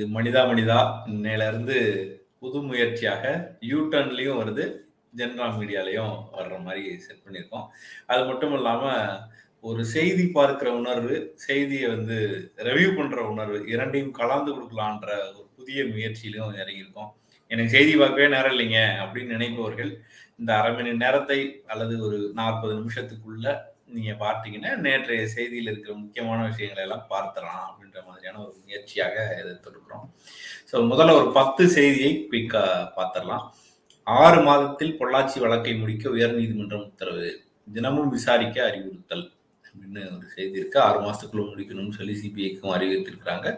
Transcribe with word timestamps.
இது 0.00 0.06
மனிதா 0.16 0.42
மனிதா 0.48 0.76
இன்னையிலேருந்து 1.10 1.74
புது 2.42 2.58
முயற்சியாக 2.68 3.22
யூடர்ன்லேயும் 3.70 4.38
வருது 4.38 4.64
ஜென்ரா 5.18 5.46
மீடியாலையும் 5.56 6.14
வர்ற 6.36 6.54
மாதிரி 6.66 6.84
செட் 7.06 7.24
பண்ணியிருக்கோம். 7.24 7.66
அது 8.12 8.22
மட்டும் 8.28 8.54
இல்லாம 8.58 8.92
ஒரு 9.64 9.82
செய்தி 9.94 10.24
பார்க்கிற 10.36 10.68
உணர்வு 10.78 11.16
செய்தியை 11.46 11.88
வந்து 11.88 12.16
ரெவியூ 12.68 12.90
பண்ற 12.98 13.26
உணர்வு 13.32 13.58
இரண்டையும் 13.72 14.16
கலந்து 14.20 14.50
கொடுக்கலான்ற 14.54 15.10
ஒரு 15.36 15.46
புதிய 15.58 15.84
முயற்சியிலும் 15.90 16.56
இறங்கியிருக்கோம். 16.62 17.10
எனக்கு 17.50 17.74
செய்தி 17.76 17.92
பார்க்கவே 18.02 18.28
நேரம் 18.36 18.54
இல்லைங்க 18.56 18.80
அப்படின்னு 19.04 19.36
நினைப்பவர்கள் 19.36 19.92
இந்த 20.40 20.50
அரை 20.58 20.72
மணி 20.78 20.96
நேரத்தை 21.04 21.40
அல்லது 21.74 21.96
ஒரு 22.06 22.20
நாற்பது 22.40 22.74
நிமிஷத்துக்குள்ள 22.80 23.46
நீங்க 23.96 24.12
பார்த்தீங்கன்னா 24.24 24.70
நேற்றைய 24.86 25.22
செய்தியில் 25.34 25.70
இருக்கிற 25.72 25.94
முக்கியமான 26.02 26.38
விஷயங்களை 26.50 26.82
எல்லாம் 26.86 27.06
பார்த்துடலாம் 27.12 27.64
அப்படின்ற 27.68 27.98
மாதிரியான 28.08 28.40
ஒரு 28.44 28.54
முயற்சியாக 28.64 29.16
எதிர்த்திருக்கிறோம் 29.42 30.06
ஸோ 30.70 30.82
முதல்ல 30.92 31.16
ஒரு 31.20 31.28
பத்து 31.38 31.62
செய்தியை 31.76 32.12
குயிக்கா 32.30 32.62
பார்த்துடலாம். 32.98 33.44
ஆறு 34.06 34.38
மாதத்தில் 34.48 34.96
பொள்ளாச்சி 35.00 35.38
வழக்கை 35.44 35.74
முடிக்க 35.82 36.04
உயர்நீதிமன்றம் 36.16 36.86
உத்தரவு. 36.88 37.28
தினமும் 37.76 38.12
விசாரிக்க 38.16 38.58
அறிவுறுத்தல் 38.68 39.26
அப்படின்னு 39.64 40.02
ஒரு 40.16 40.26
செய்தி 40.36 40.58
இருக்கு. 40.60 40.78
ஆறு 40.86 40.98
மாசத்துக்குள்ள 41.06 41.44
முடிக்கணும்னு 41.50 41.98
சொல்லி 41.98 42.14
சிபிஐக்கும் 42.22 42.74
அறிவித்திருக்கிறாங்க 42.76 43.48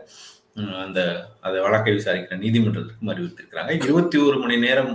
அந்த 0.85 1.01
அதை 1.47 1.59
வழக்கை 1.67 1.93
விசாரிக்கிற 1.99 2.37
நீதிமன்றத்திற்கும் 2.45 3.13
அறிவித்திருக்கிறாங்க 3.13 3.73
இருபத்தி 3.79 4.17
ஒரு 4.27 4.39
மணி 4.43 4.57
நேரம் 4.67 4.93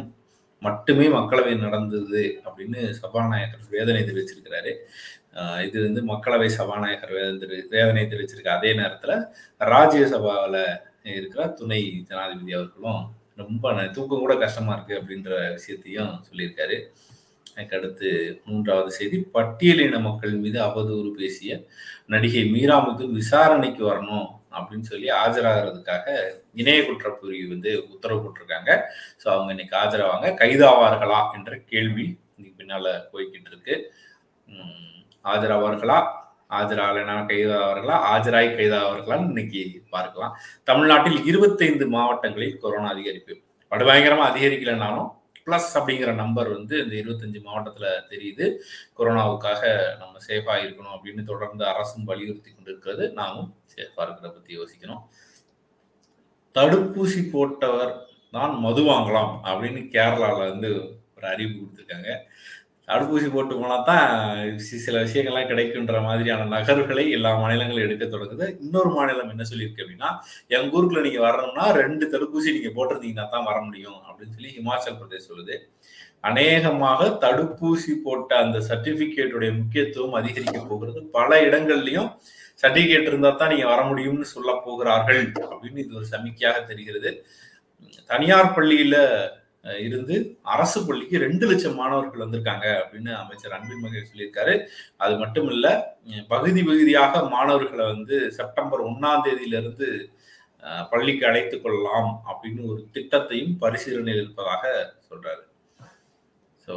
மட்டுமே 0.62 1.06
மக்களவை 1.16 1.54
நடந்தது 1.64 2.22
அப்படின்னு 2.46 2.80
சபாநாயகர் 3.00 3.74
வேதனை 3.76 4.02
தெரிவிச்சிருக்கிறாரு. 4.04 4.72
இது 5.68 5.78
வந்து 5.86 6.02
மக்களவை 6.12 6.50
சபாநாயகர் 6.58 7.16
வேதனை 7.18 7.58
வேதனை 7.76 8.04
தெரிவிச்சிருக்க 8.12 8.52
அதே 8.58 8.72
நேரத்துல 8.80 9.14
ராஜ்யசபாவில் 9.74 10.62
இருக்கிற 11.18 11.44
துணை 11.60 11.82
ஜனாதிபதி 12.10 12.54
அவர்களும் 12.60 13.04
ரொம்ப 13.42 13.74
தூக்கம் 13.96 14.24
கூட 14.24 14.36
கஷ்டமா 14.46 14.74
இருக்கு 14.76 14.96
அப்படின்ற 15.00 15.32
விஷயத்தையும் 15.58 16.14
சொல்லியிருக்காரு. 16.30 16.78
அடுத்து 17.76 18.10
மூன்றாவது 18.48 18.90
செய்தி 18.98 19.18
பட்டியலின 19.36 20.00
மக்கள் 20.08 20.34
மீது 20.42 20.60
அவதூறு 20.66 21.10
பேசிய 21.20 21.52
நடிகை 22.14 22.44
மீராமுக்கு 22.56 23.06
விசாரணைக்கு 23.20 23.84
வரணும் 23.92 24.28
அப்படின்னு 24.58 24.90
சொல்லி 24.92 25.08
ஆஜராகிறதுக்காக 25.22 26.06
இணைய 26.62 26.82
குற்றப்பிரிவு 26.88 27.48
வந்து 27.54 27.72
உத்தரவு 27.94 28.20
போட்டிருக்காங்க. 28.24 28.72
ஸோ 29.22 29.28
அவங்க 29.36 29.50
இன்னைக்கு 29.56 29.76
ஆஜராவாங்க. 29.84 30.28
கைதாவார்களா 30.42 31.20
என்ற 31.38 31.54
கேள்வி 31.72 32.08
இன்னைக்கு 32.36 32.60
பின்னால 32.62 32.94
போய்கிட்டு 33.14 33.52
இருக்கு. 33.54 33.76
ஆஜராவார்களா 35.32 35.98
ஆஜராகலைனா 36.58 37.16
கைதாவார்களா? 37.32 37.96
ஆஜராய் 38.14 38.58
கைதாவார்களான்னு 38.58 39.32
இன்னைக்கு 39.34 39.84
பார்க்கலாம். 39.90 40.34
தமிழ்நாட்டில் 40.64 41.26
இருபத்தைந்து 41.26 41.88
மாவட்டங்களில் 41.88 42.58
கொரோனா 42.58 42.94
அதிகரிப்பு. 42.94 43.34
படுபயங்கரமா 43.72 44.26
அதிகரிக்கலைனாலும் 44.32 45.10
பிளஸ் 45.46 45.74
அப்படிங்கிற 45.74 46.14
நம்பர் 46.14 46.50
வந்து 46.50 46.76
இந்த 46.84 46.96
இருபத்தஞ்சு 46.96 47.40
மாவட்டத்துல 47.48 47.88
தெரியுது. 48.10 48.46
கொரோனாவுக்காக 48.98 49.62
நம்ம 49.98 50.14
சேஃபா 50.28 50.56
இருக்கணும் 50.64 50.96
அப்படின்னு 50.96 51.24
தொடர்ந்து 51.24 51.66
அரசும் 51.66 52.04
வலியுறுத்தி 52.04 52.52
கொண்டிருக்கிறது. 52.52 53.12
நாமும் 53.12 53.56
சேஃபா 53.76 54.02
இருக்கிறத 54.06 54.32
பத்தி 54.38 54.60
யோசிக்கணும். 54.60 55.04
தடுப்பூசி 56.56 57.22
போட்டவர் 57.34 57.94
தான் 58.32 58.60
மது 58.60 58.82
வாங்கலாம் 58.82 59.32
அப்படின்னு 59.50 59.82
கேரளால 59.96 60.38
வந்து 60.38 60.70
ஒரு 61.18 61.28
அறிவு 61.28 61.52
கொடுத்துருக்காங்க. 61.52 62.10
தடுப்பூசி 62.88 63.28
போட்டு 63.36 63.54
போனா 63.60 63.78
தான் 63.90 64.10
சில 64.86 64.96
விஷயங்கள்லாம் 65.06 65.50
கிடைக்குன்ற 65.50 65.98
மாதிரியான 66.06 66.48
நகர்வுகளை 66.54 67.04
எல்லா 67.18 67.32
மாநிலங்களும் 67.42 67.86
எடுக்க 67.88 68.06
தொடங்குது. 68.06 68.46
இன்னொரு 68.66 68.90
மாநிலம் 68.98 69.32
என்ன 69.34 69.46
சொல்லியிருக்கு 69.50 69.84
அப்படின்னா 69.84 70.10
எங்க 70.56 70.78
ஊருக்குள்ள 70.78 71.02
நீங்க 71.08 71.22
வரணும்னா 71.28 71.66
ரெண்டு 71.82 72.06
தடுப்பூசி 72.14 72.56
நீங்க 72.58 72.72
போட்டிருந்தீங்கன்னா 72.78 73.26
தான் 73.34 73.48
வர 73.50 73.58
முடியும் 73.68 74.00
அப்படின்னு 74.08 74.36
சொல்லி 74.38 74.54
ஹிமாச்சல் 74.58 75.00
பிரதேஷ் 75.00 75.30
சொல்லுது. 75.32 75.58
அநேகமாக 76.30 77.10
தடுப்பூசி 77.24 77.94
போட்ட 78.06 78.32
அந்த 78.44 78.60
சர்டிபிகேட்டுடைய 78.70 79.52
முக்கியத்துவம் 79.60 80.18
அதிகரிக்க 80.22 80.62
போகிறது. 80.72 81.02
பல 81.18 81.40
இடங்கள்லயும் 81.48 82.10
சர்டிபிகேட் 82.64 83.10
இருந்தா 83.12 83.32
தான் 83.42 83.52
நீங்க 83.54 83.68
வர 83.74 83.82
முடியும்னு 83.90 84.28
சொல்ல 84.36 84.52
போகிறார்கள் 84.68 85.22
அப்படின்னு 85.52 85.84
இது 85.84 86.00
ஒரு 86.00 86.08
சமிக்கையாக 86.14 86.64
தெரிகிறது. 86.70 87.12
தனியார் 88.12 88.56
பள்ளியில 88.56 88.96
இருந்து 89.86 90.16
அரசு 90.56 90.80
பள்ளிக்கு 90.88 91.18
ரெண்டு 91.26 91.46
லட்சம் 91.50 91.80
மாணவர்கள் 91.82 92.24
வந்திருக்காங்க 92.24 92.66
அப்படின்னு 92.82 93.12
அமைச்சர் 93.22 93.56
அன்பின் 93.58 93.84
மகேஷ் 93.84 94.10
சொல்லியிருக்காரு. 94.12 94.54
அது 94.98 95.16
மட்டும் 95.24 95.50
இல்ல 95.56 95.68
பகுதி 96.34 96.64
பகுதியாக 96.70 97.24
மாணவர்களை 97.36 97.86
வந்து 97.94 98.18
செப்டம்பர் 98.40 98.86
ஒன்னாம் 98.90 99.24
தேதியிலிருந்து 99.28 99.90
பள்ளிக்கு 100.92 101.24
அழைத்துக் 101.30 101.64
கொள்ளலாம் 101.64 102.12
அப்படின்னு 102.30 102.62
ஒரு 102.72 102.82
திட்டத்தையும் 102.96 103.56
பரிசீலனையில் 103.64 104.22
இருப்பதாக 104.24 104.64
சொல்றாரு. 105.10 105.44
ஸோ 106.68 106.76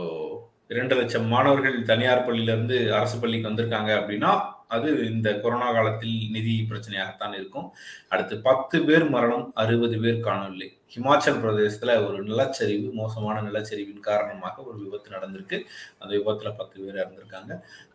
இரண்டு 0.72 0.94
லட்சம் 0.98 1.28
மாணவர்கள் 1.34 1.78
தனியார் 1.92 2.26
பள்ளியிலிருந்து 2.26 2.76
அரசு 2.98 3.16
பள்ளிக்கு 3.18 3.48
வந்திருக்காங்க 3.50 3.90
அப்படின்னா 4.00 4.32
அது 4.74 4.88
இந்த 5.12 5.28
கொரோனா 5.44 5.68
காலத்தில் 5.76 6.18
நிதி 6.34 6.52
பிரச்சனையாகத்தான் 6.68 7.34
இருக்கும். 7.38 7.66
அடுத்து 8.12 8.34
பத்து 8.48 8.76
பேர் 8.88 9.06
மரணம் 9.14 9.46
அறுபது 9.62 9.96
பேர் 10.04 10.26
காணவில்லை. 10.28 10.68
ஹிமாச்சல் 10.94 11.40
பிரதேசத்துல 11.42 11.94
ஒரு 12.06 12.18
நிலச்சரிவு 12.30 12.88
மோசமான 13.00 13.42
நிலச்சரிவின் 13.48 14.06
காரணமாக 14.10 14.56
ஒரு 14.62 14.76
விபத்து 14.84 15.14
நடந்திருக்கு. 15.16 15.58
அந்த 15.98 16.12
விபத்துல 16.16 16.52
பத்து 16.56 16.76
பேர் 16.82 17.00
இறந்திருக்காங்க. 17.02 17.52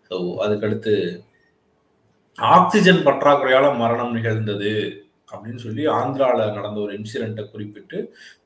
ஸோ 0.09 0.15
அதுக்கடுத்து 0.45 0.93
ஆக்சிஜன் 2.37 3.01
பற்றாக்குறையால 3.07 3.65
மரணம் 3.81 4.15
நிகழ்ந்தது 4.17 4.71
அப்படின்னு 5.31 5.61
சொல்லி 5.65 5.83
ஆந்திரால 5.99 6.39
நடந்த 6.57 6.79
ஒரு 6.85 6.93
இன்சிடென்ட்டை 6.99 7.43
குறிப்பிட்டு 7.51 7.97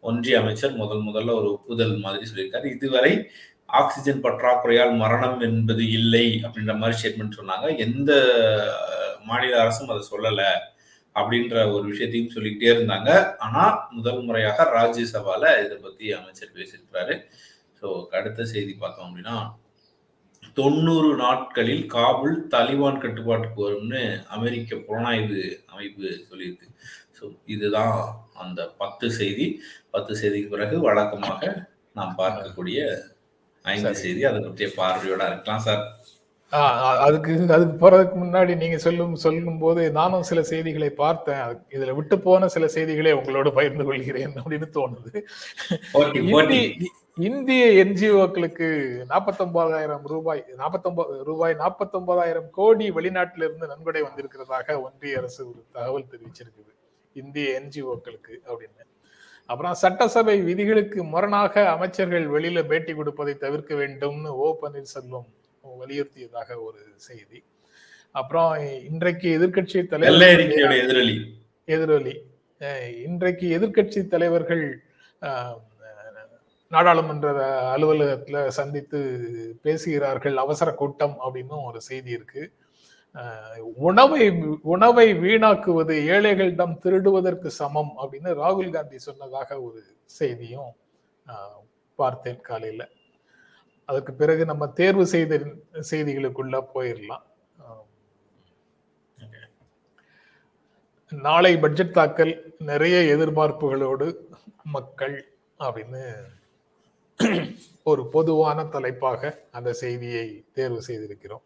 ஒன்றிய 0.10 0.36
அமைச்சர் 0.42 0.76
முதல் 0.82 1.06
முதல்ல 1.08 1.36
ஒரு 1.40 1.48
ஒப்புதல் 1.56 1.96
மாதிரி 2.06 2.28
சொல்லியிருக்காரு. 2.30 2.68
இதுவரை 2.76 3.14
ஆக்சிஜன் 3.80 4.22
பற்றாக்குறையால் 4.26 4.94
மரணம் 5.04 5.40
என்பது 5.48 5.84
இல்லை 5.92 6.26
அப்படின்ற 6.44 6.74
மாதிரி 6.78 6.98
ஸ்டேட்மெண்ட் 7.00 7.40
சொன்னாங்க. 7.40 7.68
எந்த 7.78 8.12
மாநில 9.26 9.60
அரசும் 9.62 9.92
அதை 9.94 10.04
சொல்லலை. 10.14 10.50
அப்படின்ற 11.20 11.56
ஒரு 11.76 11.86
விஷயத்தையும் 11.92 12.34
சொல்லிக்கிட்டே 12.36 12.72
இருந்தாங்க. 12.76 13.10
ஆனா 13.46 13.64
முதல் 13.98 14.22
முறையாக 14.28 14.68
ராஜ்யசபால 14.78 15.44
இதை 15.66 15.78
பத்தி 15.88 16.06
அமைச்சர் 16.20 16.56
பேசியிருக்கிறாரு. 16.58 17.16
ஸோ 17.80 17.88
அடுத்த 18.18 18.46
செய்தி 18.54 18.74
பார்த்தோம் 18.84 19.08
அப்படின்னா 19.08 19.38
தொண்ணூறு 20.60 21.10
நாட்களில் 21.24 21.84
காபுல் 21.94 22.38
தாலிபான் 22.54 23.02
கட்டுப்பாட்டுக்கு 23.04 23.60
வரும்னு 23.66 24.02
அமெரிக்க 24.36 24.78
புலனாய்வு 24.88 25.42
அமைப்பு 25.74 26.08
சொல்லியிருக்கு. 26.30 26.68
ஸோ 27.18 27.26
இதுதான் 27.54 27.96
அந்த 28.44 28.60
பத்து 28.82 29.08
செய்தி. 29.20 29.46
பத்து 29.96 30.14
செய்திக்கு 30.22 30.54
பிறகு 30.56 30.76
வழக்கமாக 30.88 31.42
நாம் 31.98 32.18
பார்க்கக்கூடிய 32.22 32.80
ஐந்து 33.66 33.94
செய்தி. 34.04 34.22
அதை 34.30 34.40
பற்றிய 34.46 34.70
பார்வையோட 34.80 35.24
இருக்கலாம் 35.32 35.66
சார். 35.68 35.84
அதுக்கு 36.52 37.34
அதுக்கு 37.54 37.76
போறதுக்கு 37.82 38.18
முன்னாடி 38.22 38.56
நீங்க 38.56 38.78
சொல்லும் 38.78 39.16
சொல்லும் 39.16 39.58
போது 39.58 39.92
நானும் 39.92 40.24
சில 40.24 40.44
செய்திகளை 40.44 40.90
பார்த்தேன். 40.90 41.42
இதுல 41.70 41.96
விட்டு 41.96 42.20
போன 42.20 42.48
சில 42.48 42.68
செய்திகளை 42.68 43.14
உங்களோட 43.14 43.52
பகிர்ந்து 43.54 43.84
கொள்கிறேன் 43.84 44.34
அப்படின்னு 44.44 44.68
தோணுது. 44.78 45.24
இந்திய 47.16 47.86
என்ஜிஓக்களுக்கு 47.86 48.68
நாற்பத்தொன்பதாயிரம் 49.10 50.04
ரூபாய் 50.04 50.46
நாற்பத்தொன்பது 50.58 51.24
ரூபாய் 51.24 51.56
நாற்பத்தொன்பதாயிரம் 51.60 52.50
கோடி 52.50 52.92
வெளிநாட்டிலிருந்து 52.92 53.68
நன்கொடை 53.68 54.02
வந்திருக்கிறதாக 54.02 54.82
ஒன்றிய 54.82 55.18
அரசு 55.18 55.48
ஒரு 55.50 55.66
தகவல் 55.72 56.12
தெரிவிச்சிருக்குது. 56.12 56.72
இந்திய 57.14 57.62
என்ஜிஓக்களுக்கு 57.62 58.36
அப்படின்னு. 58.48 58.86
அப்புறம் 59.46 59.74
சட்டசபை 59.74 60.42
விதிகளுக்கு 60.42 61.04
முரணாக 61.04 61.70
அமைச்சர்கள் 61.70 62.30
வெளியில 62.30 62.68
பேட்டி 62.68 62.94
கொடுப்பதை 62.94 63.34
தவிர்க்க 63.36 63.76
வேண்டும்னு 63.76 64.28
ஓ 64.28 64.58
பன்னீர்செல்வம் 64.62 65.30
வலியுறுத்தியதாக 65.80 66.50
ஒரு 66.68 66.82
செய்தி. 67.08 67.40
அப்புறம் 68.20 68.52
இன்றைக்கு 68.90 69.28
எதிர்கட்சி 69.40 69.80
தலைவர் 69.88 70.44
எதிரொலி. 70.84 71.16
எதிரொலி. 71.76 72.16
இன்றைக்கு 73.08 73.48
எதிர்கட்சி 73.58 74.00
தலைவர்கள் 74.14 74.64
நாடாளுமன்ற 76.72 77.30
அலுவலகத்துல 77.76 78.40
சந்தித்து 78.58 79.00
பேசுகிறார்கள் 79.62 80.36
அவசர 80.44 80.70
கூட்டம் 80.82 81.16
அப்படின்னும் 81.26 81.68
ஒரு 81.70 81.80
செய்தி 81.90 82.12
இருக்கு. 82.18 82.44
உணவை 83.90 84.24
உணவை 84.74 85.08
வீணாக்குவது 85.24 85.96
ஏழைகளிடம் 86.16 86.76
திருடுவதற்கு 86.84 87.50
சமம் 87.60 87.94
அப்படின்னு 88.02 88.32
ராகுல் 88.42 88.76
காந்தி 88.76 88.98
சொன்னதாக 89.08 89.60
ஒரு 89.68 89.82
செய்தியும் 90.20 90.72
பார்த்தேன் 92.00 92.42
காலையில. 92.50 92.84
அதற்கு 93.90 94.12
பிறகு 94.22 94.44
நம்ம 94.52 94.64
தேர்வு 94.80 95.06
செய்த 95.14 95.34
செய்திகளுக்குள்ள 95.92 96.58
போயிடலாம் 96.76 97.26
நாளை 101.12 101.52
பட்ஜெட் 101.64 101.96
தாக்கல் 101.98 102.34
நிறைய 102.70 102.98
எதிர்பார்ப்புகளோடு 103.14 104.08
மக்கள் 104.76 105.16
அப்படின்னு 105.68 106.04
ஒரு 107.92 108.02
பொதுவான 108.16 108.66
தலைப்பாக 108.74 109.32
அந்த 109.58 109.70
செய்தியை 109.84 110.26
தேர்வு 110.58 110.82
செய்திருக்கிறோம். 110.88 111.44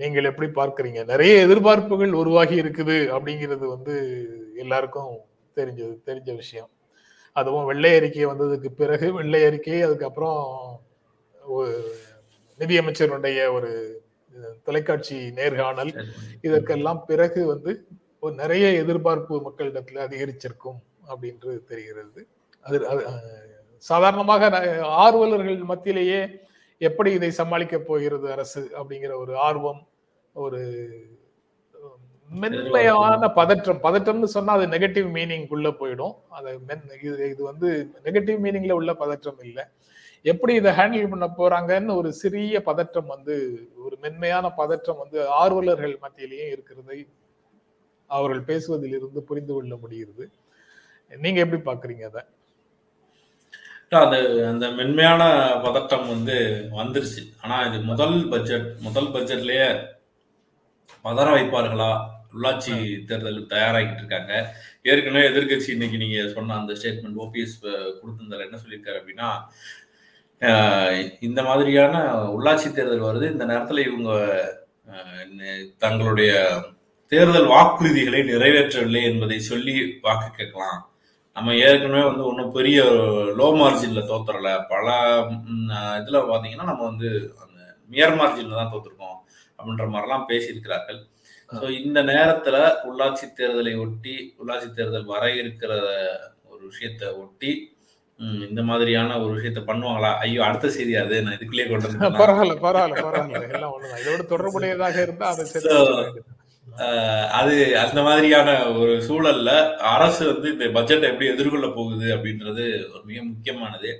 நீங்கள் 0.00 0.28
எப்படி 0.30 0.48
பார்க்குறீங்க? 0.58 1.00
நிறைய 1.12 1.32
எதிர்பார்ப்புகள் 1.46 2.12
உருவாகி 2.20 2.56
இருக்குது 2.62 2.96
அப்படிங்கிறது 3.14 3.64
வந்து 3.74 3.94
எல்லாருக்கும் 4.64 5.14
தெரிஞ்சது 5.58 5.94
தெரிஞ்ச 6.08 6.30
விஷயம். 6.42 6.70
அதுவும் 7.36 7.64
வெள்ளை 7.64 7.94
அறிக்கை 7.96 8.26
வந்ததுக்கு 8.26 8.70
பிறகு 8.76 9.12
வெள்ளை 9.12 9.44
அறிக்கை 9.44 9.82
அதுக்கப்புறம் 9.82 10.40
ஒரு 11.42 11.72
நிதியமைச்சருடைய 12.58 13.52
ஒரு 13.52 13.70
தொலைக்காட்சி 14.64 15.16
நேர்காணல் 15.30 15.92
இதற்கெல்லாம் 16.40 17.04
பிறகு 17.04 17.46
வந்து 17.46 17.72
ஒரு 18.18 18.34
நிறைய 18.34 18.66
எதிர்பார்ப்பு 18.82 19.34
மக்களிடத்துல 19.40 20.02
அதிகரிச்சிருக்கும் 20.06 20.80
அப்படின்று 21.08 21.52
தெரிகிறது. 21.64 22.20
அது 22.64 22.78
சாதாரணமாக 23.84 24.48
ஆர்வலர்கள் 25.04 25.60
மத்தியிலேயே 25.62 26.20
எப்படி 26.80 27.10
இதை 27.12 27.30
சமாளிக்க 27.30 27.78
போகிறது 27.78 28.32
அரசு 28.32 28.60
அப்படிங்கிற 28.78 29.12
ஒரு 29.16 29.36
ஆர்வம் 29.36 29.80
ஒரு 30.34 30.60
மென்மையான 32.30 33.28
பதற்றம். 33.28 33.80
பதற்றம்னு 33.82 34.24
சொன்னா 34.24 34.52
அது 34.52 34.66
நெகட்டிவ் 34.66 35.08
மீனிங் 35.16 35.46
உள்ள 35.48 35.68
போயிடும். 35.68 36.14
அது 36.28 36.58
மென் 36.68 36.84
இது 37.02 37.30
இது 37.30 37.42
வந்து 37.44 37.90
நெகட்டிவ் 38.04 38.38
மீனிங்ல 38.44 38.72
உள்ள 38.72 38.94
பதற்றம் 38.94 39.40
இல்லை. 39.42 39.64
எப்படி 40.22 40.54
இதை 40.54 40.72
ஹேண்டில் 40.72 41.08
பண்ண 41.08 41.26
போறாங்கன்னு 41.38 41.94
ஒரு 41.94 42.12
சிறிய 42.12 42.62
பதற்றம் 42.62 43.06
வந்து 43.06 43.34
ஒரு 43.84 43.96
மென்மையான 44.00 44.50
பதற்றம் 44.50 44.98
வந்து 44.98 45.28
ஆர்வலர்கள் 45.28 45.98
மத்தியிலேயும் 46.02 46.52
இருக்கிறதை 46.56 47.06
அவர்கள் 48.06 48.42
பேசுவதில் 48.42 48.96
இருந்து 48.96 49.22
புரிந்து 49.22 49.52
கொள்ள 49.52 49.76
முடிகிறது. 49.76 50.30
நீங்க 51.10 51.40
எப்படி 51.40 51.62
பாக்குறீங்க 51.62 52.02
அதை? 52.02 52.22
அந்த 53.92 54.16
அந்த 54.48 54.70
மென்மையான 54.70 55.22
பதட்டம் 55.64 56.06
வந்து 56.08 56.36
வந்துருச்சு. 56.72 57.22
ஆனா 57.42 57.62
இது 57.62 57.80
முதல் 57.80 58.28
பட்ஜெட் 58.28 58.78
முதல் 58.80 59.06
பட்ஜெட்லயே 59.06 59.68
பதற 61.04 61.26
வைப்பார்களா? 61.36 61.90
உள்ளாட்சி 62.34 62.74
தேர்தல் 63.08 63.38
தயாராகிட்டு 63.54 64.00
இருக்காங்க. 64.02 64.32
ஏற்கனவே 64.90 65.24
எதிர்க்கட்சி 65.30 65.70
இன்னைக்கு 65.76 66.00
நீங்க 66.02 66.18
சொன்ன 66.36 66.56
அந்த 66.60 66.74
ஸ்டேட்மெண்ட் 66.78 67.20
ஓபிஎஸ் 67.24 67.56
கொடுத்திருந்தால 68.00 68.46
என்ன 68.48 68.60
சொல்லியிருக்காரு 68.62 69.00
அப்படின்னா 69.02 69.30
இந்த 71.28 71.40
மாதிரியான 71.48 71.96
உள்ளாட்சி 72.36 72.68
தேர்தல் 72.76 73.08
வருது. 73.08 73.26
இந்த 73.34 73.44
நேரத்துல 73.52 73.82
இவங்க 73.88 74.10
தங்களுடைய 75.84 76.30
தேர்தல் 77.12 77.50
வாக்குறுதிகளை 77.54 78.20
நிறைவேற்றவில்லை 78.30 79.02
என்பதை 79.10 79.38
சொல்லி 79.50 79.74
வாக்கு 80.06 80.28
கேட்கலாம். 80.38 80.80
நம்ம 81.36 81.54
ஏற்கனவே 81.66 82.04
வந்து 82.08 82.24
ஒன்றும் 82.28 82.54
பெரிய 82.56 82.78
லோ 83.40 83.48
மார்ஜின்ல 83.60 84.00
தோத்துறல 84.10 84.50
பல 84.72 84.86
இதுல 86.00 86.20
பாத்தீங்கன்னா 86.30 86.66
நம்ம 86.70 86.82
வந்து 86.90 87.08
அந்த 87.42 87.58
மியர் 87.92 88.16
மார்ஜின்ல 88.20 88.58
தான் 88.60 88.72
தோத்துருக்கோம் 88.72 89.18
அப்படின்ற 89.58 89.86
மாதிரிலாம் 89.94 90.26
பேசியிருக்கிறார்கள். 90.30 91.00
ஸோ 91.52 91.66
இந்த 91.80 91.98
நேரத்துல 92.10 92.56
உள்ளாட்சி 92.88 93.26
தேர்தலை 93.38 93.74
ஒட்டி 93.80 94.14
உள்ளாட்சி 94.40 94.68
தேர்தல் 94.72 95.10
வர 95.12 95.24
இருக்கிற 95.40 95.72
ஒரு 96.50 96.62
விஷயத்தை 96.70 97.08
ஒட்டி 97.22 97.52
இந்த 98.46 98.62
மாதிரியான 98.62 99.10
ஒரு 99.22 99.32
விஷயத்த 99.36 99.60
பண்ணுவாங்களா? 99.68 100.10
ஐயோ 100.22 100.40
அடுத்த 100.46 100.70
செய்தி 100.70 100.94
அது. 101.02 101.16
நான் 101.22 101.36
இதுக்குள்ளேயே 101.36 101.68
கொண்டு 101.68 101.86
வந்துட்டேனா? 101.86 102.18
பரவாயில்ல 102.22 102.56
பரவாயில்ல 102.64 103.04
பரவாயில்ல. 103.06 103.40
எல்லாம் 103.50 103.74
ஒண்ணுதான். 103.76 104.00
இதோட 104.02 104.24
தொடர்புடையதாக 104.32 104.96
இருந்தா 105.06 105.28
அதை 105.30 105.44
அது 107.38 107.54
அந்த 107.82 108.00
மாதிரியான 108.06 108.50
ஒரு 108.80 108.92
சூழல்ல 109.06 109.50
அரசு 109.94 110.22
வந்து 110.30 110.48
இந்த 110.54 110.66
பட்ஜெட்டை 110.76 111.08
எப்படி 111.10 111.26
எதிர்கொள்ள 111.32 111.68
போகுது 111.78 112.06
அப்படின்றது 112.16 112.64
ஒரு 112.92 113.02
மிக 113.10 113.20
முக்கியமானது. 113.30 113.90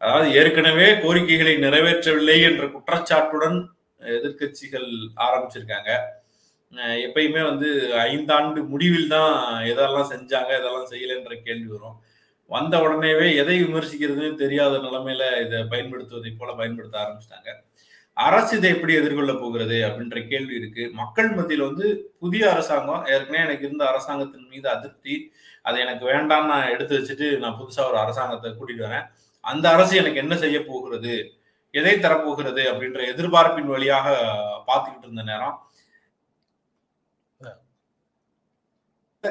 அதாவது 0.00 0.28
ஏற்கனவே 0.40 0.86
கோரிக்கைகளை 1.04 1.54
நிறைவேற்றவில்லை 1.64 2.36
என்ற 2.48 2.64
குற்றச்சாட்டுடன் 2.74 3.58
எதிர்க்கட்சிகள் 4.02 4.88
ஆரம்பிச்சிருக்காங்க. 5.26 5.90
எப்பயுமே 7.06 7.42
வந்து 7.50 7.68
ஐந்தாண்டு 8.08 8.60
முடிவில் 8.72 9.12
தான் 9.14 9.34
எதெல்லாம் 9.72 10.10
செஞ்சாங்க 10.12 10.50
எதெல்லாம் 10.60 10.90
செய்யலைன்ற 10.92 11.34
கேள்வி 11.46 11.68
வரும். 11.74 11.96
வந்த 12.50 12.74
உடனேவே 12.84 13.28
எதை 13.42 13.56
விமர்சிக்கிறதுன்னு 13.62 14.40
தெரியாத 14.42 14.74
நிலைமையில 14.86 15.22
இதை 15.44 15.60
பயன்படுத்துவதை 15.72 16.32
போல 16.40 16.50
பயன்படுத்த 16.60 16.96
ஆரம்பிச்சிட்டாங்க. 17.04 17.50
அரசு 18.16 18.52
இதை 18.58 18.68
எப்படி 18.74 18.92
எதிர்கொள்ள 19.00 19.32
போகிறது 19.40 19.78
அப்படின்ற 19.86 20.18
கேள்வி 20.30 20.54
இருக்கு. 20.60 20.84
மக்கள் 21.00 21.30
மத்தியில் 21.38 21.66
வந்து 21.68 21.86
புதிய 22.22 22.44
அரசாங்கம் 22.52 23.02
ஏற்கனவே 23.14 23.42
எனக்கு 23.46 23.66
இருந்த 23.68 23.84
அரசாங்கத்தின் 23.92 24.48
மீது 24.52 24.68
அதிருப்தி. 24.74 25.16
அதை 25.68 25.78
எனக்கு 25.86 26.04
வேண்டாம்னு 26.12 26.50
நான் 26.52 26.72
எடுத்து 26.74 26.94
வச்சுட்டு 26.98 27.28
நான் 27.42 27.58
புதுசாக 27.60 27.90
ஒரு 27.90 27.98
அரசாங்கத்தை 28.04 28.50
கூட்டிட்டு 28.52 28.86
வரேன். 28.88 29.06
அந்த 29.44 29.66
அரசு 29.76 29.94
எனக்கு 30.02 30.22
என்ன 30.24 30.34
செய்ய 30.44 30.58
போகிறது 30.70 31.14
எதை 31.74 31.94
தரப்போகிறது 32.04 32.62
அப்படின்ற 32.72 33.00
எதிர்பார்ப்பின் 33.12 33.72
வழியாக 33.74 34.06
பார்த்துக்கிட்டு 34.68 35.08
இருந்த 35.08 35.24
நேரம். 35.32 35.56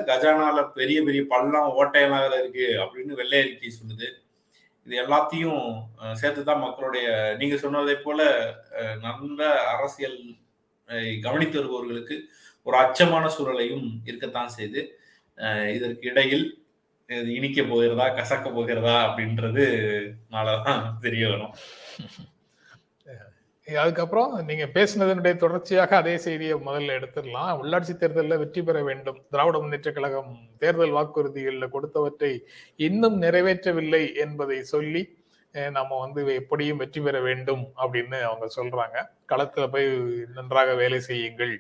கஜானால 0.10 0.60
பெரிய 0.74 0.98
பெரிய 1.04 1.24
பள்ளம் 1.30 1.74
ஓட்டையெல்லாம் 1.80 2.26
இருக்கு 2.40 2.68
அப்படின்னு 2.84 3.14
வெள்ளை 3.22 3.40
அறிக்கை 3.42 3.72
சொல்லுது. 3.80 4.08
இது 4.88 4.96
எல்லாத்தையும் 5.06 5.62
சேர்த்துதான் 6.22 6.64
மக்களுடைய 6.64 7.08
நீங்க 7.40 7.56
சொன்னதை 7.58 7.96
போல 7.96 8.20
நல்ல 9.02 9.40
அரசியல் 9.74 10.20
கவனித்து 11.22 11.58
வருபவர்களுக்கு 11.60 12.16
ஒரு 12.68 12.78
அச்சமான 12.78 13.26
சூழலையும் 13.38 13.88
இருக்கத்தான் 14.06 14.52
செய்து 14.58 14.82
இதற்கு 15.74 16.10
இடையில் 16.10 16.46
இது 17.10 17.32
இனிக்க 17.34 17.64
போகிறதா 17.64 18.06
கசக்க 18.16 18.54
போகிறதா 18.54 18.96
அப்படின்றது 19.06 19.66
நாளதான் 20.32 20.86
தெரிய 21.02 21.26
வரும். 21.30 21.56
அதுக்கப்புறம் 23.68 24.32
நீங்க 24.48 24.66
பேசினதனுடைய 24.74 25.36
தொடர்ச்சியாக 25.44 25.92
அதே 26.02 26.14
செய்தியை 26.26 26.56
முதல்ல 26.66 26.98
எடுத்துடலாம். 26.98 27.54
உள்ளாட்சி 27.62 27.94
தேர்தலில் 28.02 28.42
வெற்றி 28.42 28.62
பெற 28.68 28.78
வேண்டும். 28.90 29.18
திராவிட 29.34 29.60
முன்னேற்ற 29.62 29.92
கழகம் 29.96 30.32
தேர்தல் 30.62 30.96
வாக்குறுதிகளில் 30.98 31.74
கொடுத்தவற்றை 31.76 32.32
இன்னும் 32.88 33.18
நிறைவேற்றவில்லை 33.24 34.04
என்பதை 34.26 34.60
சொல்லி 34.74 35.04
நம்ம 35.78 35.98
வந்து 36.04 36.22
எப்படியும் 36.42 36.80
வெற்றி 36.84 37.02
பெற 37.02 37.18
வேண்டும் 37.28 37.66
அப்படின்னு 37.82 38.18
அவங்க 38.30 38.48
சொல்றாங்க. 38.60 38.98
களத்துல 39.32 39.66
போய் 39.74 39.90
நன்றாக 40.38 40.70
வேலை 40.82 41.00
செய்யுங்கள். 41.10 41.54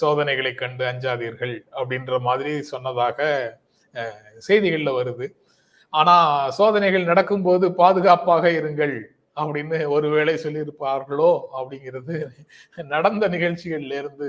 சோதனைகளை 0.00 0.52
கண்டு 0.62 0.84
அஞ்சாதீர்கள் 0.90 1.56
அப்படின்ற 1.78 2.14
மாதிரி 2.28 2.52
சொன்னதாக 2.72 3.18
செய்திகளில் 3.96 4.46
செய்திகள்ல 4.46 4.92
வருது. 5.00 5.26
ஆனா 5.92 6.14
சோதனைகள் 6.58 7.10
நடக்கும்போது 7.10 7.66
பாதுகாப்பாக 7.80 8.44
இருங்கள். 8.60 8.96
அப்படின்னு 9.40 9.78
ஒருவேளை 9.94 10.34
சொல்லியிருப்பார்களோ 10.42 11.30
அப்படிங்கிறது 11.58 12.16
நடந்த 12.92 13.28
நிகழ்ச்சிகள்ல 13.34 13.98
இருந்து 14.02 14.28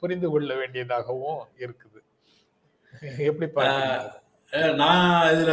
புரிந்து 0.00 0.28
கொள்ள 0.30 0.50
வேண்டியதாகவும் 0.60 1.42
இருக்குது. 1.64 2.00
எப்படி 3.28 3.46
நான் 4.80 5.28
இதுல 5.34 5.52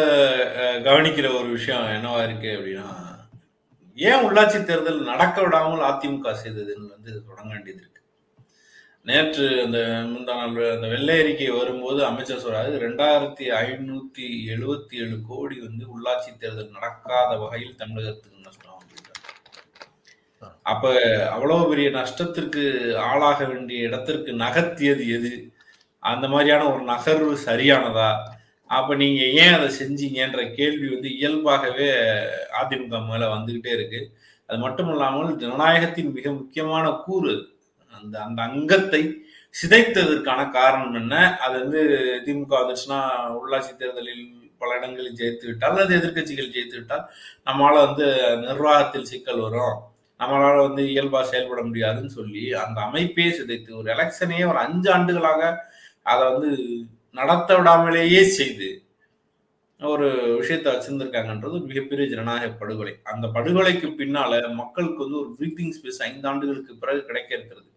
கவனிக்கிற 0.88 1.28
ஒரு 1.40 1.48
விஷயம் 1.58 1.88
என்னவா 1.96 2.20
இருக்கு 2.28 2.50
அப்படின்னா 2.58 2.90
ஏன் 3.98 4.24
உள்ளாட்சி 4.26 4.60
தேர்தல் 4.64 5.08
நடக்க 5.12 5.38
விடாமல் 5.44 5.88
அதிமுக 5.88 6.34
செய்ததுன்னு 6.44 6.94
வந்து 6.96 7.12
தொடங்க 7.30 7.52
வேண்டியது 7.54 7.82
இருக்கு. 7.82 7.91
நேற்று 9.06 9.64
அந்த 9.64 9.78
முந்தா 10.06 10.34
நாள் 10.36 10.74
அந்த 10.76 10.88
வெள்ளை 10.88 11.20
அறிக்கை 11.20 11.50
வரும்போது 11.50 12.06
அமைச்சர் 12.06 12.44
சொல்றாரு 12.46 12.72
ரெண்டாயிரத்தி 12.78 13.46
ஐநூத்தி 13.62 14.28
எழுபத்தி 14.48 14.94
ஏழு 14.94 15.22
கோடி 15.28 15.60
வந்து 15.60 15.86
உள்ளாட்சி 15.86 16.38
தேர்தல் 16.38 16.70
நடக்காத 16.72 17.38
வகையில் 17.38 17.76
தமிழகத்துக்கு 17.76 18.46
நஷ்டம் 18.46 18.70
அப்ப 20.64 20.86
அவ்வளவு 21.30 21.70
பெரிய 21.70 21.90
நஷ்டத்திற்கு 21.90 22.96
ஆளாக 22.96 23.46
வேண்டிய 23.46 23.88
இடத்திற்கு 23.88 24.32
நகர்த்தியது 24.32 25.08
எது? 25.08 25.52
அந்த 26.00 26.28
மாதிரியான 26.28 26.74
ஒரு 26.74 26.84
நகர்வு 26.84 27.36
சரியானதா? 27.46 28.10
அப்ப 28.66 28.96
நீங்க 28.96 29.22
ஏன் 29.24 29.54
அதை 29.54 29.70
செஞ்சீங்கன்ற 29.80 30.54
கேள்வி 30.54 30.88
வந்து 30.90 31.10
இயல்பாகவே 31.10 31.90
அதிமுக 32.62 33.08
மேல 33.08 33.36
வந்துகிட்டே 33.36 33.68
இருக்கு. 33.68 34.12
அது 34.50 34.60
மட்டும் 34.60 34.92
இல்லாமல் 34.92 35.38
ஜனநாயகத்தின் 35.38 36.12
மிக 36.12 36.32
முக்கியமான 36.32 36.92
கூறு 36.92 37.30
அது. 37.32 37.51
அந்த 38.00 38.16
அந்த 38.22 38.40
அங்கத்தை 38.42 39.02
சிதைத்ததற்கான 39.56 40.42
காரணம் 40.52 40.94
என்ன? 40.94 41.16
அது 41.38 41.56
வந்து 41.60 41.82
திமுக 42.26 42.54
வந்துச்சுன்னா 42.60 43.00
உள்ளாட்சி 43.40 43.74
தேர்தலில் 43.76 44.26
பல 44.58 44.76
இடங்களில் 44.78 45.18
ஜெயித்து 45.20 45.46
விட்டால் 45.46 45.72
அல்லது 45.72 45.94
எதிர்க்கட்சிகள் 46.00 46.54
ஜெயித்து 46.56 46.76
விட்டால் 46.78 47.06
நம்மளால 47.46 47.82
வந்து 47.88 48.06
நிர்வாகத்தில் 48.42 49.10
சிக்கல் 49.12 49.40
வரும். 49.40 49.78
நம்மளால 50.20 50.58
வந்து 50.68 50.84
இயல்பா 50.84 51.22
செயல்பட 51.22 51.62
முடியாதுன்னு 51.62 52.12
சொல்லி 52.20 52.44
அந்த 52.64 52.78
அமைப்பே 52.82 53.28
சிதைத்து 53.40 53.72
ஒரு 53.80 53.88
எலெக்ஷனையே 53.96 54.46
ஒரு 54.52 54.60
அஞ்சு 54.66 54.90
ஆண்டுகளாக 54.92 55.42
அதை 56.04 56.24
வந்து 56.32 56.50
நடத்த 57.20 57.58
விடாமலேயே 57.58 58.22
செய்து 58.38 58.70
ஒரு 59.80 60.08
விஷயத்த 60.42 60.68
வச்சிருந்திருக்காங்கன்றது 60.72 61.58
மிகப்பெரிய 61.70 62.06
ஜனநாயக 62.10 62.50
படுகொலை. 62.60 62.94
அந்த 63.04 63.26
படுகொலைக்கு 63.28 63.88
பின்னால 64.00 64.42
மக்களுக்கு 64.54 65.04
வந்து 65.04 65.20
ஒரு 65.20 65.32
பிரீத்திங் 65.40 65.74
ஸ்பேஸ் 65.78 66.02
ஐந்து 66.10 66.28
ஆண்டுகளுக்கு 66.28 66.74
பிறகு 66.76 67.02
கிடைக்க 67.06 67.32
இருக்கிறது. 67.36 67.68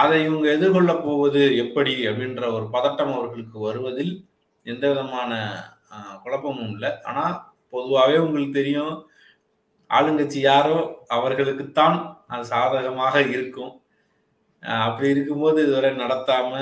அதை 0.00 0.16
இவங்க 0.26 0.46
எதிர்கொள்ள 0.56 0.92
போவது 1.06 1.42
எப்படி 1.64 1.94
அப்படின்ற 2.08 2.42
ஒரு 2.56 2.66
பதட்டம் 2.74 3.14
அவர்களுக்கு 3.16 3.58
வருவதில் 3.66 4.12
எந்த 4.66 4.84
விதமான 4.92 5.32
குழப்பமும் 6.24 6.72
இல்லை. 6.74 6.90
ஆனா 7.08 7.24
பொதுவாகவே 7.74 8.18
உங்களுக்கு 8.24 8.58
தெரியும் 8.60 8.94
ஆளுங்கட்சி 9.90 10.40
யாரோ 10.50 10.76
அவர்களுக்குத்தான் 11.16 11.96
அது 12.32 12.44
சாதகமாக 12.54 13.22
இருக்கும். 13.34 13.72
அப்படி 14.86 15.08
இருக்கும்போது 15.14 15.58
இதுவரை 15.66 15.90
நடத்தாம 16.02 16.52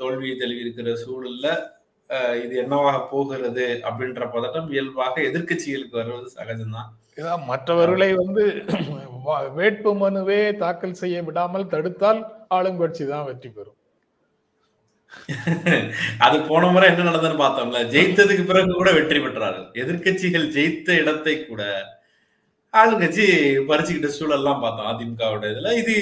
தோல்வியை 0.00 0.34
தழுவி 0.36 0.64
இருக்கிற 0.64 0.90
சூழல்ல 1.04 1.46
இது 2.42 2.54
என்னவாக 2.62 2.96
போகிறது 3.12 3.66
அப்படின்ற 3.88 4.24
பதட்டம் 4.34 4.68
இயல்பாக 4.74 5.14
எதிர்க்கட்சிகளுக்கு 5.28 6.00
வருவது 6.00 6.28
சகஜம்தான். 6.38 6.90
மற்றவர்களை 7.50 8.08
வந்து 8.22 8.44
வேட்பு 9.58 9.90
மனுவே 10.00 10.40
தாக்கல் 10.62 11.00
செய்ய 11.02 11.16
விடாமல் 11.26 11.70
தடுத்தால் 11.72 12.20
ஆளுங்கட்சி 12.54 13.04
தான் 13.12 13.26
வெற்றி 13.28 13.50
பெறும். 13.50 13.78
அது 16.26 16.36
போன 16.48 16.70
முறை 16.74 16.86
என்ன 16.90 17.06
நடந்ததுன்னு 17.08 17.42
பார்த்தோம்ல 17.42 17.80
ஜெயித்ததுக்கு 17.92 18.44
பிறகு 18.48 18.72
கூட 18.72 18.90
வெற்றி 18.96 19.20
பெற்றார்கள். 19.24 19.68
எதிர்க்கட்சிகள் 19.82 20.46
ஜெயித்த 20.56 20.96
இடத்தை 21.02 21.34
கூட 21.42 21.62
ஆளுங்கட்சி 22.74 23.26
பறிச்சுக்கிட்ட 23.68 24.10
சூழல்லாம் 24.16 24.62
பார்த்தோம் 24.64 24.90
அதிமுகவோட 24.92 25.44
இதுல. 25.52 25.72
இது 25.82 25.94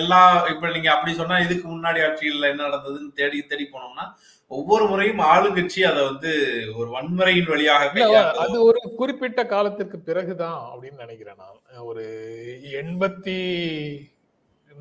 எல்லா 0.00 0.20
இப்ப 0.52 0.70
நீங்க 0.72 0.88
அப்படி 0.94 1.12
சொன்னா 1.18 1.36
இதுக்கு 1.44 1.66
முன்னாடி 1.68 2.00
ஆட்சிகள்ல 2.06 2.50
என்ன 2.52 2.64
நடந்ததுன்னு 2.66 3.10
தேடி 3.20 3.38
தேடி 3.42 3.64
போனோம்னா 3.68 4.04
ஒவ்வொரு 4.50 4.84
முறையும் 4.90 5.22
ஆளுங்கட்சி 5.30 5.80
அதை 5.90 6.02
வந்து 6.08 6.32
ஒரு 6.78 6.88
வன்முறையின் 6.96 7.48
வழியாக 7.52 7.86
இல்ல, 7.86 8.02
கையாண்டதும் 8.02 8.42
அது 8.44 8.58
ஒரு 8.68 8.80
குறிப்பிட்ட 9.00 9.40
காலத்திற்கு 9.54 9.98
பிறகுதான் 10.08 10.58
அப்படின்னு 10.72 11.02
நினைக்கிறேன் 11.04 11.40
நான். 11.40 11.56
ஒரு 11.90 12.04
எண்பத்தி 12.80 13.38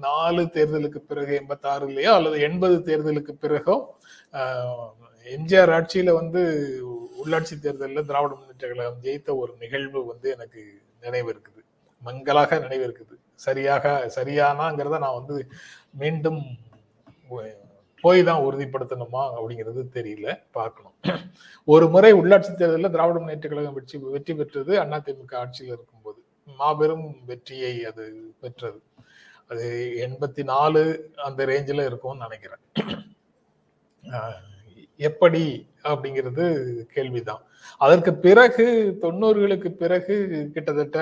நாலு 0.04 0.42
தேர்தலுக்கு 0.56 1.00
பிறகு 1.10 1.32
எண்பத்தி 1.40 1.88
இல்லையோ? 1.90 2.12
அல்லது 2.18 2.38
எண்பது 2.48 2.78
தேர்தலுக்கு 2.90 3.34
பிறகோ 3.44 3.76
எம்ஜிஆர் 5.36 5.72
ஆட்சியில 5.76 6.14
வந்து 6.20 6.42
உள்ளாட்சி 7.22 7.56
தேர்தலில் 7.60 8.08
திராவிட 8.10 8.32
முன்னேற்ற 8.40 8.66
கழகம் 8.72 9.04
ஜெயித்த 9.06 9.30
ஒரு 9.42 9.52
நிகழ்வு 9.64 10.00
வந்து 10.12 10.28
எனக்கு 10.36 10.62
நினைவு 11.06 11.30
இருக்குது. 11.34 11.62
மங்களாக 12.02 12.60
நினைவு 12.66 12.84
இருக்குது. 12.88 13.16
சரியாக 13.46 13.94
சரியானாங்கிறத 14.18 15.00
நான் 15.06 15.20
வந்து 15.20 15.36
மீண்டும் 16.02 16.42
போய் 18.04 18.22
தான் 18.28 18.44
உறுதிப்படுத்தணுமா 18.48 19.24
அப்படிங்கிறது 19.38 19.82
தெரியல. 19.98 20.28
பார்க்கணும். 20.58 20.96
ஒரு 21.68 21.86
முறை 21.94 22.12
உள்ளாட்சி 22.22 22.52
தேர்தலில் 22.62 22.94
திராவிட 22.96 23.18
முன்னேற்ற 23.20 23.50
கழகம் 23.50 23.78
வெற்றி 23.80 23.98
வெற்றி 24.16 24.34
பெற்றது 24.40 24.74
அதிமுக 24.84 25.36
ஆட்சியில் 25.44 25.74
இருக்கும்போது. 25.76 26.20
மாபெரும் 26.60 27.08
வெற்றியை 27.30 27.74
அது 27.92 28.06
பெற்றது. 28.44 28.80
அது 29.52 29.66
எண்பத்தி 30.06 30.44
நாலு 30.54 30.82
அந்த 31.28 31.46
ரேஞ்சில் 31.52 31.88
இருக்கும்னு 31.90 32.26
நினைக்கிறேன். 32.26 32.64
எப்படி 35.10 35.44
அப்படிங்கிறது 35.90 36.46
கேள்விதான். 36.96 37.42
அதற்கு 37.86 38.12
பிறகு 38.26 38.66
தொண்ணூறுகளுக்கு 39.04 39.70
பிறகு 39.84 40.16
கிட்டத்தட்ட 40.54 41.00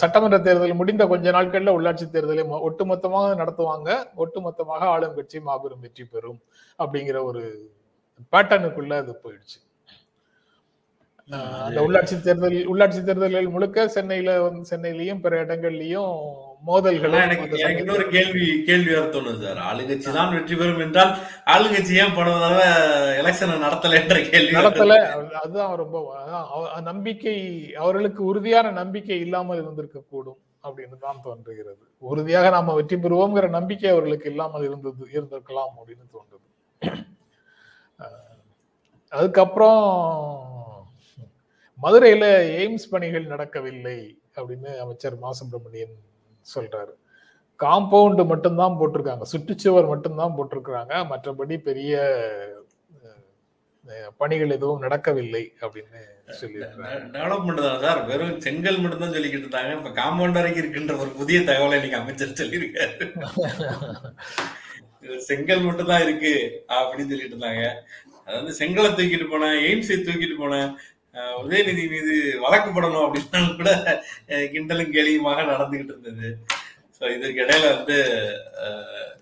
சட்டமன்ற 0.00 0.36
தேர்தல் 0.44 0.78
முடிந்த 0.80 1.04
கொஞ்ச 1.06 1.30
நாட்கள்ல 1.36 1.74
உள்ளாட்சி 1.78 2.06
தேர்தலை 2.12 2.44
ஒட்டுமொத்தமாக 2.68 3.34
நடத்துவாங்க. 3.40 3.88
ஒட்டுமொத்தமாக 4.24 4.82
ஆளும் 4.94 5.16
கட்சி 5.16 5.40
மாபெரும் 5.48 5.82
வெற்றி 5.86 6.04
பெறும் 6.04 6.40
அப்படிங்கிற 6.82 7.18
ஒரு 7.30 7.42
பேட்டர்னுக்குள்ள 8.32 8.94
அது 9.02 9.12
போயிடுச்சு. 9.24 9.58
அந்த 11.30 11.80
உள்ளாட்சி 11.82 12.20
தேர்தல் 12.20 12.66
உள்ளாட்சி 12.68 13.02
தேர்தல்கள் 13.02 13.48
முழுக்க 13.48 13.88
சென்னையில 13.88 14.42
வந்து 14.42 14.62
சென்னையிலயும் 14.70 15.20
பிற 15.20 15.44
இடங்கள்லயும் 15.44 16.12
மோதல்கள் 16.66 17.12
ஆனா 17.12 17.24
எனக்கு 17.24 17.58
எனக்கு 17.58 17.82
இன்னொரு 17.82 18.04
கேள்வி 18.08 18.62
கேள்வி 18.62 18.94
வர 18.94 19.06
தோணுது 19.06 19.42
சார். 19.42 19.60
ஆளுங்கட்சி 19.68 20.12
தான் 20.12 20.32
வெற்றி 20.34 20.56
பெறும் 20.56 20.78
என்றால் 20.78 21.12
ஆளுங்கட்சி 21.46 21.94
ஏன் 21.94 22.14
தடவை 22.14 22.64
எலெக்ஷனை 23.20 23.56
நடத்தல 23.58 24.00
என்ற 24.02 24.20
கேள்வி 24.28 24.52
நடத்தல. 24.52 24.94
அது- 25.12 25.38
அதுதான் 25.38 25.76
ரொம்ப 25.76 25.98
நம்பிக்கை 26.80 27.36
அவர்களுக்கு 27.76 28.24
உறுதியான 28.24 28.70
நம்பிக்கை 28.72 29.20
இல்லாமல் 29.20 29.62
இருந்திருக்க 29.62 30.02
கூடும் 30.10 30.40
அப்படின்னு 30.64 30.98
தான் 31.00 31.22
தோன்றுகிறது. 31.22 31.82
உறுதியாக 32.02 32.50
நாம 32.50 32.74
வெற்றி 32.74 32.96
பெறுவோங்கிற 32.96 33.48
நம்பிக்கை 33.50 33.90
அவர்களுக்கு 33.90 34.30
இல்லாமல் 34.30 34.62
இருந்தது 34.62 35.04
இருந்திருக்கலாம் 35.12 35.72
அப்படின்னு 35.78 36.06
தோன்றுது. 36.10 36.46
அதுக்கப்புறம் 39.12 39.82
மதுரையில 41.82 42.24
எய்ம்ஸ் 42.60 42.90
பணிகள் 42.92 43.32
நடக்கவில்லை 43.32 43.98
அப்படின்னு 44.38 44.70
அமைச்சர் 44.84 45.18
மா. 45.24 45.30
சுப்பிரமணியன் 45.40 45.96
சொல்றாரு. 46.54 46.92
காம்பவுண்ட் 47.64 48.20
மட்டும்தான் 48.32 48.78
போட்டிருக்காங்க. 48.80 49.24
சுற்றுச்சுவர் 49.32 49.90
மட்டும்தான் 49.92 50.34
போட்டிருக்கிறாங்க. 50.38 50.94
மற்றபடி 51.12 51.56
பெரிய 51.68 52.00
பணிகள் 54.20 54.54
எதுவும் 54.56 54.82
நடக்கவில்லை 54.84 55.42
அப்படின்னு 55.60 56.00
சொல்லி 56.40 56.58
டெவலப்மெண்ட் 57.14 57.62
தானே 57.66 57.78
சார் 57.84 58.00
வெறும் 58.08 58.34
செங்கல் 58.46 58.80
மட்டும் 58.82 59.02
தான் 59.02 59.14
சொல்லிக்கிட்டு 59.14 59.46
இருந்தாங்க. 59.46 59.70
இப்ப 59.78 59.92
காம்பவுண்ட் 60.00 60.38
வரைக்கும் 60.38 60.62
இருக்கின்ற 60.62 60.94
ஒரு 61.02 61.10
புதிய 61.20 61.38
தகவலை 61.50 61.78
நீங்க 61.84 61.98
அமைச்சர் 62.02 62.38
சொல்லியிருக்காரு. 62.40 63.06
செங்கல் 65.28 65.66
மட்டும் 65.68 65.90
தான் 65.92 66.04
இருக்கு 66.06 66.32
அப்படின்னு 66.78 67.10
சொல்லிட்டு 67.12 67.34
இருந்தாங்க. 67.36 67.64
அதாவது 68.26 68.52
செங்கலை 68.60 68.90
தூக்கிட்டு 68.98 69.28
போனேன் 69.32 69.56
எய்ம்ஸை 69.68 69.98
தூக்கிட்டு 70.08 70.36
போனேன். 70.42 70.70
உதயநிதி 71.40 71.84
மீது 71.90 72.14
வழக்கு 72.40 72.70
போடணும் 72.70 73.06
அப்படின்னா 73.06 73.40
கூட 73.52 73.70
கிண்டலும் 74.52 74.94
கேலியுமாக 74.94 75.44
நடந்துகிட்டு 75.50 75.94
இருந்தது. 75.94 76.28
ஸோ 76.96 77.04
இதற்கு 77.14 77.42
இடையில 77.44 77.66
வந்து 77.74 77.96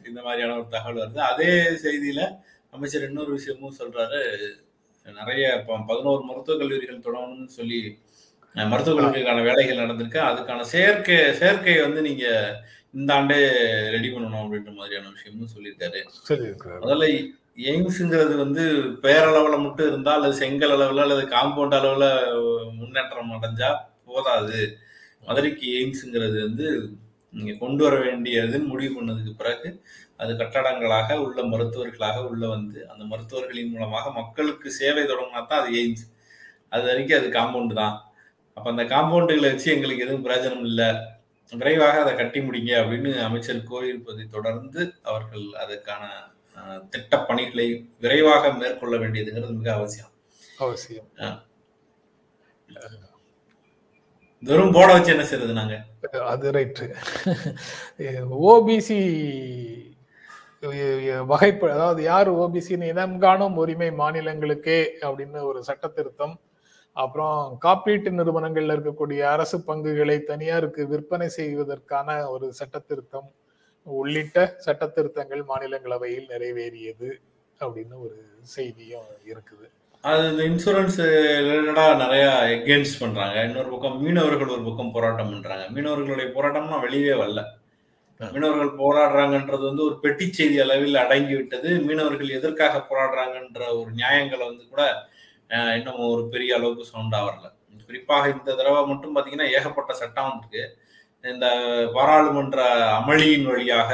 இந்த 0.07 0.21
மாதிரியான 0.23 0.57
ஒரு 0.57 0.69
தகவல் 0.69 1.01
வருது. 1.01 1.21
அதே 1.27 1.51
செய்தியில 1.83 2.21
அமைச்சர் 2.73 3.03
இன்னொரு 3.03 3.33
விஷயமும் 3.33 3.79
சொல்றாரு. 3.79 4.21
நிறைய 5.07 5.45
பதினோரு 5.89 6.23
மருத்துவக் 6.23 6.61
கல்லூரிகள் 6.61 7.05
தொடங்கணும்னு 7.05 7.57
சொல்லி 7.59 7.81
அஹ், 8.55 8.69
மருத்துவக் 8.71 8.99
கல்லூரிக்கான 8.99 9.43
வேலைகள் 9.43 9.83
நடந்திருக்கு. 9.83 10.21
அதுக்கான 10.29 10.61
சேர்க்கை 10.71 11.19
சேர்க்கையை 11.41 11.81
வந்து 11.83 12.01
நீங்க 12.03 12.25
இந்த 12.95 13.11
ஆண்டே 13.15 13.39
ரெடி 13.95 14.09
பண்ணணும் 14.09 14.43
அப்படின்ற 14.43 14.71
மாதிரியான 14.75 15.11
விஷயமும் 15.11 15.53
சொல்லியிருக்காரு. 15.55 16.01
முதல்ல 16.83 17.09
எய்ம்ஸுங்கிறது 17.57 18.35
வந்து 18.43 18.63
பேரளவில் 19.05 19.63
மட்டும் 19.65 19.89
இருந்தால் 19.91 20.19
அல்லது 20.19 20.41
செங்கல் 20.41 20.75
அளவில் 20.77 21.03
அல்லது 21.05 21.23
காம்பவுண்ட் 21.35 21.77
அளவில் 21.79 22.09
முன்னேற்றம் 22.79 23.35
அடைஞ்சா 23.37 23.71
போதாது. 24.09 24.61
மதுரைக்கு 25.29 25.67
எய்ம்ஸுங்கிறது 25.79 26.39
வந்து 26.47 26.67
நீங்கள் 27.35 27.61
கொண்டு 27.63 27.83
வர 27.87 27.95
வேண்டியதுன்னு 28.07 28.71
முடிவு 28.73 28.93
பண்ணதுக்கு 28.97 29.33
பிறகு 29.41 29.69
அது 30.23 30.33
கட்டடங்களாக 30.43 31.17
உள்ள 31.25 31.39
மருத்துவர்களாக 31.53 32.19
உள்ள 32.31 32.45
வந்து 32.57 32.79
அந்த 32.93 33.03
மருத்துவர்களின் 33.13 33.73
மூலமாக 33.73 34.13
மக்களுக்கு 34.21 34.69
சேவை 34.81 35.03
தொடங்கினா 35.11 35.43
தான் 35.47 35.63
அது 35.63 35.73
எய்ம்ஸ். 35.81 36.05
அது 36.73 36.85
வரைக்கும் 36.91 37.19
அது 37.21 37.29
காம்பவுண்டு 37.39 37.75
தான். 37.83 37.97
அப்போ 38.57 38.69
அந்த 38.75 38.85
காம்பவுண்டுகளை 38.95 39.49
வச்சு 39.53 39.69
எங்களுக்கு 39.75 40.05
எதுவும் 40.07 40.25
பிரயோஜனம் 40.27 40.67
இல்லை. 40.71 40.89
விரைவாக 41.53 41.99
அதை 42.05 42.13
கட்டி 42.21 42.39
முடிங்க 42.47 42.73
அப்படின்னு 42.83 43.11
அமைச்சர் 43.27 43.69
கோரியிருப்பதை 43.71 44.25
தொடர்ந்து 44.37 44.81
அவர்கள் 45.11 45.45
அதற்கான 45.65 46.05
அஹ், 46.57 46.81
திட்டப் 46.91 47.27
பணிகளை 47.29 47.67
விரைவாக 48.01 48.53
மேற்கொள்ள 48.55 48.97
வேண்டியதுங்கிறது 48.99 49.59
மிக 49.59 49.71
அவசியம். 49.75 50.13
அவசியம். 50.61 51.09
வெறும் 54.43 54.73
போர்டை 54.75 54.95
வச்சு 54.95 55.13
என்ன 55.13 55.25
செய்யறது 55.25 55.55
நாங்க? 55.55 55.77
அது 56.27 56.47
ரைட்டு. 56.53 56.87
ஓபிசி 58.49 58.99
வகைப்ப 61.27 61.71
அதாவது 61.73 62.01
யார் 62.05 62.29
ஓபிசின்னு 62.37 62.91
இனம் 62.91 63.17
காணும் 63.19 63.57
உரிமை 63.59 63.89
மாநிலங்களுக்கே 63.99 64.79
அப்படின்னு 65.03 65.41
ஒரு 65.49 65.61
சட்ட 65.65 65.87
திருத்தம் 65.91 66.35
அப்புறம் 66.97 67.35
காப்பீட்டு 67.65 68.11
நிறுவனங்கள்ல 68.13 68.77
இருக்கக்கூடிய 68.77 69.21
அரசு 69.33 69.57
பங்குகளை 69.65 70.17
தனியாருக்கு 70.25 70.83
விற்பனை 70.87 71.29
செய்வதற்கான 71.35 72.07
ஒரு 72.31 72.47
சட்ட 72.53 72.79
திருத்தம் 72.83 73.29
உள்ளிட்ட 73.99 74.45
சட்ட 74.65 74.85
திருத்தங்கள் 74.97 75.43
மாநிலங்களவையில் 75.51 76.31
நிறைவேறியது 76.33 77.09
அப்படின்னு 77.61 77.97
ஒரு 78.07 78.17
செய்தியும் 78.55 79.11
இருக்குது. 79.33 79.67
அது 80.05 80.23
இந்த 80.31 80.43
இன்சூரன்ஸ் 80.51 80.99
ரிலேட்டடா 81.47 81.85
நிறைய 82.03 82.25
எகேன்ஸ்ட் 82.57 83.01
பண்றாங்க. 83.03 83.37
இன்னொரு 83.49 83.71
பக்கம் 83.75 83.97
மீனவர்கள் 84.03 84.55
ஒரு 84.57 84.65
பக்கம் 84.69 84.93
போராட்டம் 84.97 85.31
பண்றாங்க. 85.33 85.65
மீனவர்களுடைய 85.77 86.27
போராட்டம்னா 86.37 86.79
வெளியே 86.87 87.15
வரல. 87.23 87.43
மீனவர்கள் 88.21 88.79
போராடுறாங்கன்றது 88.83 89.65
வந்து 89.69 89.85
ஒரு 89.89 89.97
பெட்டி 90.05 90.27
செய்தி 90.39 90.59
அளவில் 90.65 91.03
அடங்கி 91.05 91.35
விட்டது. 91.39 91.71
மீனவர்கள் 91.89 92.37
எதற்காக 92.39 92.85
போராடுறாங்கன்ற 92.91 93.63
ஒரு 93.81 93.91
நியாயங்களை 94.01 94.45
வந்து 94.51 94.65
கூட 94.73 94.83
இன்னும் 95.79 96.01
ஒரு 96.15 96.23
பெரிய 96.35 96.53
அளவுக்கு 96.59 96.91
சவுண்டா 96.93 97.21
வரல. 97.29 97.47
குறிப்பாக 97.89 98.31
இந்த 98.37 98.51
தடவை 98.59 98.81
மட்டும் 98.93 99.17
பாத்தீங்கன்னா 99.17 99.49
ஏகப்பட்ட 99.57 99.93
சட்டம் 100.03 100.29
வந்திருக்கு 100.31 100.65
இந்த 101.25 101.47
பாராளுமன்ற 101.95 102.59
அமளியின் 102.99 103.47
வழியாக 103.51 103.91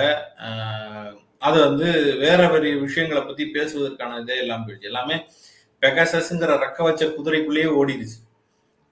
அது 1.38 1.58
வந்து 1.60 1.86
வேற 2.18 2.40
வேற 2.48 2.62
விஷயங்களை 2.80 3.22
பத்தி 3.22 3.44
பேசுவதற்கான 3.54 4.18
இதே 4.20 4.36
எல்லாம் 4.36 4.64
போயிடுச்சு. 4.66 4.88
எல்லாமே 4.90 5.16
பெகாசஸ்ங்கிற 5.82 6.52
ரெக்க 6.64 6.82
வச்ச 6.82 7.06
குதிரைக்குள்ளேயே 7.06 7.70
ஓடிடுச்சு. 7.78 8.18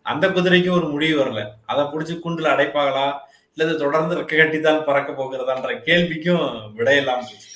அந்த 0.03 0.29
குதிரைக்கும் 0.29 0.77
ஒரு 0.77 0.89
முடிவு 0.89 1.17
வரல. 1.21 1.43
அதை 1.67 1.85
பிடிச்சி 1.85 2.15
குண்டுல 2.25 2.53
அடைப்பாங்களா? 2.55 3.07
இல்லது 3.57 3.79
தொடர்ந்து 3.79 4.19
ரெக்க 4.21 4.35
கட்டித்தான் 4.41 4.85
பறக்க 4.85 5.11
போகிறதான்ற 5.13 5.71
கேள்விக்கும் 5.89 6.47
விடையெல்லாம் 6.77 7.25
போச்சு 7.29 7.50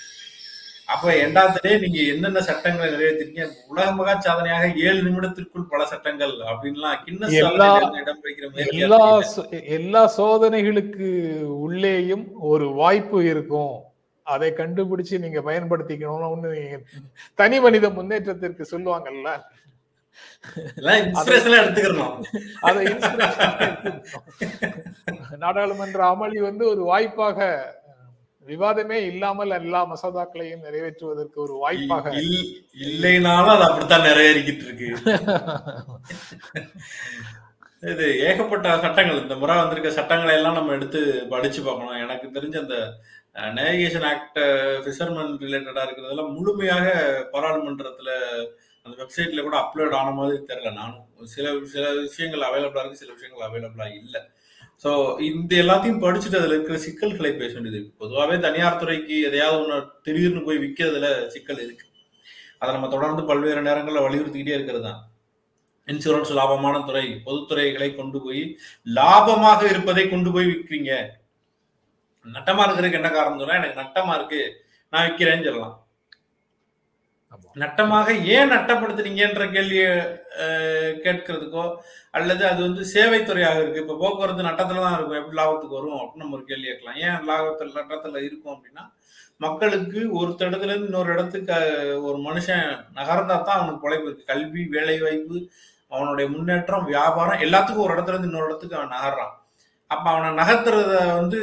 அப்ப 0.89 1.17
எண்டாவது 1.17 1.71
நீங்க 1.79 1.99
என்னென்ன 2.05 2.41
சட்டங்களை 2.41 2.87
நிறைவேற்றிருக்கீங்க 2.91 3.45
உலக 3.69 3.93
மகா 3.93 4.21
சாதனையாக 4.21 4.67
ஏழு 4.83 5.01
நிமிடத்திற்குள் 5.03 5.71
பல 5.71 5.85
சட்டங்கள் 5.85 6.35
அப்படின்லாம் 6.49 6.99
எல்லா- 8.75 8.99
எல்லா 9.75 10.03
சோதனைகளுக்கு 10.17 11.09
உள்ளேயும் 11.59 12.25
ஒரு 12.45 12.67
வாய்ப்பு 12.75 13.25
இருக்கும். 13.25 13.75
அதை 14.27 14.51
கண்டுபிடிச்சு 14.53 15.19
நீங்க 15.19 15.41
பயன்படுத்திக்கணும்னு 15.43 16.51
நீங்க 16.55 16.77
தனி 17.39 17.61
மனித 17.61 17.91
முன்னேற்றத்திற்கு 17.91 18.65
சொல்லுவாங்கல்ல. 18.71 19.31
நாடாளுமன்ற 25.39 26.01
அமளி 26.11 26.39
வந்து 26.41 26.69
ஒரு 26.69 26.83
வாய்ப்பாக 26.83 27.39
விவாதமே 28.47 28.97
இல்லாமல் 29.11 29.55
எல்லா 29.59 29.81
மசோதாக்களையும் 29.91 30.65
நிறைவேற்றுவதற்கு 30.67 31.39
ஒரு 31.45 31.55
வாய்ப்பாக 31.63 32.11
இல்- 32.23 32.51
இல்லைனாலும் 32.85 33.55
அது 33.55 33.65
அப்படித்தான் 33.69 34.07
நிறைவேறிக்கிட்டு 34.09 34.65
இருக்கு 34.67 34.89
இது 37.93 38.07
ஏகப்பட்ட 38.27 38.83
சட்டங்கள் 38.83 39.23
இந்த 39.23 39.37
முறை 39.37 39.57
வந்திருக்க 39.57 39.91
சட்டங்களை 39.93 40.35
எல்லாம் 40.35 40.55
நம்ம 40.55 40.73
எடுத்து 40.73 41.29
படிச்சு 41.33 41.63
பார்க்கணும். 41.63 42.05
எனக்கு 42.05 42.27
தெரிஞ்ச 42.37 42.57
அந்த 42.63 42.77
நேவிகேஷன் 43.59 44.07
ஆக்ட் 44.11 44.39
ஃபிஷர்மேன் 44.85 45.37
ரிலேட்டடா 45.43 45.83
இருக்கிறதெல்லாம் 45.87 46.33
முழுமையாக 46.37 46.87
பாராளுமன்றத்துல 47.35 48.11
அந்த 48.87 48.97
வெப்சைட்ல 49.01 49.43
கூட 49.43 49.57
அப்லோட் 49.61 49.99
ஆன 49.99 50.11
மாதிரி 50.19 50.39
தெரியல. 50.49 50.73
நானும் 50.73 51.05
சில 51.35 51.53
சில 51.75 51.85
விஷயங்கள் 52.01 52.49
அவைலபிளா 52.49 52.83
இருக்கு 52.83 52.97
சில 52.97 53.13
விஷயங்கள் 53.17 53.47
அவைலபிளா 53.49 53.87
இல்லை. 54.01 54.21
ஸோ 54.85 54.91
இந்த 55.29 55.53
எல்லாத்தையும் 55.63 56.03
படிச்சுட்டு 56.05 56.39
அதுல 56.41 56.57
இருக்கிற 56.57 56.77
சிக்கல்களை 56.87 57.31
பேச 57.41 57.53
வேண்டியது 57.55 57.79
இருக்கு. 57.79 58.01
பொதுவாகவே 58.03 58.37
தனியார் 58.47 58.81
துறைக்கு 58.81 59.17
எதையாவது 59.29 59.61
ஒன்று 59.63 59.79
திடீர்னு 60.07 60.43
போய் 60.47 60.63
விற்கிறதுல 60.65 61.09
சிக்கல் 61.35 61.63
இருக்கு. 61.67 61.87
அதை 62.61 62.71
நம்ம 62.75 62.89
தொடர்ந்து 62.95 63.23
பல்வேறு 63.31 63.61
நேரங்களில் 63.69 64.07
வலியுறுத்திக்கிட்டே 64.07 64.57
இருக்கிறது 64.57 64.85
தான் 64.89 65.01
இன்சூரன்ஸ் 65.89 66.31
லாபமான 66.39 66.77
துறை 66.89 67.07
பொதுத்துறைகளை 67.25 67.89
கொண்டு 67.97 68.19
போய் 68.27 68.43
லாபமாக 68.99 69.63
இருப்பதை 69.73 70.05
கொண்டு 70.13 70.31
போய் 70.35 70.51
விற்கிறீங்க 70.51 70.93
நட்டமா 72.27 72.63
இருக்கிறதுக்கு 72.67 73.01
என்ன 73.01 73.11
காரணம் 73.17 73.41
சொன்னா 73.43 73.59
எனக்கு 73.61 73.81
நட்டமா 73.83 74.15
இருக்கு 74.19 74.43
நான் 74.93 75.07
விற்கிறேன்னு 75.07 75.49
சொல்லலாம். 75.49 75.75
நட்டமாக 77.57 78.07
ஏன் 78.35 78.53
நட்டப்படுத்துறீங்கன்ற 78.53 79.45
கேள்வியை 79.53 79.91
அஹ், 80.45 80.93
கேட்கறதுக்கோ 81.05 81.65
அல்லது 82.15 82.43
அது 82.49 82.61
வந்து 82.63 82.83
சேவைத்துறையாக 82.93 83.61
இருக்கு. 83.61 83.83
இப்ப 83.83 83.97
போக்குவரத்து 84.01 84.49
நட்டத்துல 84.49 84.83
தான் 84.83 84.97
இருக்கும். 84.97 85.21
எப்படி 85.21 85.39
லாபத்துக்கு 85.39 85.79
வரும் 85.79 85.99
அப்படின்னு 85.99 86.25
நம்ம 86.25 86.39
ஒரு 86.39 86.47
கேள்வி 86.47 86.67
கேட்கலாம். 86.67 86.99
ஏன் 87.05 87.29
லாபத்தில் 87.31 87.77
நட்டத்துல 87.79 88.23
இருக்கும் 88.27 88.55
அப்படின்னா 88.55 88.85
மக்களுக்கு 89.41 90.01
ஒரு 90.19 90.29
இடத்துல 90.43 90.73
இருந்து 90.73 90.91
இன்னொரு 90.91 91.11
இடத்துக்கு 91.15 91.55
ஒரு 92.09 92.19
மனுஷன் 92.27 92.67
நகர்ந்தா 92.99 93.37
தான் 93.41 93.59
அவனுக்கு 93.59 93.87
உழைப்பு 93.87 94.09
இருக்கு. 94.09 94.31
கல்வி 94.33 94.63
வேலை 94.75 94.97
வாய்ப்பு 95.01 95.39
அவனுடைய 95.93 96.27
முன்னேற்றம் 96.31 96.87
வியாபாரம் 96.91 97.43
எல்லாத்துக்கும் 97.43 97.87
ஒரு 97.87 97.95
இடத்துல 97.95 98.15
இருந்து 98.15 98.31
இன்னொரு 98.31 98.49
இடத்துக்கு 98.49 98.79
அவன் 98.79 98.95
நகர்றான். 98.95 99.35
அப்ப 99.91 100.07
அவனை 100.11 100.29
நகர்த்துறத 100.39 100.93
வந்து 101.19 101.39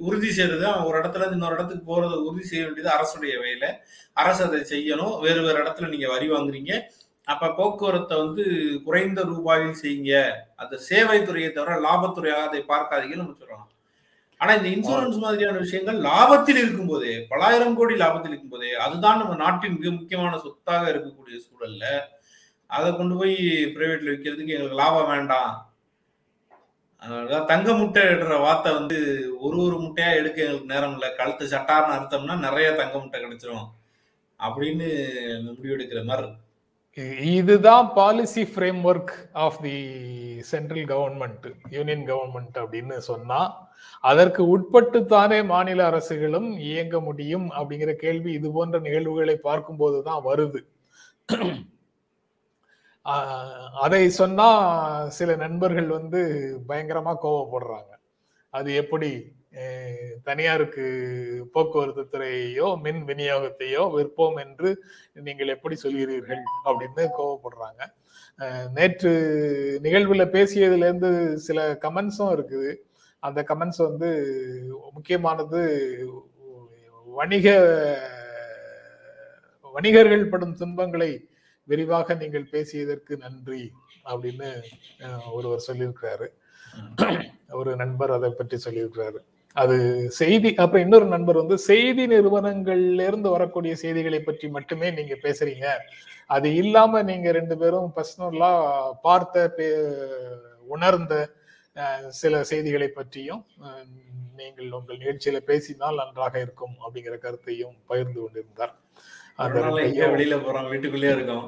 உறுதி 0.00 0.30
செய்யறது 0.30 0.64
அவன் 0.68 0.86
ஒரு 0.88 0.96
இடத்துல 1.00 1.22
இருந்து 1.22 1.38
இன்னொரு 1.38 1.56
இடத்துக்கு 1.58 1.84
போறதை 1.90 2.16
உறுதி 2.24 2.44
செய்ய 2.44 2.62
வேண்டியது 2.64 2.90
அரசுடைய 2.94 3.34
வேலை. 3.42 3.68
அரசு 4.16 4.42
அதை 4.46 4.60
செய்யணும். 4.72 5.14
வேறு 5.24 5.40
வேறு 5.46 5.62
இடத்துல 5.62 5.90
நீங்க 5.94 6.08
வரி 6.14 6.26
வாங்குறீங்க. 6.34 6.72
அப்ப 7.32 7.52
போக்குவரத்தை 7.58 8.14
வந்து 8.22 8.44
குறைந்த 8.86 9.20
ரூபாயில் 9.32 9.80
செய்யுங்க. 9.82 10.14
அந்த 10.62 10.74
சேவை 10.88 11.18
துறையை 11.28 11.50
தவிர 11.52 11.76
லாபத்துறையாக 11.86 12.48
அதை 12.48 12.60
பார்க்காதீங்கன்னு 12.72 13.24
நம்ம 13.24 13.38
சொல்லலாம் 13.42 13.70
ஆனா 14.40 14.52
இந்த 14.58 14.68
இன்சூரன்ஸ் 14.74 15.18
மாதிரியான 15.24 15.60
விஷயங்கள் 15.64 15.98
லாபத்தில் 16.06 16.58
இருக்கும் 16.62 16.90
போதே 16.92 17.12
பலாயிரம் 17.30 17.76
கோடி 17.78 17.94
லாபத்தில் 18.00 18.32
இருக்கும் 18.32 18.54
போதே 18.54 18.70
அதுதான் 18.84 19.20
நம்ம 19.20 19.34
நாட்டின் 19.42 19.76
மிக 19.78 19.90
முக்கியமான 19.98 20.38
சொத்தாக 20.46 20.90
இருக்கக்கூடிய 20.92 21.36
சூழல்ல 21.44 21.84
அதை 22.70 22.88
கொண்டு 22.98 23.14
போய் 23.20 23.36
பிரைவேட்ல 23.74 24.12
விற்கிறதுக்கு 24.12 24.54
எங்களுக்கு 24.56 24.80
லாபம் 24.82 25.10
வேண்டாம். 25.12 25.52
அதாவது 27.02 27.48
தங்க 27.52 27.68
முட்டை 27.80 28.02
இடுற 28.12 28.34
வார்த்தை 28.44 28.70
வந்து 28.78 28.98
ஒரு 29.44 29.56
ஒரு 29.66 29.76
முட்டையா 29.84 30.10
எடுக்க 30.20 30.38
எங்களுக்கு 30.44 30.72
நேரம் 30.74 30.94
இல்லை. 30.96 31.10
கழுத்து 31.18 31.46
சட்டார்னு 31.54 31.96
அர்த்தம்னா 31.96 32.36
நிறைய 32.46 32.68
தங்க 32.80 32.94
முட்டை 33.02 33.18
கிடைச்சிரும். 33.24 33.66
அப்படின்னு 34.46 34.88
முடிவெடுக்கிற 35.48 36.02
மாதிரி. 36.04 36.30
இதுதான் 37.36 37.86
policy 37.94 38.42
framework 38.84 39.12
of 39.44 39.58
the 39.62 39.76
central 40.50 40.86
government 40.92 41.46
union 41.70 42.04
government 42.08 42.56
அப்படின்னு 42.62 42.96
சொன்னா 43.10 43.40
அதற்கு 44.04 44.42
உட்பட்டு 44.48 45.06
தானே 45.06 45.38
மாநில 45.44 45.80
அரசுகளும் 45.90 46.48
இயங்க 46.68 46.96
முடியும் 47.00 47.46
அப்படிங்கிற 47.52 47.92
கேள்வி 47.94 48.32
இது 48.32 48.50
போன்ற 48.52 48.78
நிகழ்வுகளை 48.78 49.36
பார்க்கும்போது 49.48 50.02
தான் 50.02 50.24
வருது. 50.24 50.60
அதை 53.84 54.02
சொன்னா 54.18 54.48
சில 55.08 55.30
நண்பர்கள் 55.36 55.88
வந்து 55.88 56.20
பயங்கரமா 56.68 57.12
கோவப்படுறாங்க. 57.24 57.90
அது 58.54 58.70
எப்படி? 58.74 59.10
தனியாருக்கு 60.28 60.84
போக்குவரத்து 61.54 62.04
துறையையோ 62.12 62.68
மின் 62.84 63.02
விநியோகத்தையோ 63.10 63.82
விற்போம் 63.96 64.38
என்று 64.44 64.70
நீங்கள் 65.26 65.52
எப்படி 65.54 65.76
சொல்கிறீர்கள் 65.82 66.42
அப்படின்னு 66.68 67.04
கோவப்படுறாங்க. 67.18 67.82
நேற்று 68.76 69.12
நிகழ்வுல 69.84 70.24
பேசியதுல 70.36 70.88
இருந்து 70.88 71.10
சில 71.46 71.58
கமெண்ட்ஸும் 71.84 72.32
இருக்குது. 72.36 72.72
அந்த 73.26 73.40
கமெண்ட்ஸ் 73.50 73.82
வந்து 73.88 74.08
முக்கியமானது 74.96 75.60
வணிக 77.06 77.48
வணிகர்கள் 79.76 80.30
படும் 80.32 80.58
துன்பங்களை 80.62 81.10
விரிவாக 81.70 82.14
நீங்கள் 82.22 82.50
பேசியதற்கு 82.54 83.14
நன்றி 83.22 83.62
அப்படின்னு 84.10 84.48
ஒருவர் 85.36 85.66
சொல்லியிருக்கிறாரு. 85.68 86.26
ஒரு 87.60 87.70
நண்பர் 87.82 88.16
அதை 88.16 88.30
பற்றி 88.30 88.56
சொல்லியிருக்கிறாரு. 88.66 89.20
அது 89.56 89.76
செய்தி 90.20 90.50
அப்புறம் 90.62 90.84
இன்னொரு 90.84 91.06
நண்பர் 91.14 91.40
வந்து 91.42 91.56
செய்தி 91.70 92.04
நிறுவனங்கள்ல 92.12 93.06
இருந்து 93.10 93.28
வரக்கூடிய 93.34 93.74
செய்திகளை 93.82 94.20
பற்றி 94.20 94.46
மட்டுமே 94.56 94.88
நீங்க 94.98 95.14
பேசுறீங்க. 95.26 95.66
அது 96.30 96.48
இல்லாம 96.62 97.02
நீங்க 97.10 97.28
ரெண்டு 97.38 97.56
பேரும் 97.62 97.88
பர்சனலா 97.96 98.52
பார்த்த 99.06 99.66
உணர்ந்த 100.74 101.14
சில 102.22 102.42
செய்திகளை 102.50 102.88
பற்றியும் 102.88 103.42
நீங்கள் 104.40 104.74
உங்கள் 104.78 105.00
நிகழ்ச்சியில 105.02 105.38
பேசினால் 105.50 106.00
நன்றாக 106.02 106.34
இருக்கும் 106.44 106.74
அப்படிங்கிற 106.84 107.16
கருத்தையும் 107.24 107.76
பகிர்ந்து 107.90 108.18
கொண்டிருந்தார். 108.20 108.74
வெளியில 110.14 110.36
போறோம் 110.46 110.68
வீட்டுக்குள்ளேயே 110.72 111.14
இருக்கோம் 111.16 111.46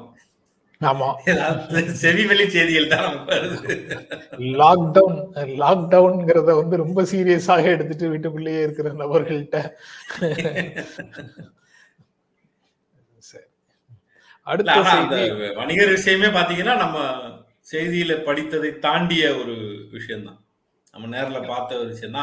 ஆமா. 0.81 1.07
செவி 2.01 2.23
வெளி 2.25 2.49
செய்திகள் 2.49 2.91
தான் 2.91 3.15
லாக்டவுன் 4.61 5.19
லாக்டவுன்ங்கிறத 5.61 6.51
வந்து 6.59 6.75
ரொம்ப 6.83 7.01
சீரியஸாக 7.11 7.65
எடுத்துட்டு 7.75 8.11
வீட்டுக்குள்ளேயே 8.13 8.61
இருக்கிற 8.63 8.89
நபர்கள்ட்ட. 9.01 9.57
அடுத்த 14.47 14.75
வணிகர் 15.61 15.95
விஷயமே 15.95 16.29
பாத்தீங்கன்னா 16.37 16.75
நம்ம 16.77 16.97
செய்தியில 17.71 18.13
படித்ததை 18.27 18.69
தாண்டிய 18.79 19.23
ஒரு 19.39 19.55
விஷயம்தான். 19.95 20.39
நம்ம 20.93 21.09
நேர்ல 21.15 21.39
பார்த்த 21.47 21.79
ஒரு 21.79 21.89
விஷயம் 21.89 22.13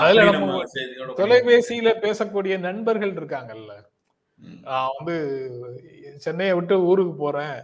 தொலைபேசியில 1.20 1.90
பேசக்கூடிய 2.06 2.54
நண்பர்கள் 2.58 3.12
இருக்காங்கல்ல. 3.18 3.72
நான் 4.66 4.94
வந்து 4.98 5.16
சென்னையை 6.26 6.54
விட்டு 6.54 6.76
ஊருக்கு 6.90 7.14
போறேன். 7.16 7.58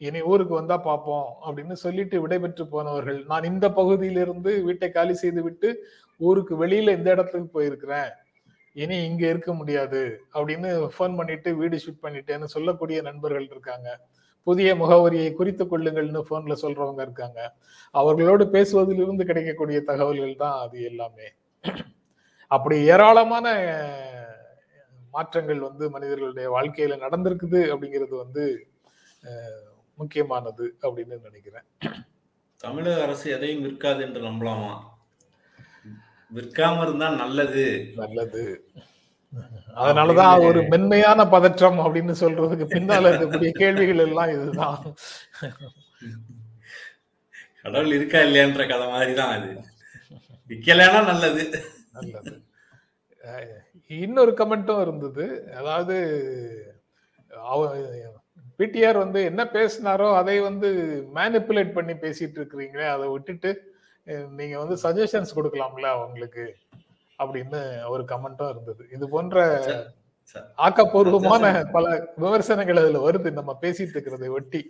இனி 0.00 0.20
ஊருக்கு 0.30 0.54
வந்தா 0.58 0.76
பார்ப்போம் 0.88 1.28
அப்படின்னு 1.46 1.74
சொல்லிட்டு 1.84 2.16
விடைபெற்று 2.24 2.64
போனவர்கள். 2.74 3.20
நான் 3.30 3.48
இந்த 3.52 3.66
பகுதியிலிருந்து 3.78 4.52
வீட்டை 4.66 4.88
காலி 4.96 5.14
செய்து 5.22 5.40
விட்டு 5.46 5.68
ஊருக்கு 6.20 6.54
வெளியில 6.62 6.94
இந்த 6.98 7.08
இடத்துக்கு 7.14 7.48
போயிருக்கிறேன். 7.56 8.10
இனி 8.76 8.96
இங்க 9.08 9.24
இருக்க 9.32 9.50
முடியாது 9.60 10.02
அப்படின்னு 10.36 10.70
ஃபோன் 10.94 11.12
பண்ணிட்டு 11.18 11.50
வீடு 11.60 11.76
ஷிஃப்ட் 11.84 12.04
பண்ணிட்டேன்னு 12.06 12.46
சொல்லக்கூடிய 12.54 12.98
நண்பர்கள் 13.08 13.48
இருக்காங்க. 13.52 13.88
புதிய 14.46 14.70
முகவரியை 14.80 15.28
குறித்து 15.38 15.64
கொள்ளுங்கள்னு 15.72 16.22
போன்ல 16.30 16.54
சொல்றவங்க 16.62 17.02
இருக்காங்க. 17.06 17.40
அவர்களோடு 17.94 18.44
பேசுவதிலிருந்து 18.54 19.24
கிடைக்கக்கூடிய 19.30 19.78
தகவல்கள் 19.90 20.40
தான் 20.42 20.56
அது 20.64 20.76
எல்லாமே. 20.90 21.28
அப்படி 22.50 22.76
ஏராளமான 22.94 23.46
மாற்றங்கள் 25.14 25.60
வந்து 25.68 25.84
மனிதர்களுடைய 25.94 26.48
வாழ்க்கையில 26.56 26.98
நடந்திருக்குது 27.04 27.60
அப்படிங்கிறது 27.72 28.14
வந்து 28.24 28.44
முக்கியமானது 29.94 30.76
அப்படின்னு 30.82 31.20
நினைக்கிறேன். 31.20 31.64
தமிழக 32.56 33.02
அரசு 33.02 33.30
எதையும் 33.30 33.64
விற்காது 33.64 34.00
என்று 34.00 34.20
நம்பலாமா? 34.20 34.80
விற்காம 36.34 36.82
இருந்தா 36.82 37.08
நல்லது. 37.14 37.92
நல்லது. 37.96 38.64
அதனாலதான் 39.76 40.44
ஒரு 40.44 40.62
மென்மையான 40.62 41.26
பதற்றம் 41.26 41.78
அப்படின்னு 41.78 42.14
சொல்றதுக்கு 42.20 42.66
பின்னால 42.74 43.08
இருக்கக்கூடிய 43.10 43.50
கேள்விகள் 43.50 43.98
எல்லாம் 43.98 44.30
இதுதான். 44.30 44.94
கடவுள் 47.62 47.92
இருக்கா 47.92 48.18
இல்லையான்ற 48.18 48.68
கதை 48.68 48.88
மாதிரி 48.88 49.14
தான் 49.14 49.40
அது. 49.40 49.60
விற்கலைன்னா 50.48 51.04
நல்லது. 51.04 51.64
நல்லது. 51.92 52.42
இன்னொரு 53.86 54.32
கமெண்ட்டும் 54.32 54.80
இருந்தது. 54.80 55.54
அதாவது 55.54 55.96
பிடிஆர் 58.58 58.98
வந்து 58.98 59.24
என்ன 59.24 59.44
பேசினாரோ 59.44 60.14
அதை 60.14 60.40
வந்து 60.40 60.68
மேனிப்புலேட் 61.14 61.72
பண்ணி 61.72 61.92
பேசிட்டு 61.92 62.38
இருக்கிறீங்களே 62.40 62.88
அதை 62.88 63.06
விட்டுட்டு 63.08 63.50
நீங்க 64.38 64.56
வந்து 64.62 64.76
சஜஷன்ஸ் 64.84 65.36
கொடுக்கலாம்ல 65.36 65.88
அவங்களுக்கு 65.96 66.56
அப்படின்னு 67.18 67.60
ஒரு 67.88 68.02
கமெண்ட்டும் 68.02 68.50
இருந்தது. 68.50 68.82
இது 68.92 69.08
போன்ற. 69.08 69.44
ஆக்கப்பூர்வமான 70.56 71.64
பல 71.72 71.86
விமர்சனங்கள் 72.16 72.80
அதுல 72.82 73.10
வருது. 73.10 73.30
நம்ம 73.30 73.58
பேசிட்டு 73.62 73.94
இருக்கிறதை 73.96 74.28
ஒட்டி. 74.28 74.60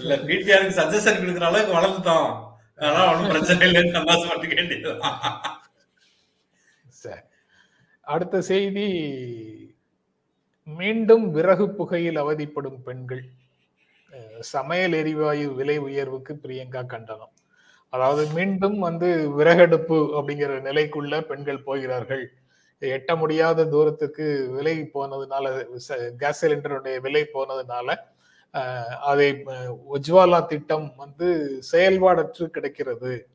இல்ல 0.00 0.16
பிடிஆருக்கு 0.16 0.78
சஜஷன் 0.80 1.20
கொடுக்குற 1.20 1.46
அளவுக்கு 1.50 1.76
வளர்ந்துட்டோம். 1.78 2.28
அதனால 2.76 3.06
ஒன்றும் 3.12 3.32
பிரச்சனை 3.32 3.66
இல்லைன்னு 3.68 3.96
சரி. 7.02 7.22
அடுத்த 8.00 8.40
செய்தி 8.40 8.86
மீண்டும் 10.64 11.30
விறகு 11.30 11.70
புகையில் 11.70 12.16
அவதிப்படும் 12.16 12.82
பெண்கள். 12.82 13.24
சமையல் 14.40 14.92
எரிவாயு 14.92 15.52
விலை 15.52 15.78
உயர்வுக்கு 15.78 16.38
பிரியங்கா 16.42 16.86
கண்டனம். 16.86 17.30
அதாவது 17.88 18.26
மீண்டும் 18.26 18.78
வந்து 18.78 19.30
விறகடுப்பு 19.38 20.20
அப்படிங்கிற 20.20 20.60
நிலைக்குள்ள 20.60 21.20
பெண்கள் 21.20 21.62
போகிறார்கள். 21.62 22.32
எட்ட 22.80 23.16
முடியாத 23.16 23.64
தூரத்துக்கு 23.64 24.50
விலை 24.50 24.90
போனதுனால 24.94 25.66
ச- 25.88 26.10
கேஸ் 26.16 26.46
சிலிண்டருடைய 26.46 27.00
விலை 27.00 27.28
போனதுனால 27.34 27.96
அதை 29.00 29.44
உஜ்வாலா 29.94 30.46
திட்டம் 30.46 30.94
வந்து 30.96 31.60
செயல்பாடற்று 31.72 32.46
கிடைக்கிறது. 32.46 33.28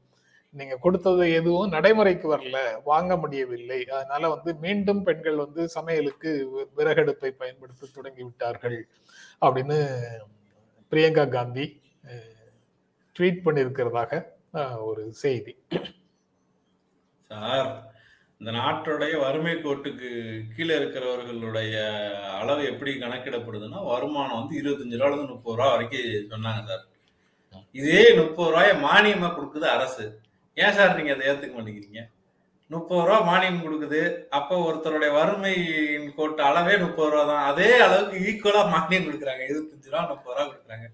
நீங்க 0.59 0.75
கொடுத்தது 0.85 1.23
எதுவும் 1.39 1.73
நடைமுறைக்கு 1.75 2.27
வரல 2.33 2.57
வாங்க 2.89 3.11
முடியவில்லை. 3.23 3.79
அதனால 3.97 4.29
வந்து 4.33 4.51
மீண்டும் 4.65 5.01
பெண்கள் 5.07 5.43
வந்து 5.43 5.63
சமையலுக்கு 5.75 6.31
விறகடுப்பை 6.77 7.31
பயன்படுத்த 7.41 7.91
தொடங்கி 7.97 8.23
விட்டார்கள் 8.27 8.79
அப்படின்னு 9.45 9.77
பிரியங்கா 10.91 11.25
காந்தி 11.35 11.65
ட்வீட் 13.15 13.45
பண்ணியிருக்கிறதாக 13.45 14.21
ஒரு 14.89 15.03
செய்தி. 15.23 15.53
சார் 17.31 17.69
இந்த 18.41 18.51
நாட்டுடைய 18.57 19.13
வறுமை 19.23 19.53
கோட்டுக்கு 19.63 20.09
கீழே 20.55 20.73
இருக்கிறவர்களுடைய 20.79 21.75
அளவு 22.41 22.61
எப்படி 22.71 22.91
கணக்கிடப்படுதுன்னா 23.03 23.79
வருமானம் 23.91 24.39
வந்து 24.39 24.53
இருபத்தஞ்சு 24.59 24.99
ரூபால 25.01 25.25
முப்பது 25.31 25.57
ரூபா 25.57 25.69
வரைக்கும் 25.73 26.29
சொன்னாங்க 26.33 26.61
சார். 26.69 26.83
இதே 27.79 28.03
முப்பது 28.19 28.51
ரூபாய 28.53 28.69
மானியமா 28.85 29.29
கொடுக்குது 29.37 29.67
அரசு. 29.75 30.05
ஏன் 30.57 30.75
சார் 30.77 30.95
நீங்க 30.97 31.11
அதை 31.15 31.25
ஏத்துக்க 31.29 31.55
மாட்டேங்கிறீங்க? 31.57 32.01
முப்பது 32.71 33.03
ரூபா 33.07 33.17
மானியம் 33.27 33.61
கொடுக்குது. 33.65 33.99
அப்போ 34.37 34.55
ஒருத்தருடைய 34.67 35.09
வறுமையின் 35.17 36.07
கோட்டு 36.15 36.41
அளவே 36.47 36.73
முப்பது 36.83 37.11
ரூபா 37.11 37.23
தான். 37.29 37.43
அதே 37.49 37.69
அளவுக்கு 37.85 38.17
ஈக்குவலா 38.29 38.61
மானியம் 38.73 39.05
கொடுக்குறாங்க. 39.07 39.43
இருபத்தஞ்சு 39.51 39.91
ரூபா 39.93 40.01
முப்பது 40.11 40.33
ரூபா 40.33 40.45
கொடுக்குறாங்க. 40.49 40.87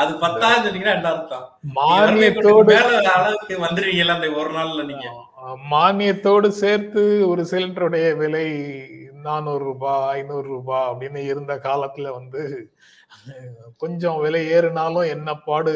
அது 0.00 0.12
பத்தான்னு 0.24 0.64
சொன்னீங்கன்னா 0.66 0.96
என்ன 0.98 1.10
அர்த்தம்? 1.14 1.46
மானியத்தோடு 1.78 2.64
மேல 2.72 2.88
அளவுக்கு 3.18 3.56
வந்துருவீங்கல்ல 3.66 4.16
அந்த 4.18 4.30
ஒரு 4.40 4.52
நாள்ல 4.58 4.86
நீங்க. 4.90 5.06
மானியத்தோடு 5.74 6.48
சேர்த்து 6.62 7.02
ஒரு 7.30 7.44
சிலிண்டருடைய 7.52 8.08
விலை 8.22 8.46
நானூறு 9.26 9.62
ரூபாய் 9.68 10.04
ஐநூறு 10.12 10.46
ரூபாய் 10.54 10.88
அப்படின்னு 10.90 11.20
இருந்த 11.30 11.54
காலத்துல 11.66 12.10
வந்து 12.18 12.42
கொஞ்சம் 13.82 14.20
விலை 14.24 14.40
ஏறினாலும் 14.56 15.10
என்ன 15.14 15.30
பாடு 15.46 15.74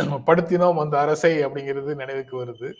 படுத்தினோம் 0.00 0.78
அந்த 0.78 0.98
அரசை 0.98 1.46
அப்படிங்கிறது 1.46 1.94
நினைவுக்கு 1.94 2.44
வருது. 2.44 2.72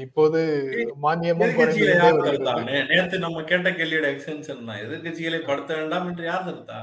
இப்போது 0.00 0.66
மானியமும் 1.02 1.48
எதிர்கட்சிகளை 1.48 1.54
குறைந்து 1.54 1.94
யார் 1.94 2.12
வருகிறது. 2.12 2.60
தடுத்தா 2.60 2.64
நே- 2.64 2.86
நேத்து 2.86 3.18
நம்ம 3.18 3.42
கேட்ட 3.42 3.70
கேள்வியோட 3.70 4.12
எக்ஸ்டென்ஷன் 4.12 4.64
தான் 4.64 4.76
எதிர்கட்சிகளை 4.76 5.46
படுத்த 5.46 5.74
வேண்டாம் 5.74 6.08
என்று 6.08 6.24
யார் 6.24 6.46
தடுத்தா 6.46 6.80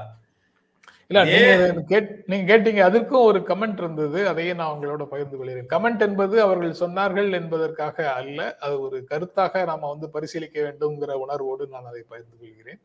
இல்ல 1.06 1.24
நீங்க 1.24 2.08
நீங்க 2.26 2.58
கேட்டீங்க 2.58 2.78
அதற்கும் 2.78 3.20
ஒரு 3.20 3.38
கமெண்ட் 3.38 3.78
இருந்தது. 3.78 4.28
அதையே 4.28 4.52
நான் 4.52 4.78
உங்களோட 4.78 5.04
பகிர்ந்து 5.04 5.36
கொள்கிறேன். 5.36 5.66
கமெண்ட் 5.66 6.00
என்பது 6.00 6.40
அவர்கள் 6.40 6.70
சொன்னார்கள் 6.70 7.32
என்பதற்காக 7.32 8.12
அல்ல 8.12 8.56
அது 8.56 8.80
ஒரு 8.80 9.06
கருத்தாக 9.10 9.64
நாம 9.64 9.88
வந்து 9.88 10.10
பரிசீலிக்க 10.10 10.60
வேண்டும்ங்கிற 10.60 11.12
உணர்வோடு 11.12 11.66
நான் 11.66 11.84
அதை 11.84 12.02
பகிர்ந்து 12.08 12.36
கொள்கிறேன். 12.40 12.80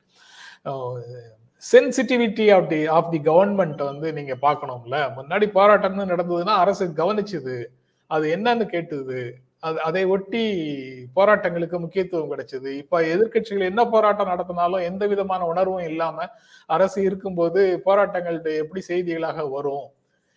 Sensitivity 1.72 2.56
of 2.56 2.70
the 2.70 2.88
of 2.88 3.12
the 3.12 3.20
government 3.20 3.84
வந்து 3.84 4.14
நீங்க 4.14 4.36
பார்க்கணும்ல. 4.42 4.98
முன்னாடி 5.18 5.48
போராட்டம்னு 5.54 6.12
நடந்ததுன்னா 6.12 6.46
அரசு 6.46 6.88
கவனிச்சுது. 6.88 7.66
அது 8.08 8.36
என்னன்னு 8.36 8.66
கேட்டுது. 8.74 9.32
அது 9.60 9.82
அதை 9.82 10.06
ஒட்டி 10.06 10.44
போராட்டங்களுக்கு 11.16 11.80
முக்கியத்துவம் 11.80 12.32
கிடைச்சது. 12.32 12.68
இப்ப 12.78 13.02
எதிர்க்கட்சிகள் 13.02 13.60
என்ன 13.60 13.86
போராட்டம் 13.86 14.28
நடத்தினாலும் 14.28 14.82
எந்த 14.82 15.08
விதமான 15.08 15.46
உணர்வும் 15.46 15.88
இல்லாம 15.88 16.28
அரசு 16.66 17.02
இருக்கும்போது 17.02 17.82
போராட்டங்கள் 17.82 18.44
எப்படி 18.44 18.84
செய்திகளாக 18.88 19.50
வரும்? 19.52 19.88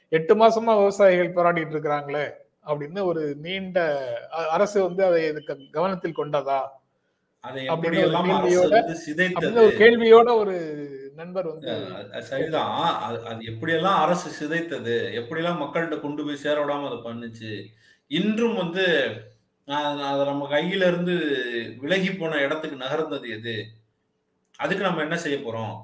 எட்டு 0.08 0.36
மாசமா 0.36 0.76
விவசாயிகள் 0.76 1.32
போராடிட்டு 1.32 1.74
இருக்கிறாங்களே 1.74 2.30
அப்படின்னு 2.66 3.02
ஒரு 3.04 3.34
நீண்ட 3.42 3.78
அரசு 4.30 4.82
வந்து 4.82 5.04
அதை 5.04 5.44
கவனத்தில் 5.72 6.18
கொண்டதா? 6.18 6.60
அப்படின்னு 7.44 8.06
ஒரு 9.56 9.74
கேள்வியோட 9.78 10.28
ஒரு 10.34 10.56
நண்பர் 11.16 11.48
வந்து 11.50 11.72
சரிதான். 12.28 12.72
அது 13.28 13.40
எப்படியெல்லாம் 13.50 14.00
அரசு 14.02 14.28
சிதைத்தது 14.38 14.96
எப்படியெல்லாம் 15.20 15.62
மக்கள்கிட்ட 15.62 15.96
கொண்டு 16.00 16.24
போய் 16.24 16.42
சேர 16.42 16.56
விடாம 16.60 16.88
அதை 16.88 16.98
பண்ணுச்சு 17.02 17.52
இன்றும் 18.10 18.56
வந்து 18.56 18.84
அது 20.08 20.24
நம்ம 20.24 20.48
கையில 20.50 20.88
இருந்து 20.88 21.14
விலகி 21.80 22.10
போன 22.12 22.40
இடத்துக்கு 22.40 22.76
நகர்ந்தது 22.82 23.28
எது? 23.36 23.54
அதுக்கு 24.58 24.84
நம்ம 24.84 25.02
என்ன 25.02 25.16
செய்ய 25.18 25.38
போறோம்? 25.38 25.74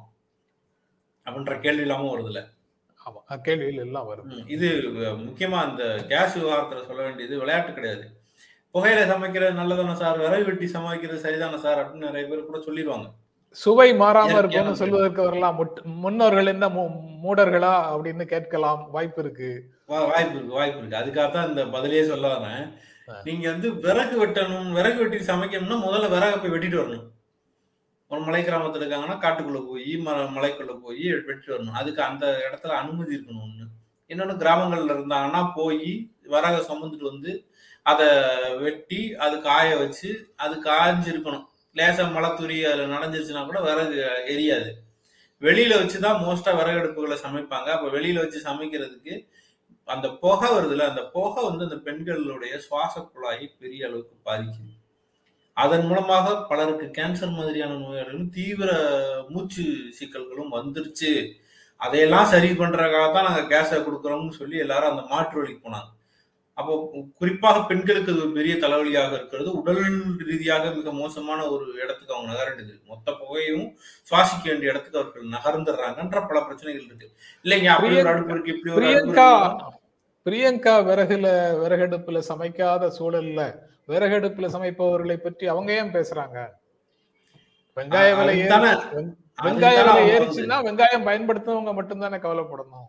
அப்படின்ற 1.27 1.55
கேள்வி 1.61 1.85
இல்லாம 1.87 2.11
வருதுல்ல. 2.13 2.43
ஆமா 3.01 3.21
கேள்விகள் 3.47 3.85
எல்லாம் 3.85 4.09
வருது 4.09 4.29
ம், 4.33 4.45
இது 4.49 4.69
முக்கியமா 5.23 5.61
இந்த 5.69 5.85
கேஸ் 6.11 6.37
விவகாரத்துல 6.39 6.85
சொல்ல 6.87 7.01
வேண்டியது 7.03 7.41
விளையாட்டு 7.41 7.73
கிடையாது. 7.73 8.05
புகையில 8.75 9.01
சமைக்கிறது 9.09 9.59
நல்லதானே 9.59 9.97
சார்? 9.97 10.23
விறகு 10.23 10.47
வெட்டி 10.47 10.67
சமைக்கிறது 10.75 11.25
சரிதானே 11.25 11.59
சார்? 11.61 11.81
அப்படின்னு 11.83 12.09
நிறைய 12.09 12.27
பேர் 12.29 12.47
கூட 12.47 12.61
சொல்லிடுவாங்க 12.67 13.09
சுவை 13.61 13.89
மாறாம 14.01 14.37
இருக்கும்னு. 14.39 14.81
சொல்வதற்கு 14.81 15.21
வரலாம். 15.27 15.59
முன்னோர்கள் 16.03 16.53
என்ன 16.53 16.69
மூடர்களா 17.25 17.73
அப்படின்னு 17.93 18.25
கேட்கலாம். 18.33 18.81
வாய்ப்பு 18.95 19.21
இருக்கு. 19.25 19.51
வாய்ப்பு 19.93 20.37
இருக்கு 20.37 20.59
வாய்ப்பு 20.59 20.81
இருக்கு. 20.81 21.01
அதுக்காக 21.01 21.29
தான் 21.33 21.49
இந்த 21.51 21.63
பதிலே 21.75 22.05
சொல்ல 22.13 22.29
வரேன். 22.35 22.65
நீங்க 23.27 23.47
வந்து 23.51 23.69
விறகு 23.85 24.17
வெட்டணும் 24.23 24.69
விறகு 24.77 24.99
வெட்டி 25.03 25.19
சமைக்கணும்னா 25.31 25.79
முதல்ல 25.87 26.13
விறகை 26.15 26.37
போய் 26.41 26.55
வெட்டிட்டு 26.55 26.81
வரணும். 26.81 27.07
ஒரு 28.11 28.21
மலை 28.27 28.41
கிராமத்துல 28.45 28.85
இருக்காங்கன்னா 28.85 29.19
காட்டுக்குள்ள 29.25 29.61
போய் 29.69 29.93
மலைக்குள்ள 30.07 30.75
போய் 30.87 31.05
வெட்டிட்டு 31.29 31.55
வரணும். 31.55 31.79
அதுக்கு 31.83 32.03
அந்த 32.09 32.27
இடத்துல 32.47 32.75
அனுமதி 32.81 33.17
இருக்கணும் 33.17 33.47
ஒண்ணு. 33.47 33.67
இன்னொன்னு 34.11 34.43
கிராமங்கள்ல 34.43 34.95
இருந்தாங்கன்னா 34.97 35.43
போய் 35.55 35.93
விறகை 36.33 36.61
சுமந்துட்டு 36.71 37.11
வந்து 37.13 37.33
அதை 37.87 38.09
வெட்டி 38.65 39.01
அது 39.25 39.37
காய 39.47 39.69
வச்சு 39.83 40.11
அது 40.45 40.55
காய்ஞ்சிருக்கணும் 40.69 41.47
லேசாக 41.77 42.09
மழை 42.15 42.31
துரி 42.39 42.57
அதில் 42.71 42.93
நனைஞ்சிருச்சுன்னா 42.95 43.43
கூட 43.51 43.61
விறகு 43.67 43.97
எரியாது. 44.33 44.71
வெளியில 45.43 45.79
வச்சுதான் 45.81 46.21
மோஸ்டா 46.25 46.51
விறகடுப்புகளை 46.59 47.17
சமைப்பாங்க. 47.27 47.69
அப்போ 47.77 47.89
வெளியில 47.97 48.23
வச்சு 48.25 48.41
சமைக்கிறதுக்கு 48.49 49.15
அந்த 49.89 50.09
புகை 50.23 50.49
வருதுல 50.57 50.87
அந்த 50.91 51.03
புகை 51.15 51.43
வந்து 51.49 51.67
அந்த 51.69 51.79
பெண்களுடைய 51.87 52.55
சுவாச 52.67 52.95
குழாயை 53.13 53.47
பெரிய 53.63 53.87
அளவுக்கு 53.89 54.15
பாதிக்குது. 54.29 54.71
அதன் 55.57 55.87
மூலமாக 55.89 56.35
பலருக்கு 56.51 56.87
கேன்சர் 56.99 57.35
மாதிரியான 57.39 57.79
நோய்களும் 57.81 58.29
தீவிர 58.37 58.71
மூச்சு 59.33 59.65
சிக்கல்களும் 59.99 60.55
வந்துருச்சு. 60.59 61.11
அதையெல்லாம் 61.81 62.31
சரி 62.35 62.49
பண்றதுக்காக 62.61 63.09
தான் 63.17 63.27
நாங்கள் 63.29 63.51
கேஸை 63.53 63.79
கொடுக்குறோம்னு 63.87 64.39
சொல்லி 64.41 64.57
எல்லாரும் 64.65 64.93
அந்த 64.93 65.03
மாற்று 65.13 65.37
வழிக்கு 65.41 65.61
போனாங்க. 65.67 65.91
அப்போ 66.59 66.73
குறிப்பாக 67.19 67.59
பெண்களுக்கு 67.69 68.13
அது 68.15 68.25
பெரிய 68.37 68.55
தலைவலியாக 68.65 69.13
இருக்கிறது. 69.19 69.49
உடல் 69.61 69.81
ரீதியாக 70.29 70.71
மிக 70.77 70.93
மோசமான 70.99 71.41
ஒரு 71.55 71.67
இடத்துக்கு 71.83 72.15
அவங்க 72.15 72.31
நகர 72.33 72.47
வேண்டியது. 72.51 72.81
மொத்த 72.91 73.15
புகையும் 73.21 73.67
சுவாசிக்க 74.11 74.45
வேண்டிய 74.51 74.73
இடத்துக்கு 74.73 75.01
அவர்கள் 75.01 75.33
நகர்ந்துடுறாங்கன்ற 75.37 76.21
பல 76.31 76.41
பிரச்சனைகள் 76.47 76.87
இருக்கு. 76.89 77.09
இல்லைங்க 77.45 77.71
அப்படி 77.75 77.97
ஒரு 78.03 78.13
அடுப்பு 78.13 78.55
இப்படி 78.55 78.73
ஒரு 78.75 78.87
பிரியங்கா 80.27 80.75
விறகுல 80.89 81.29
விறகடுப்புல 81.61 82.19
சமைக்காத 82.29 82.91
சூழல்ல 82.99 83.41
விறகடுப்புல 83.89 84.49
சமைப்பவர்களை 84.55 85.17
பற்றி 85.19 85.45
அவங்க 85.53 85.71
ஏன் 85.81 85.95
பேசுறாங்க? 85.97 86.37
வெங்காய 87.77 88.11
விலை 88.19 88.35
வெங்காய 89.47 89.79
விலை 89.81 90.03
ஏறிச்சுன்னா 90.15 90.57
வெங்காயம் 90.67 91.07
பயன்படுத்துறவங்க 91.09 91.73
மட்டும்தானே 91.79 92.19
கவலைப்படணும் 92.25 92.89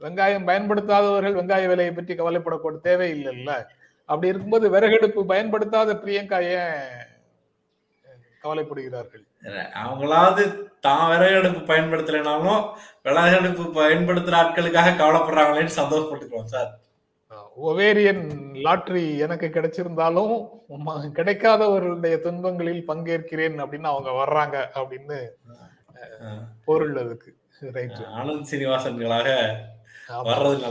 வெங்காயம் 0.00 0.48
பயன்படுத்தாதவர்கள் 0.48 1.38
வெங்காய 1.38 1.68
விலையை 1.70 1.92
பற்றி 1.92 2.14
கவலைப்படக்கூட 2.14 2.76
தேவையில்லைல்ல? 2.88 3.52
அப்படி 4.08 4.30
இருக்கும்போது 4.32 4.66
விறகடுப்பு 4.74 5.22
பயன்படுத்தாத 5.32 5.94
பிரியங்கா 6.02 6.38
ஏன் 6.56 6.84
கவலைப்படுகிறார்கள்? 8.44 9.24
அவங்களாவது 9.84 10.42
தான் 10.86 11.08
விறகடுப்பு 11.12 11.60
பயன்படுத்தலைனாலும் 11.70 12.62
விறகடுப்பு 13.06 13.64
பயன்படுத்துற 13.78 14.36
ஆட்களுக்காக 14.42 14.94
கவலைப்படுறாங்களேன்னு 15.00 15.78
சந்தோஷப்பட்டுக்கிறோம் 15.80 16.52
சார். 16.54 16.70
ஒவேரியன் 17.68 18.22
லாட்ரி 18.64 19.02
எனக்கு 19.24 19.46
கிடைச்சிருந்தாலும் 19.54 20.34
கிடைக்காதவர்களுடைய 21.18 22.16
துன்பங்களில் 22.26 22.88
பங்கேற்கிறேன் 22.90 23.56
அப்படின்னு 23.64 23.90
அவங்க 23.92 24.10
வர்றாங்க 24.20 24.56
அப்படின்னு 24.80 25.18
பொருள் 26.68 26.96
அதுக்கு. 27.02 27.30
ஆனந்த் 28.20 28.48
சீனிவாசன்களாக 28.50 29.28
வர்றது 30.28 30.64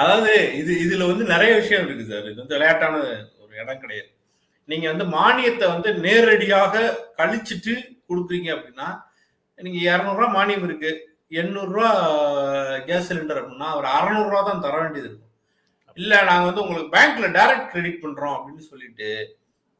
அதாவது 0.00 0.32
இது 0.60 0.72
இதுல 0.84 1.06
வந்து 1.10 1.24
நிறைய 1.32 1.52
விஷயம் 1.60 1.84
இருக்கு 1.86 2.04
சார். 2.10 2.28
இது 2.30 2.42
வந்து 2.42 2.56
விளையாட்டான 2.56 2.94
ஒரு 3.42 3.52
இடம் 3.62 3.82
கிடையாது. 3.84 4.10
நீங்க 4.68 4.86
வந்து 4.92 5.06
மானியத்தை 5.16 5.66
வந்து 5.74 5.90
நேரடியாக 6.06 6.84
கழிச்சிட்டு 7.18 7.74
கொடுக்குறீங்க 8.08 8.48
அப்படின்னா 8.56 8.88
நீங்க 9.58 9.78
இரநூறுவா 9.88 10.28
மானியம் 10.38 10.66
இருக்கு. 10.68 10.92
எண்ணூறுரூவா 11.40 11.90
கேஸ் 12.88 13.08
சிலிண்டர் 13.10 13.40
அப்படின்னா 13.40 13.68
ஒரு 13.78 13.88
அறநூறுவா 13.96 14.40
தான் 14.48 14.64
தர 14.66 14.74
வேண்டியது 14.82 15.08
இருக்கும். 15.08 15.32
இல்ல 16.02 16.12
நாங்க 16.28 16.44
வந்து 16.48 16.62
உங்களுக்கு 16.64 16.94
பேங்க்ல 16.96 17.26
டைரக்ட் 17.38 17.70
கிரெடிட் 17.72 18.02
பண்றோம் 18.04 18.36
அப்படின்னு 18.36 18.64
சொல்லிட்டு 18.70 19.10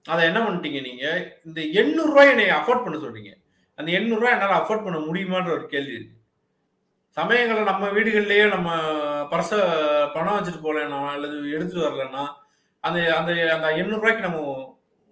அதை 0.05 0.23
என்ன 0.31 0.41
பண்ணிட்டீங்க 0.45 0.81
நீங்க? 0.89 1.05
இந்த 1.47 1.61
எண்ணூறு 1.81 2.11
ரூபாய் 2.13 2.53
அஃபோர்ட் 2.59 2.85
பண்ண 2.85 2.99
சொல்றீங்க. 3.05 3.33
அந்த 3.79 3.91
எண்ணூறு 3.99 4.21
ரூபாய் 4.21 4.37
என்னால 4.37 4.59
அஃபோர்ட் 4.61 4.87
பண்ண 4.87 4.99
முடியுமான்ற 5.09 5.51
ஒரு 5.59 5.67
கேள்வி 5.75 5.95
இருக்கு. 5.99 6.14
சமயங்களில் 7.17 7.71
நம்ம 7.71 7.89
வீடுகள்லயே 7.97 8.45
நம்ம 8.55 8.69
பர்ச 9.33 9.51
பணம் 10.15 10.37
வச்சுட்டு 10.37 10.61
போகலன்னா 10.65 11.01
அல்லது 11.17 11.37
எடுத்துட்டு 11.57 11.87
வரலன்னா 11.87 12.23
அந்த 12.85 12.99
அந்த 13.19 13.31
அந்த 13.55 13.67
எண்ணூறு 13.81 14.01
ரூபாய்க்கு 14.01 14.27
நம்ம 14.27 14.41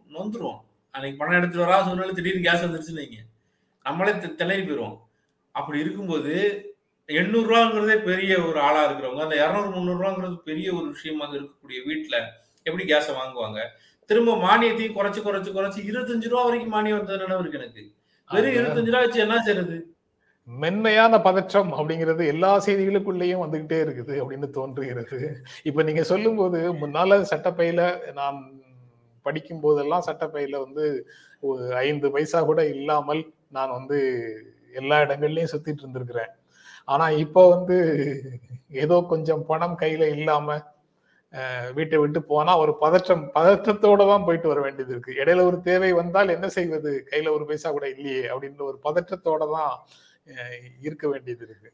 நொந்துருவோம். 0.07 0.59
அன்னைக்கு 0.95 1.21
பணம் 1.21 1.39
எடுத்துட்டு 1.39 1.65
வரா 1.65 1.77
சூழ்நிலை 1.85 2.15
திடீர்னு 2.17 2.47
கேஸ் 2.47 2.65
வந்துருச்சுன்னு 2.65 3.03
வைங்க. 3.03 3.21
நம்மளே 3.87 4.13
திணறி 4.41 4.63
போயிடுவோம் 4.65 4.97
அப்படி 5.55 5.79
இருக்கும்போது 5.85 6.33
எண்ணூறு 7.09 7.47
ரூபாங்கிறதே 7.51 7.97
பெரிய 8.09 8.33
ஒரு 8.49 8.59
ஆளா 8.67 8.83
இருக்கிறவங்க 8.89 9.25
அந்த 9.27 9.37
இரநூறு 9.43 9.71
முந்நூறு 9.77 10.01
ரூபாங்கிறது 10.03 10.37
பெரிய 10.51 10.69
ஒரு 10.79 10.87
விஷயமாக 10.97 11.33
இருக்கக்கூடிய 11.39 11.79
வீட்டுல 11.89 12.17
எப்படி 12.67 12.85
கேஸை 12.91 13.15
வாங்குவாங்க? 13.21 13.61
திரும்ப 14.11 14.37
மானியத்தையும் 14.47 14.97
குறைச்சு 14.99 15.21
குறைச்சு 15.29 15.51
குறைச்சு 15.57 15.81
இருபத்தஞ்சு 15.91 16.31
ரூபா 16.33 16.45
வரைக்கும் 16.49 16.75
மானியம் 16.77 16.99
வந்தது 17.01 17.23
நினைவு 17.25 17.43
இருக்கு 17.45 17.61
எனக்கு. 17.63 17.83
வெறும் 18.31 18.57
இருபத்தஞ்சு 18.59 18.93
ரூபா 18.93 19.03
வச்சு 19.05 19.25
என்ன 19.27 19.39
செய்யறது 19.47 19.77
மென்மையான 20.49 21.15
பதற்றம் 21.27 21.71
அப்படிங்கிறது 21.79 22.23
எல்லா 22.33 22.51
செய்திகளுக்குள்ளேயும் 22.67 23.43
வந்துகிட்டே 23.45 23.79
இருக்குது 23.85 24.15
அப்படின்னு 24.23 24.49
தோன்றுகிறது. 24.57 25.19
இப்ப 25.69 25.83
நீங்க 25.89 26.03
சொல்லும்போது 26.13 26.61
முன்னால 26.83 27.19
சட்டப்பையில 27.33 27.83
நான் 28.19 28.39
படிக்கும் 29.27 29.63
போதெல்லாம் 29.65 30.07
சட்டப்பையில 30.09 30.59
வந்து 30.67 30.85
ஒரு 31.51 31.65
ஐந்து 31.87 32.07
பைசா 32.15 32.41
கூட 32.51 32.61
இல்லாமல் 32.75 33.23
நான் 33.57 33.77
வந்து 33.79 33.99
எல்லா 34.81 34.99
இடங்கள்லயும் 35.05 35.53
சுத்திட்டு 35.53 35.83
இருந்திருக்கிறேன். 35.85 36.33
ஆனா 36.89 37.07
இப்போ 37.25 37.43
வந்து 37.55 37.79
ஏதோ 38.85 38.97
கொஞ்சம் 39.13 39.43
பணம் 39.51 39.81
கையில 39.83 40.05
இல்லாம 40.17 40.59
வீட்டை 41.77 41.99
விட்டு 42.01 42.21
போனா 42.31 42.53
ஒரு 42.63 42.73
பதற்றம் 42.85 43.23
பதற்றத்தோட 43.37 44.03
தான் 44.11 44.25
போயிட்டு 44.27 44.49
வர 44.51 44.61
வேண்டியது 44.65 44.93
இருக்கு. 44.95 45.13
இடையில 45.21 45.45
ஒரு 45.51 45.59
தேவை 45.69 45.91
வந்தால் 46.01 46.35
என்ன 46.37 46.49
செய்வது? 46.57 46.91
கையில 47.11 47.33
ஒரு 47.37 47.45
பைசா 47.51 47.69
கூட 47.77 47.87
இல்லையே 47.95 48.23
அப்படின்ற 48.33 48.63
ஒரு 48.71 48.79
பதற்றத்தோட 48.87 49.45
தான் 49.57 49.73
இருக்க 50.81 51.09
வேண்டியது 51.09 51.45
இருக்கு. 51.45 51.73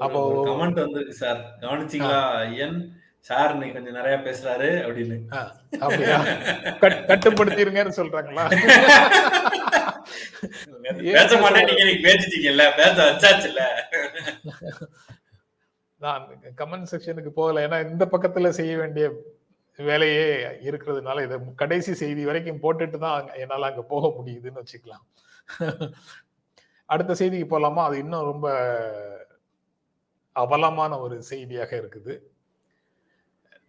அப்போ- 0.00 0.46
கமெண்ட் 0.46 0.58
வந்திருக்கு 0.58 1.14
சார் 1.14 1.56
கவனிச்சிங்களா 1.60 2.58
என் 2.58 3.02
சார் 3.20 3.52
இன்னைக்கு 3.52 3.82
கொஞ்சம் 3.82 4.02
நிறைய 4.02 4.18
பேசுறாரு 4.18 4.84
அப்படின்னு. 4.84 5.26
அப்படியா? 5.80 6.24
கட்- 6.80 7.08
கட்டுப்படுத்திருங்கன்னு 7.08 7.92
சொல்றாங்களா? 7.96 8.50
பேச 11.12 11.38
மாட்டேன் 11.38 11.64
நீங்க 11.64 11.84
பேசிட்டீங்கல்ல 11.84 12.76
பேச 12.76 13.10
வச்சாச்சுல்ல. 13.10 13.60
நான் 15.96 16.40
கமெண்ட் 16.56 16.86
செக்ஷனுக்கு 16.90 17.28
போகல. 17.28 17.68
ஏன்னா 17.68 17.90
இந்த 17.90 18.08
பக்கத்துல 18.12 18.48
செய்ய 18.48 18.76
வேண்டிய 18.76 19.10
வேலையே 19.76 20.46
இருக்கிறதுனால 20.46 21.24
இதை 21.24 21.38
கடைசி 21.56 21.94
செய்தி 21.94 22.24
வரைக்கும் 22.24 22.62
போட்டுட்டு 22.62 22.98
தான் 22.98 23.34
என்னால 23.34 23.66
அங்க 23.66 23.82
போக 23.82 24.08
முடியுதுன்னு 24.08 24.54
வச்சுக்கலாம். 24.54 25.04
அடுத்த 26.94 27.12
செய்திக்கு 27.12 27.46
போலாமா? 27.50 27.82
அது 27.82 27.98
இன்னும் 27.98 28.24
ரொம்ப 28.24 28.72
அவலமான 30.32 30.98
ஒரு 30.98 31.22
செய்தியாக 31.22 31.76
இருக்குது. 31.76 32.18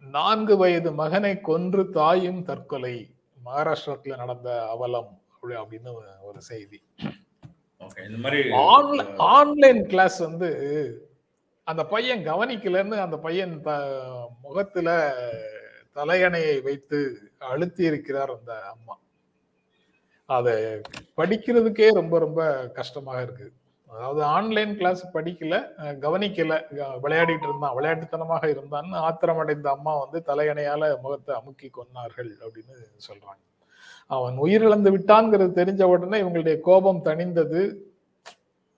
நான்கு 0.00 0.56
வயது 0.56 0.92
மகனை 0.92 1.40
கொன்று 1.40 1.90
தாயும் 1.90 2.42
தற்கொலை. 2.42 3.14
மகாராஷ்டிரத்துல 3.44 4.16
நடந்த 4.16 4.68
அவலம் 4.68 5.22
அப்படி- 5.32 5.50
அப்படின்னு 5.50 5.94
ஒரு 6.22 6.42
செய்தி. 6.42 6.82
இந்த 7.78 8.18
மாதிரி 8.18 8.50
ஆன்ல- 8.50 9.16
ஆன்லைன் 9.16 9.86
கிளாஸ் 9.86 10.18
வந்து 10.18 11.10
அந்த 11.64 11.84
பையன் 11.84 12.28
கவனிக்கலன்னு 12.28 12.94
அந்த 12.94 13.18
பையன் 13.18 13.62
த- 13.62 14.30
முகத்துல 14.42 15.14
தலையணையை 15.94 16.62
வைத்து 16.62 17.18
அழுத்தி 17.38 17.84
இருக்கிறார் 17.84 18.38
அந்த 18.38 18.60
அம்மா. 18.60 18.98
அதை 20.28 20.54
படிக்கிறதுக்கே 21.18 21.88
ரொம்ப 21.98 22.14
ரொம்ப 22.24 22.40
கஷ்டமாக 22.78 23.18
இருக்கு. 23.26 23.46
அதாவது 23.90 24.20
ஆன்லைன் 24.36 24.72
கிளாஸ் 24.78 25.02
படிக்கல 25.16 25.56
கவனிக்கல 26.04 26.52
விளையாடிட்டு 27.04 27.46
இருந்தான் 27.48 27.76
விளையாட்டுத்தனமாக 27.76 28.44
இருந்தான்னு 28.54 28.96
ஆத்திரமடைந்த 29.08 29.68
அம்மா 29.76 29.92
வந்து 30.04 30.18
தலையணையால 30.30 30.88
முகத்தை 31.04 31.32
அமுக்கி 31.40 31.68
கொன்னார்கள் 31.70 32.30
அப்படின்னு 32.44 32.74
சொல்றாங்க. 33.06 33.42
அவன் 34.10 34.36
உயிரிழந்து 34.44 34.90
விட்டான்ங்கிறது 34.94 35.52
தெரிஞ்ச 35.60 35.82
உடனே 35.92 36.18
இவங்களுடைய 36.22 36.56
கோபம் 36.68 37.04
தணிந்தது. 37.08 37.62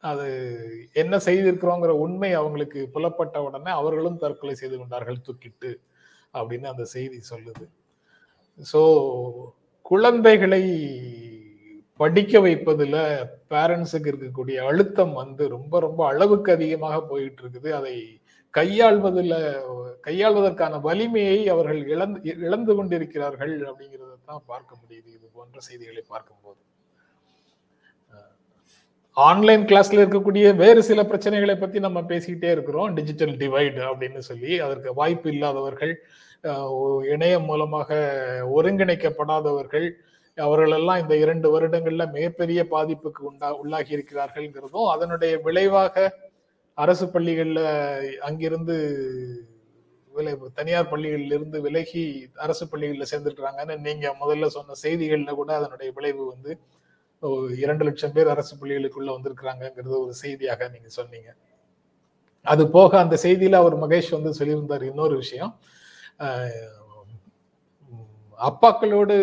அது 0.02 0.26
என்ன 1.02 1.14
செய்திருக்கிறோங்கிற 1.26 1.92
உண்மை 2.04 2.30
அவங்களுக்கு 2.40 2.80
புலப்பட்ட 2.94 3.36
உடனே 3.46 3.70
அவர்களும் 3.80 4.20
தற்கொலை 4.22 4.54
செய்து 4.60 4.76
கொண்டார்கள் 4.80 5.24
தூக்கிட்டு 5.26 5.70
அப்படின்னு 6.38 6.66
அந்த 6.72 6.84
செய்தி 6.94 7.18
சொல்லுது. 7.32 7.64
ஸோ 8.72 8.82
குழந்தைகளை 9.90 10.62
படிக்க 12.00 12.40
வைப்பதுல 12.44 12.96
பேரண்ட்ஸுக்கு 13.52 14.10
இருக்கக்கூடிய 14.10 14.56
அழுத்தம் 14.70 15.14
வந்து 15.20 15.44
ரொம்ப 15.56 15.80
ரொம்ப 15.86 16.00
அளவுக்கு 16.12 16.50
அதிகமாக 16.56 16.96
போயிட்டு 17.10 17.42
இருக்குது 17.42 17.70
அதை 17.78 17.94
கையாள்வதில் 18.54 19.34
கையாள்வதற்கான 20.06 20.78
வலிமையை 20.86 21.40
அவர்கள் 21.54 21.80
இழந்து 21.94 22.20
இழந்து 22.46 22.72
கொண்டிருக்கிறார்கள் 22.78 23.54
அப்படிங்கிறத 23.70 24.14
தான் 24.30 24.46
பார்க்க 24.52 24.70
முடியுது. 24.80 25.08
இது 25.16 25.26
போன்ற 25.36 25.58
செய்திகளை 25.68 26.02
பார்க்கும்போது. 26.14 26.60
ஆன்லைன் 29.16 29.64
கிளாஸ்ல 29.70 30.02
இருக்கக்கூடிய 30.02 30.46
வேறு 30.62 30.80
சில 30.88 31.02
பிரச்சனைகளை 31.10 31.54
பத்தி 31.60 31.78
நம்ம 31.86 32.00
பேசிக்கிட்டே 32.10 32.50
இருக்கிறோம். 32.56 32.90
டிஜிட்டல் 32.98 33.34
டிவைடு 33.42 33.80
அப்படின்னு 33.90 34.20
சொல்லி 34.30 34.52
அதற்கு 34.66 34.90
வாய்ப்பு 35.00 35.30
இல்லாதவர்கள் 35.34 35.94
இணையம் 37.14 37.48
மூலமாக 37.50 37.90
ஒருங்கிணைக்கப்படாதவர்கள் 38.56 39.88
அவர்களெல்லாம் 40.46 41.00
இந்த 41.02 41.14
இரண்டு 41.16 41.48
வருடங்கள்ல 41.54 42.04
மிகப்பெரிய 42.12 42.62
பாதிப்புக்கு 42.70 43.22
உண்டா 43.30 43.48
உள்ளாகி 43.62 43.96
இருக்கிறார்கள்ங்கிறதும் 43.96 44.90
அதனுடைய 44.94 45.34
விளைவாக 45.46 46.06
அரசு 46.78 47.06
பள்ளிகள்ல 47.06 47.60
அங்கிருந்து 48.20 48.76
விலை 50.14 50.32
தனியார் 50.54 50.90
பள்ளிகளில் 50.92 51.34
இருந்து 51.36 51.58
விலகி 51.66 52.04
அரசு 52.44 52.64
பள்ளிகளில் 52.68 53.10
சேர்ந்துருக்கிறாங்கன்னு 53.10 53.76
நீங்க 53.86 54.14
முதல்ல 54.22 54.46
சொன்ன 54.56 54.76
செய்திகள்ல 54.82 55.32
கூட 55.40 55.50
அதனுடைய 55.56 55.90
விளைவு 55.96 56.22
வந்து 56.26 56.52
இரண்டு 57.62 57.84
லட்சம் 57.84 58.14
பேர் 58.16 58.32
அரசு 58.34 58.54
பள்ளிகளுக்குள்ள 58.60 59.10
வந்திருக்கிறாங்கிறது 59.16 59.96
ஒரு 60.04 60.14
செய்தியாக 60.24 60.68
நீங்க 60.74 60.90
சொன்னீங்க. 60.98 61.30
அது 62.46 62.62
போக 62.76 62.92
அந்த 62.98 63.16
செய்தியில 63.22 63.60
அவர் 63.62 63.76
மகேஷ் 63.84 64.10
வந்து 64.16 64.32
சொல்லியிருந்தார் 64.38 64.84
இன்னொரு 64.90 65.16
விஷயம். 65.16 65.52
அப்பாக்களோடு 68.40 69.16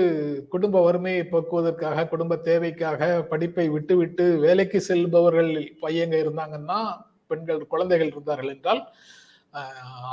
குடும்ப 0.47 0.83
வறுமையை 0.83 1.23
போக்குவதற்காக 1.23 2.07
குடும்ப 2.07 2.35
தேவைக்காக 2.35 3.23
படிப்பை 3.23 3.69
விட்டுவிட்டு 3.69 4.37
வேலைக்கு 4.37 4.81
செல்பவர்கள் 4.81 5.51
பையங்க 5.81 6.15
இருந்தாங்கன்னா 6.23 7.05
பெண்கள் 7.27 7.67
குழந்தைகள் 7.67 8.07
இருந்தார்கள் 8.07 8.47
என்றால் 8.47 8.87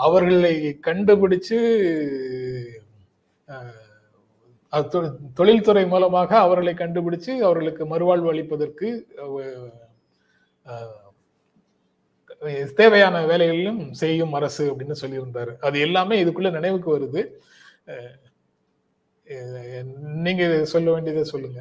அவர்களை 0.00 0.78
கண்டுபிடிச்சு 0.86 1.58
அது 4.68 5.02
தொ- 5.02 5.16
தொழில்துறை 5.34 5.86
மூலமாக 5.86 6.38
அவர்களை 6.38 6.74
கண்டுபிடிச்சு 6.74 7.38
அவர்களுக்கு 7.38 7.84
மறுவாழ்வு 7.86 8.30
அளிப்பதற்கு 8.32 8.88
தேவையான 12.74 13.26
வேலைகளிலும் 13.26 13.92
செய்யும் 13.92 14.32
அரசு 14.32 14.74
அப்படின்னு 14.74 14.94
சொல்லியிருந்தாரு. 15.00 15.56
அது 15.60 15.80
எல்லாமே 15.80 16.24
இதுக்குள்ள 16.24 16.50
நினைவுக்கு 16.50 16.98
வருது. 16.98 17.22
நீங்க 20.26 20.44
சொல்ல 20.72 20.88
வேண்டியதை 20.92 21.22
சொல்லுங்க. 21.32 21.60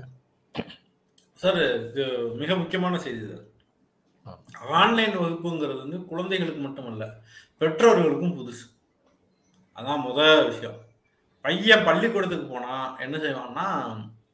சார் 1.41 1.59
இது 1.87 2.03
மிக 2.41 2.55
முக்கியமான 2.61 2.95
செய்தி 3.05 3.23
சார். 3.31 3.45
ஆன்லைன் 4.79 5.15
வகுப்புங்கிறது 5.21 5.77
வந்து 5.83 5.97
குழந்தைகளுக்கு 6.11 6.61
மட்டுமல்ல 6.65 7.05
பெற்றோர்களுக்கும் 7.61 8.35
புதுசு. 8.39 8.65
அதான் 9.77 10.03
முத 10.07 10.19
விஷயம். 10.49 10.79
பையன் 11.45 11.85
பள்ளிக்கூடத்துக்கு 11.87 12.47
போனா 12.47 12.73
என்ன 13.05 13.15
செய்வான்னா 13.17 13.65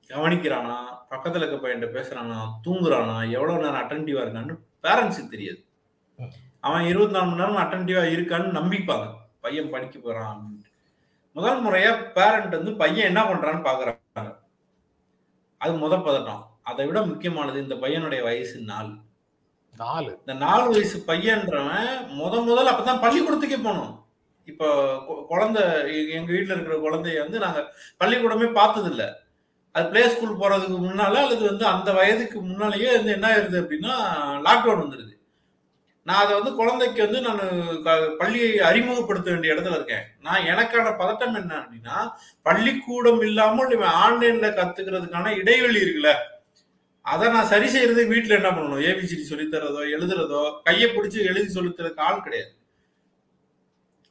கவனிக்கிறானா 0.10 0.78
பக்கத்துல 1.12 1.44
இருக்க 1.44 1.58
பையன்கிட்ட 1.64 1.90
பேசுறானா 1.98 2.40
தூங்குறானா 2.66 3.16
எவ்வளவு 3.36 3.64
நேரம் 3.64 3.82
அட்டன்டிவா 3.84 4.24
இருக்கான்னு 4.26 4.56
பேரண்ட்ஸுக்கு 4.86 5.34
தெரியாது. 5.36 5.62
அவன் 6.68 6.90
இருபத்தி 6.92 7.16
நாலு 7.16 7.30
மணி 7.30 7.42
நேரம் 7.42 7.62
அட்டன்டிவா 7.64 8.04
இருக்கான்னு 8.16 8.58
நம்பிப்பாங்க. 8.60 9.08
பையன் 9.46 9.74
படிக்க 9.76 9.98
போறான் 10.00 10.32
அப்படின்ட்டு 10.34 10.76
முதல் 11.38 11.64
முறையா 11.66 12.12
பேரண்ட் 12.12 12.56
வந்து 12.56 12.72
பையன் 12.74 13.10
என்ன 13.10 13.22
பண்றான்னு 13.24 13.68
பாக்குறாங்க. 13.68 14.32
அது 15.58 15.74
முத 15.74 15.96
பதட்டம். 15.98 16.42
அதை 16.64 16.86
விட 16.86 17.02
முக்கியமானது 17.02 17.62
இந்த 17.62 17.76
பையனுடைய 17.76 18.24
வயசு 18.24 18.60
நாலு. 18.60 18.94
நாலு. 19.78 20.12
இந்த 20.20 20.34
நாலு 20.34 20.70
வயசு 20.70 21.04
பையன்றவன் 21.08 21.90
முத 22.20 22.40
முதல்ல 22.48 22.74
அப்பதான் 22.74 23.04
பள்ளிக்கூடத்துக்கே 23.04 23.60
போகணும். 23.64 23.94
இப்போ 24.46 24.68
குழந்தை 25.28 25.64
எங்க 26.10 26.32
வீட்ல 26.32 26.54
இருக்கிற 26.54 26.76
குழந்தைய 26.78 27.20
வந்து 27.20 27.40
நாங்க 27.40 27.62
பள்ளிக்கூடமே 28.00 28.54
பார்த்தது 28.54 28.90
இல்ல 28.90 29.26
அது 29.72 29.90
பிளே 29.90 30.04
ஸ்கூல் 30.10 30.40
போறதுக்கு 30.40 30.78
முன்னால 30.84 31.18
அல்லது 31.24 31.44
வந்து 31.46 31.66
அந்த 31.66 31.94
வயதுக்கு 31.94 32.42
முன்னாலேயே 32.42 32.96
வந்து 32.96 33.12
என்ன 33.12 33.28
ஆயிருது 33.28 33.58
அப்படின்னா 33.64 33.94
லாக்டவுன் 34.46 34.84
வந்துருது. 34.84 35.14
நான் 36.08 36.22
அதை 36.24 36.34
வந்து 36.38 36.52
குழந்தைக்கு 36.60 37.00
வந்து 37.06 37.20
நான் 37.22 38.18
பள்ளியை 38.18 38.50
அறிமுகப்படுத்த 38.70 39.32
வேண்டிய 39.32 39.54
இடத்துல 39.54 39.78
இருக்கேன். 39.78 40.06
நான் 40.20 40.48
எனக்கான 40.52 40.92
பதட்டம் 41.02 41.38
என்ன 41.40 41.54
அப்படின்னா 41.62 41.98
பள்ளிக்கூடம் 42.42 43.22
இல்லாமல் 43.22 43.74
இவன் 43.76 43.96
ஆன்லைன்ல 44.06 44.50
கத்துக்கிறதுக்கான 44.60 45.34
இடைவெளி 45.38 45.80
இருக்குல்ல. 45.82 46.12
அதை 47.06 47.26
நான் 47.30 47.50
சரி 47.54 47.68
செய்யறதுக்கு 47.74 48.14
வீட்டில் 48.14 48.38
என்ன 48.40 48.52
பண்ணணும்? 48.52 48.86
ஏபிசிடி 48.92 49.26
சொல்லித் 49.32 49.54
தரதோ 49.54 49.82
எழுதுறதோ 49.96 50.44
கையை 50.64 50.88
பிடிச்சி 50.90 51.20
எழுதி 51.32 51.50
சொல்லித்தரதுக்கு 51.58 52.06
ஆள் 52.10 52.24
கிடையாது. 52.24 52.52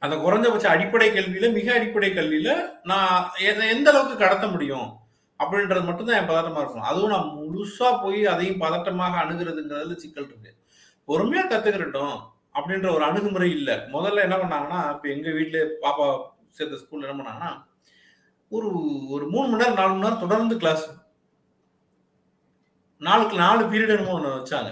அந்த 0.01 0.15
குறைஞ்சபட்ச 0.15 0.65
அடிப்படை 0.75 1.09
கல்வியில 1.09 1.49
மிக 1.53 1.67
அடிப்படை 1.73 2.09
கல்வியில 2.11 2.49
நான் 2.83 3.29
எந்த 3.75 3.87
அளவுக்கு 3.91 4.17
கடத்த 4.17 4.47
முடியும் 4.47 4.87
அப்படின்றது 5.39 5.83
மட்டும்தான் 5.85 6.19
என் 6.19 6.29
பதட்டமா 6.31 6.61
இருக்கும். 6.61 6.87
அதுவும் 6.91 7.13
நான் 7.15 7.31
முழுசா 7.37 7.89
போய் 8.03 8.21
அதையும் 8.25 8.61
பதட்டமாக 8.61 9.21
அணுகிறதுங்கிறதுல 9.23 9.95
சிக்கல் 9.95 10.29
இருக்கு. 10.29 10.51
பொறுமையா 11.07 11.43
கத்துக்கிட்டோம் 11.51 12.17
அப்படின்ற 12.57 12.87
ஒரு 12.95 13.03
அணுகுமுறை 13.07 13.49
இல்லை. 13.57 13.75
முதல்ல 13.95 14.25
என்ன 14.27 14.37
பண்ணாங்கன்னா 14.43 14.79
இப்ப 14.93 15.07
எங்க 15.15 15.27
வீட்டிலே 15.37 15.63
பாப்பா 15.83 16.07
சேர்த்த 16.57 16.79
ஸ்கூல்ல 16.83 17.07
என்ன 17.07 17.17
பண்ணாங்கன்னா 17.19 17.51
ஒரு 18.51 18.67
ஒரு 19.15 19.25
மூணு 19.33 19.47
மணி 19.47 19.61
நேரம் 19.61 19.79
நாலு 19.79 19.91
மணி 19.93 20.05
நேரம் 20.05 20.23
தொடர்ந்து 20.23 20.55
கிளாஸ் 20.61 20.85
நாலுக்கு 23.01 23.35
நாலு 23.43 23.63
பீரியட் 23.71 23.93
என்னமோ 23.95 24.15
ஒன்று 24.17 24.29
வச்சாங்க. 24.37 24.71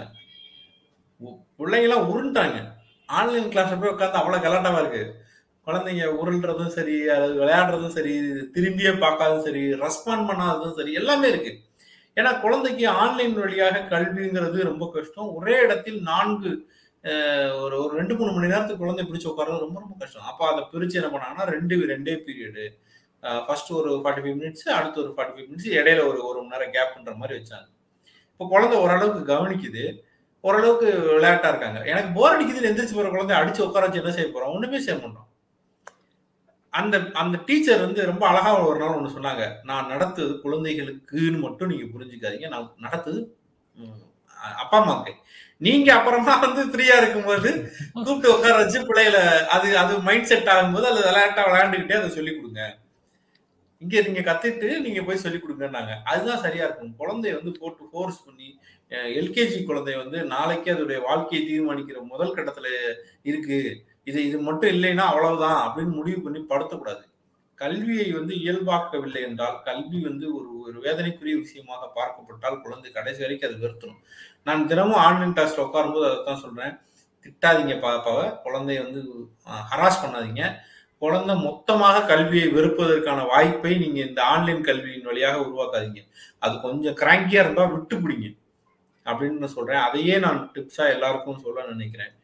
பிள்ளைங்களாம் 1.58 2.08
உருண்டாங்க 2.12 2.56
ஆன்லைன் 3.08 3.52
கிளாஸ் 3.52 3.74
போய் 3.82 3.92
உட்காந்து 3.94 4.20
அவ்வளோ 4.20 4.38
கலாட்டாவா 4.44 4.80
இருக்கு. 4.82 5.02
குழந்தைங்க 5.66 6.06
உருள்றதும் 6.20 6.74
சரி 6.76 6.96
அது 7.14 7.28
விளையாடுறதும் 7.40 7.94
சரி 7.98 8.14
திரும்பியே 8.54 8.92
பார்க்காததும் 9.04 9.46
சரி 9.46 9.62
ரெஸ்பாண்ட் 9.84 10.28
பண்ணாததும் 10.30 10.76
சரி 10.78 10.92
எல்லாமே 11.00 11.28
இருக்கு. 11.32 11.52
ஏன்னா 12.20 12.30
குழந்தைக்கு 12.44 12.84
ஆன்லைன் 13.02 13.34
வழியாக 13.42 13.84
கல்விங்கிறது 13.92 14.58
ரொம்ப 14.70 14.84
கஷ்டம். 14.96 15.28
ஒரே 15.38 15.54
இடத்தில் 15.66 15.98
நான்கு 16.10 16.50
ஒரு 17.64 17.74
ஒரு 17.82 17.92
ரெண்டு 17.98 18.14
மூணு 18.18 18.30
மணி 18.36 18.50
நேரத்துக்கு 18.52 18.82
குழந்தை 18.84 19.02
பிடிச்சி 19.08 19.28
உட்காரது 19.32 19.64
ரொம்ப 19.64 19.78
ரொம்ப 19.82 19.94
கஷ்டம். 20.02 20.28
அப்போ 20.30 20.44
அதை 20.52 20.62
பிரிச்சு 20.72 20.98
என்ன 21.00 21.10
பண்ணாங்கன்னா 21.12 21.46
ரெண்டு 21.56 21.74
ரெண்டே 21.92 22.14
பீரியடு 22.26 22.64
ஃபர்ஸ்ட் 23.46 23.70
ஒரு 23.78 23.90
ஃபார்ட்டி 24.02 24.22
ஃபைவ் 24.24 24.38
மினிட்ஸ் 24.40 24.66
அடுத்து 24.78 25.00
ஒரு 25.04 25.12
ஃபார்ட்டி 25.14 25.34
ஃபைவ் 25.36 25.48
மினிட்ஸ் 25.50 25.70
இடையில 25.78 26.00
ஒரு 26.10 26.18
ஒரு 26.30 26.38
மணி 26.40 26.52
நேரம் 26.54 26.74
கேப்ன்ற 26.76 27.14
மாதிரி 27.20 27.36
வச்சாங்க. 27.38 27.68
இப்போ 28.32 28.46
குழந்தை 28.54 28.76
ஓரளவுக்கு 28.84 29.22
கவனிக்குது. 29.34 29.84
ஓரளவுக்கு 30.48 30.88
விளையாட்டா 31.14 31.48
இருக்காங்க. 31.52 31.78
எனக்கு 31.92 32.10
போர் 32.16 32.34
அடிக்குதுன்னு 32.34 32.70
எந்திரிச்சு 32.70 32.98
போற 32.98 33.08
குழந்தை 33.14 33.36
அடிச்சு 33.40 33.66
உட்கார 33.68 33.84
வச்சு 33.86 34.02
என்ன 34.02 34.12
செய்ய 34.16 34.28
போறோம்? 34.34 34.52
ஒண்ணுமே 34.56 34.80
செய்ய 34.86 34.96
மாட்டோம். 35.04 35.28
அந்த 36.80 36.96
அந்த 37.22 37.36
டீச்சர் 37.48 37.84
வந்து 37.86 38.00
ரொம்ப 38.10 38.24
அழகா 38.30 38.50
ஒரு 38.68 38.78
நாள் 38.82 38.96
ஒன்று 38.98 39.16
சொன்னாங்க. 39.16 39.44
நான் 39.70 39.90
நடத்துவது 39.92 40.34
குழந்தைகளுக்குன்னு 40.44 41.38
மட்டும் 41.46 41.70
நீங்க 41.72 41.86
புரிஞ்சுக்காதீங்க. 41.94 42.48
நான் 42.54 42.72
நடத்துது 42.86 43.20
அப்பா 44.62 44.76
அம்மாவுக்கு 44.80 45.12
நீங்க 45.66 45.88
அப்புறமா 45.98 46.32
வந்து 46.44 46.62
ஃப்ரீயா 46.72 46.96
இருக்கும்போது 47.00 47.50
கூப்பிட்டு 47.92 48.32
உட்கார 48.32 48.56
வச்சு 48.62 48.78
பிள்ளைகளை 48.88 49.22
அது 49.54 49.68
அது 49.82 49.92
மைண்ட் 50.08 50.28
செட் 50.30 50.50
ஆகும்போது 50.54 50.86
அது 50.90 51.00
விளையாட்டா 51.06 51.44
விளையாண்டுக்கிட்டே 51.48 51.98
அதை 52.00 52.10
சொல்லி 52.16 52.32
கொடுங்க. 52.34 52.62
இங்க 53.82 54.02
நீங்க 54.06 54.22
கத்துட்டு 54.26 54.68
நீங்க 54.84 55.00
போய் 55.06 55.22
சொல்லி 55.24 55.38
கொடுங்கன்னாங்க. 55.40 55.94
அதுதான் 56.10 56.42
சரியா 56.44 56.66
இருக்கும். 56.66 56.92
குழந்தைய 57.00 57.38
வந்து 57.38 57.52
போட்டு 57.60 57.88
ஃபோர்ஸ் 57.90 58.20
பண்ணி 58.26 58.48
எல்கேஜி 59.20 59.58
குழந்தை 59.68 59.94
வந்து 60.02 60.18
நாளைக்கு 60.34 60.68
அதோடைய 60.74 60.98
வாழ்க்கையை 61.08 61.42
தீர்மானிக்கிற 61.48 62.00
முதல் 62.12 62.36
கட்டத்துல 62.36 62.68
இருக்கு. 63.30 63.58
இது 64.06 64.18
இது 64.28 64.38
மட்டும் 64.48 64.72
இல்லைன்னா 64.76 65.04
அவ்வளவுதான் 65.10 65.60
அப்படின்னு 65.66 65.98
முடிவு 65.98 66.20
பண்ணி 66.24 66.40
படுத்தக்கூடாது. 66.50 67.04
கல்வியை 67.58 68.06
வந்து 68.16 68.32
இயல்பாக்கவில்லை 68.44 69.20
என்றால் 69.28 69.56
கல்வி 69.68 69.98
வந்து 70.08 70.26
ஒரு 70.38 70.48
ஒரு 70.64 70.78
வேதனைக்குரிய 70.86 71.34
விஷயமாக 71.44 71.84
பார்க்கப்பட்டால் 71.98 72.62
குழந்தை 72.64 72.88
கடைசி 72.96 73.20
வரைக்கும் 73.24 73.48
அது 73.48 73.62
வெறுத்தணும் 73.62 74.02
நான் 74.46 74.66
தினமும் 74.70 75.02
ஆன்லைன் 75.04 75.34
கிளாஸ்ல 75.36 75.64
உட்காரும்போது 75.66 76.06
அதை 76.08 76.18
தான் 76.28 76.42
சொல்றேன். 76.44 76.74
திட்டாதீங்க 77.24 77.74
பாப்பாவை 77.84 78.26
குழந்தைய 78.44 78.80
வந்து 78.86 79.00
ஹராஸ் 79.70 80.02
பண்ணாதீங்க. 80.02 80.42
குழந்தை 81.02 81.34
மொத்தமாக 81.46 82.04
கல்வியை 82.10 82.48
வெறுப்பதற்கான 82.56 83.24
வாய்ப்பை 83.32 83.72
நீங்க 83.84 83.98
இந்த 84.08 84.20
ஆன்லைன் 84.34 84.62
கல்வியின் 84.68 85.08
வழியாக 85.10 85.40
உருவாக்காதீங்க. 85.46 86.02
அது 86.44 86.54
கொஞ்சம் 86.66 86.98
கிராங்கியா 87.00 87.42
இருந்தா 87.44 87.64
விட்டு 87.72 87.96
பிடிங்க 88.04 88.28
அப்படின்னு 89.06 89.42
நான் 89.42 89.56
சொல்றேன். 89.56 89.82
அதையே 89.88 90.16
நான் 90.26 90.40
டிப்ஸா 90.54 90.86
எல்லாருக்கும் 90.94 91.42
சொல்ல 91.46 91.66
நினைக்கிறேன். 91.74 92.14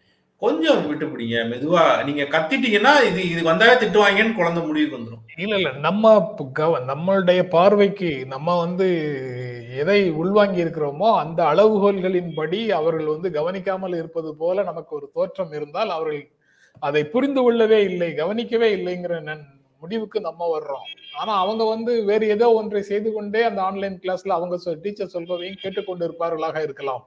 கொஞ்சம் 0.42 0.88
விட்டு 0.88 1.06
பிடிங்க 1.06 1.36
மெதுவா 1.50 2.04
நீங்க 2.04 2.22
கத்திட்டீங்கன்னா 2.22 3.02
இது 3.02 3.30
இது 3.30 3.50
வந்தாவே 3.50 3.74
திட்டுவாங்கன்னு 3.80 4.34
குழந்தை 4.34 4.62
முடிவுக்கு 4.62 4.98
வந்துடும் 4.98 5.24
இல்ல 5.36 5.56
இல்ல. 5.56 5.72
நம்ம 5.72 6.36
கவ- 6.56 6.80
நம்மளுடைய 6.86 7.42
பார்வைக்கு 7.48 8.26
நம்ம 8.26 8.58
வந்து 8.58 8.88
எதை 9.76 10.10
உள்வாங்கி 10.10 10.64
இருக்கிறோமோ 10.64 11.16
அந்த 11.16 11.44
அளவுகோல்களின்படி 11.44 12.68
அவர்கள் 12.70 13.06
வந்து 13.06 13.30
கவனிக்காமல் 13.30 13.94
இருப்பது 13.94 14.36
போல 14.36 14.62
நமக்கு 14.62 14.96
ஒரு 14.96 15.10
தோற்றம் 15.14 15.52
இருந்தால் 15.52 15.90
அவர்கள் 15.90 16.28
அதை 16.80 17.04
புரிந்து 17.04 17.42
கொள்ளவே 17.42 17.82
இல்லை 17.82 18.14
கவனிக்கவே 18.14 18.76
இல்லைங்கிற 18.76 19.20
நன்- 19.20 19.48
முடிவுக்கு 19.82 20.20
நம்ம 20.20 20.58
வர்றோம். 20.58 20.84
ஆனா 21.16 21.38
அவங்க 21.38 21.64
வந்து 21.64 22.04
வேறு 22.04 22.28
ஏதோ 22.28 22.52
ஒன்றை 22.52 22.82
செய்து 22.82 23.12
கொண்டே 23.12 23.42
அந்த 23.42 23.62
ஆன்லைன் 23.62 24.00
கிளாஸ்ல 24.02 24.28
அவங்க 24.28 24.74
டீச்சர் 24.82 25.14
சொல்பவையும் 25.14 25.60
கேட்டுக்கொண்டு 25.60 26.06
இருப்பார்களாக 26.08 26.62
இருக்கலாம். 26.62 27.02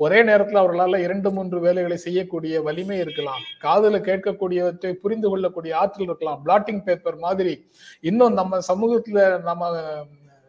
ஒரே 0.00 0.18
நேரத்தில் 0.28 0.60
அவர்களால் 0.60 1.04
இரண்டு 1.06 1.28
மூன்று 1.36 1.58
வேலைகளை 1.64 1.96
செய்யக்கூடிய 2.04 2.62
வலிமை 2.66 2.96
இருக்கலாம். 3.02 3.42
காதல 3.64 3.98
கேட்கக்கூடியவற்றை 4.08 4.92
புரிந்து 5.02 5.28
கொள்ளக்கூடிய 5.30 5.72
ஆற்றல் 5.82 6.08
இருக்கலாம். 6.08 6.40
பிளாட்டிங் 6.44 6.82
பேப்பர் 6.86 7.18
மாதிரி 7.26 7.54
இன்னும் 8.10 8.38
நம்ம 8.40 8.60
சமூகத்துல 8.70 9.26
நம்ம 9.48 9.70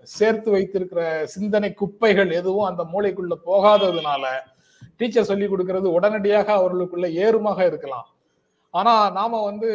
சேர்த்து 0.08 0.50
வைத்திருக்கிற 0.52 1.02
சிந்தனை 1.36 1.70
குப்பைகள் 1.82 2.32
எதுவும் 2.40 2.70
அந்த 2.70 2.84
மூளைக்குள்ள 2.94 3.36
போகாததுனால 3.50 4.26
டீச்சர் 5.00 5.30
சொல்லி 5.30 5.46
கொடுக்கறது 5.48 5.88
உடனடியாக 5.98 6.48
அவர்களுக்குள்ள 6.60 7.08
ஏறுமாக 7.26 7.60
இருக்கலாம். 7.70 8.08
ஆனா 8.74 8.94
நாம 9.18 9.40
வந்து 9.50 9.70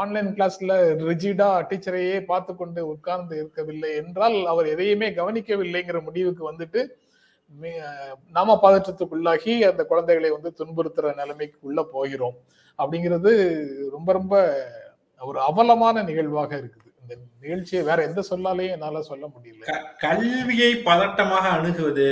ஆன்லைன் 0.00 0.28
கிளாஸ்ல 0.36 0.72
ரிஜிடா 1.08 1.48
டீச்சரையே 1.70 2.18
பார்த்து 2.30 2.52
கொண்டு 2.54 2.80
உட்கார்ந்து 2.92 3.34
இருக்கவில்லை 3.40 3.90
என்றால் 4.02 4.36
அவர் 4.52 4.66
எதையுமே 4.74 5.08
கவனிக்கவில்லைங்கிற 5.18 6.00
முடிவுக்கு 6.08 6.44
வந்துட்டு 6.50 6.82
நாம 8.36 8.56
பதற்றத்துக்குள்ளாகி 8.62 9.52
அந்த 9.70 9.82
குழந்தைகளை 9.84 10.30
வந்து 10.30 10.50
துன்புறுத்துற 10.60 11.14
நிலைமைக்கு 11.20 11.58
உள்ள 11.60 11.80
போகிறோம். 11.94 12.36
அப்படிங்கிறது 12.78 13.32
ரொம்ப 13.90 14.08
ரொம்ப 14.12 14.34
ஒரு 15.20 15.38
அவலமான 15.48 16.02
நிகழ்வாக 16.02 16.52
இருக்குது. 16.60 16.88
இந்த 17.02 17.14
நிகழ்ச்சியை 17.40 17.82
வேற 17.84 17.98
எந்த 18.08 18.20
சொல்லாலையும் 18.30 18.74
என்னால 18.76 19.02
சொல்ல 19.10 19.24
முடியல. 19.34 19.64
கல்வியை 20.06 20.70
பதட்டமாக 20.90 21.44
அணுகுவது 21.56 22.08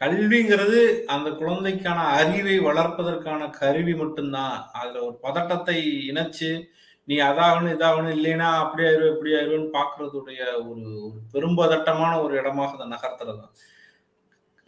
கல்விங்கிறது 0.00 0.80
அந்த 1.06 1.28
குழந்தைக்கான 1.30 1.98
அறிவை 2.20 2.56
வளர்ப்பதற்கான 2.58 3.42
கருவி 3.60 3.94
மட்டும்தான் 3.94 4.56
அதுல 4.72 5.02
ஒரு 5.04 5.16
பதட்டத்தை 5.22 5.76
இணைச்சு 6.10 6.50
நீ 7.08 7.14
அதாகணும் 7.20 7.72
இதாகணும் 7.74 8.14
இல்லைன்னா 8.16 8.48
அப்படி 8.62 8.82
ஆயிரும் 8.86 9.12
இப்படி 9.12 9.32
ஆயிரும்னு 9.34 9.70
பாக்குறதுடைய 9.76 10.40
ஒரு 10.68 10.82
ஒரு 11.00 11.18
பெரும்பதட்டமான 11.32 12.12
ஒரு 12.22 12.34
இடமாக 12.40 12.76
அதை 12.76 12.86
நகர்த்துறது 12.86 13.40
தான் 13.40 13.54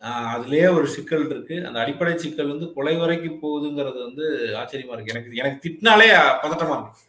அதுலயே 0.02 0.74
ஒரு 0.74 0.86
சிக்கல் 0.86 1.28
இருக்கு. 1.30 1.66
அந்த 1.66 1.80
அடிப்படை 1.80 2.18
சிக்கல் 2.18 2.48
வந்து 2.48 2.72
கொலை 2.72 2.96
வரைக்கும் 2.96 3.42
போகுதுங்கிறது 3.42 3.98
வந்து 4.04 4.24
ஆச்சரியமா 4.56 4.92
இருக்கு. 4.92 5.12
எனக்கு 5.14 5.36
எனக்கு 5.36 5.68
திட்டினாலே 5.68 6.08
பதட்டமா 6.42 6.76
இருக்கு. 6.76 7.02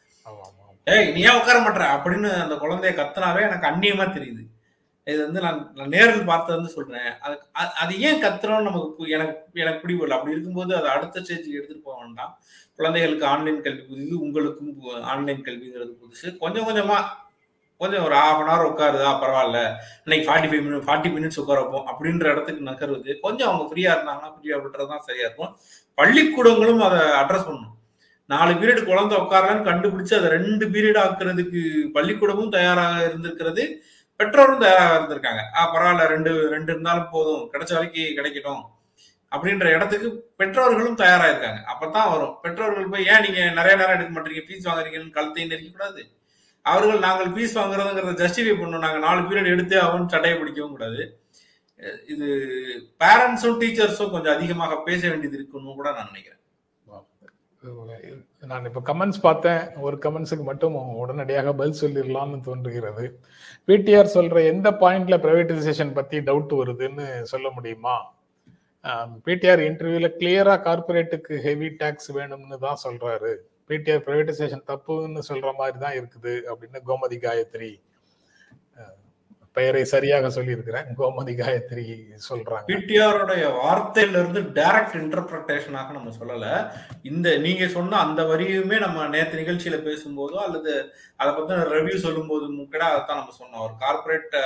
ஏய் 0.87 1.11
நீ 1.11 1.21
ஏன் 1.21 1.35
உட்கார 1.35 1.57
மாட்ற? 1.59 1.85
அப்படின்னு 1.95 2.29
அந்த 2.41 2.55
குழந்தைய 2.55 2.91
கத்துனாவே 2.95 3.41
எனக்கு 3.41 3.67
அந்நியமா 3.67 4.05
தெரியுது. 4.13 4.43
இது 5.03 5.23
வந்து 5.25 5.41
நான் 5.41 5.71
நான் 5.75 5.87
நேரில் 5.87 6.25
பார்த்து 6.25 6.55
வந்து 6.55 6.69
சொல்றேன். 6.69 7.13
அது 7.19 7.37
அது 7.55 7.99
ஏன் 7.99 8.23
கத்துறோம்னு 8.23 8.61
நமக்கு 8.61 9.09
எனக்கு 9.09 9.35
எனக்கு 9.53 9.87
பிடிபடல 9.87 10.09
அப்படி 10.09 10.31
இருக்கும்போது 10.31 10.75
அதை 10.75 10.89
அடுத்த 10.89 11.19
ஸ்டேஜுக்கு 11.19 11.57
எடுத்துட்டு 11.59 11.83
போக 11.83 11.97
வேண்டாம். 12.03 12.37
குழந்தைகளுக்கு 12.75 13.25
ஆன்லைன் 13.25 13.61
கல்வி 13.61 13.81
புதுசு 13.81 14.13
உங்களுக்கும் 14.13 14.81
ஆன்லைன் 15.01 15.41
கல்விங்கிறது 15.41 15.93
புதுசு. 16.01 16.37
கொஞ்சம் 16.37 16.67
கொஞ்சமா 16.67 16.97
கொஞ்சம் 17.77 18.03
ஒரு 18.03 18.15
ஹாஃப் 18.15 18.39
அன் 18.41 18.49
ஹவர் 18.51 18.69
உட்காருதா 18.69 19.09
பரவாயில்ல. 19.23 19.59
இன்னைக்கு 20.05 20.25
forty 20.27 20.47
five 20.51 20.63
minute 20.67 20.85
forty 20.87 21.09
minutes 21.15 21.39
உட்கார 21.39 21.61
வைப்போம் 21.61 21.87
அப்படின்ற 21.91 22.25
இடத்துக்கு 22.31 22.69
நகர்வது 22.69 23.19
கொஞ்சம் 23.19 23.49
அவங்க 23.49 23.65
ஃப்ரீயா 23.65 23.91
இருந்தாங்கன்னா 23.95 24.31
ஃப்ரீயா 24.35 24.57
விட்டுறது 24.63 24.87
தான் 24.87 25.03
சரியா 25.07 25.25
இருக்கும். 25.25 25.57
பள்ளிக்கூடங்களும் 25.97 26.81
அதை 26.87 26.99
அட்ரஸ் 27.21 27.47
பண்ணணும். 27.49 27.75
நாலு 28.25 28.53
பீரியட் 28.53 28.85
குழந்தை 28.85 29.17
உட்காரலான்னு 29.17 29.67
கண்டுபிடிச்சு 29.69 30.15
அதை 30.19 30.29
ரெண்டு 30.29 30.65
பீரியட் 30.67 30.99
ஆக்குறதுக்கு 31.03 31.61
பள்ளிக்கூடமும் 31.93 32.49
தயாராக 32.49 33.05
இருந்திருக்கிறது. 33.05 33.85
பெற்றோரும் 34.19 34.59
தயாராக 34.59 34.97
இருந்திருக்காங்க. 34.97 35.41
ஆ 35.55 35.75
பரவாயில்ல 35.75 36.07
ரெண்டு 36.07 36.49
ரெண்டு 36.49 36.71
இருந்தாலும் 36.73 37.09
போதும். 37.11 37.49
கிடைச்ச 37.53 37.73
வரைக்கும் 37.73 38.17
கிடைக்கட்டும். 38.17 38.63
அப்படின்ற 39.35 39.65
இடத்துக்கு 39.65 40.09
பெற்றோர்களும் 40.37 40.95
தயாராக 40.95 41.29
இருக்காங்க. 41.29 41.61
அப்பதான் 41.71 42.11
வரும். 42.11 42.35
பெற்றோர்கள் 42.41 42.89
போய் 42.89 43.05
ஏன் 43.05 43.21
நீங்க 43.21 43.49
நிறைய 43.49 43.75
நேரம் 43.75 43.95
எடுக்க 43.95 44.19
மாட்டீங்க? 44.19 44.43
ஃபீஸ் 44.47 44.69
வாங்குறீங்கன்னு 44.69 45.17
கழுத்தையும் 45.17 45.51
நெருக்கக்கூடாது. 45.53 45.99
கூடாது 45.99 46.15
அவர்கள் 46.71 47.05
நாங்கள் 47.07 47.33
ஃபீஸ் 47.35 47.57
வாங்குறதுங்கிறத 47.59 48.15
ஜஸ்டிஃபை 48.23 48.55
பண்ணணும். 48.61 48.85
நாங்கள் 48.85 49.05
நாலு 49.07 49.21
பீரியட் 49.27 49.53
எடுத்து 49.55 49.75
அவன் 49.87 50.11
சட்டையை 50.13 50.37
பிடிக்கவும் 50.39 50.75
கூடாது. 50.75 51.01
இது 52.13 52.27
பேரண்ட்ஸும் 53.01 53.59
டீச்சர்ஸும் 53.61 54.13
கொஞ்சம் 54.15 54.35
அதிகமாக 54.37 54.79
பேச 54.87 55.01
வேண்டியது 55.11 55.37
இருக்குன்னு 55.39 55.77
கூட 55.79 55.89
நான் 55.97 56.11
நினைக்கிறேன். 56.11 56.33
நான் 58.49 58.67
இப்போ 58.69 58.81
கமெண்ட்ஸ் 58.89 59.21
பார்த்தேன். 59.25 59.61
ஒரு 59.85 59.95
கமெண்ட்ஸுக்கு 60.03 60.43
மட்டும் 60.49 60.75
உடனடியாக 61.03 61.53
பதில் 61.59 61.79
சொல்லிடலாம்னு 61.81 62.39
தோன்றுகிறது. 62.47 63.05
பிடிஆர் 63.69 64.13
சொல்ற 64.15 64.43
எந்த 64.51 64.67
பாயிண்ட்ல 64.83 65.15
பிரைவேட்டைசேஷன் 65.23 65.97
பத்தி 65.97 66.17
டவுட் 66.29 66.53
வருதுன்னு 66.59 67.05
சொல்ல 67.31 67.47
முடியுமா? 67.57 67.95
பிடிஆர் 69.25 69.61
இன்டர்வியூல 69.69 70.09
கிளியரா 70.19 70.55
கார்பரேட்டுக்கு 70.67 71.35
ஹெவி 71.47 71.69
டேக்ஸ் 71.81 72.09
வேணும்னு 72.17 72.59
தான் 72.65 72.81
சொல்றாரு. 72.85 73.33
பிடிஆர் 73.69 74.05
பிரைவேட்டைசேஷன் 74.05 74.67
தப்புன்னு 74.71 75.21
சொல்ற 75.31 75.49
மாதிரி 75.59 75.77
தான் 75.85 75.97
இருக்குது 75.99 76.35
அப்படின்னு 76.51 76.79
கோமதி 76.89 77.19
காயத்ரி 77.25 77.73
பெயரை 79.57 79.81
சரியாக 79.91 80.29
சொல்லியிருக்கிறேன். 80.35 80.87
கோமதி 80.97 81.33
காயத்ரி 81.39 81.85
சொல்றாங்க. 82.27 82.67
பிடிஆருடைய 82.71 83.45
வார்த்தையில 83.61 84.19
இருந்து 84.21 84.41
டைரக்ட் 84.57 84.97
இன்டர்பிரேஷனாக 84.99 85.95
நம்ம 85.95 86.11
சொல்லல. 86.19 86.45
இந்த 87.11 87.27
நீங்க 87.45 87.67
சொன்ன 87.77 87.99
அந்த 88.07 88.23
வரியுமே 88.31 88.77
நம்ம 88.85 89.07
நேற்று 89.15 89.41
நிகழ்ச்சியில 89.41 89.79
பேசும்போதோ 89.87 90.37
அல்லது 90.45 90.73
அதை 91.21 91.31
பத்தின 91.37 91.65
ரிவ்யூ 91.75 91.97
சொல்லும் 92.05 92.29
போது 92.31 92.45
கூட 92.75 92.83
அதைத்தான் 92.89 93.21
நம்ம 93.21 93.35
சொன்னோம். 93.41 93.63
ஒரு 93.67 93.75
கார்பரேட் 93.83 94.37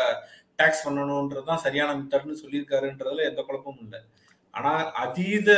டேக்ஸ் 0.59 0.85
பண்ணணும்ன்றதுதான் 0.85 1.63
சரியான 1.65 1.97
மெத்தட்னு 1.99 2.41
சொல்லியிருக்காருன்றதுல 2.43 3.27
எந்த 3.31 3.43
குழப்பமும் 3.49 3.83
இல்லை. 3.85 4.01
ஆனா 4.53 4.71
அதீத 4.95 5.49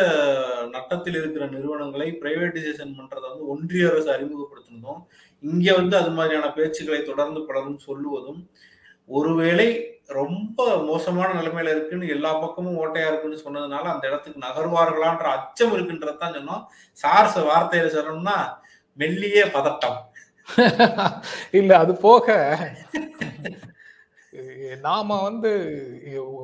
நட்டத்தில் 0.71 1.15
இருக்கிற 1.15 1.45
நிறுவனங்களை 1.47 2.07
பிரைவேட்டைசேஷன் 2.21 2.97
பண்றதை 2.97 3.27
வந்து 3.29 3.47
ஒன்றிய 3.47 3.87
அரசு 3.87 4.09
அறிமுகப்படுத்தினதும் 4.11 5.01
இங்க 5.43 5.73
வந்து 5.73 5.97
அது 5.97 6.11
மாதிரியான 6.11 6.51
பேச்சுக்களை 6.55 7.01
தொடர்ந்து 7.03 7.41
பலரும் 7.45 7.85
சொல்லுவதும் 7.87 8.41
ஒருவேளை 9.09 9.67
ரொம்ப 10.09 10.59
மோசமான 10.83 11.29
நிலைமையில 11.33 11.71
இருக்குன்னு 11.71 12.07
எல்லா 12.07 12.31
பக்கமும் 12.35 12.79
ஓட்டையா 12.79 13.07
இருக்குன்னு 13.07 13.43
சொன்னதுனால 13.45 13.85
அந்த 13.93 14.05
இடத்துக்கு 14.07 14.45
நகர்வார்களான்ற 14.45 15.27
அச்சம் 15.37 15.73
இருக்குன்றதான் 15.75 16.35
சொன்னோம். 16.35 16.63
சார்ஸ் 16.97 17.37
வார்த்தையில 17.49 17.93
சொல்லணும்னா 17.95 18.37
மெல்லிய 18.97 19.45
பதட்டம். 19.55 19.99
இல்ல 21.53 21.71
அது 21.77 21.93
போக 22.01 22.27
நாம 24.81 25.21
வந்து 25.21 25.51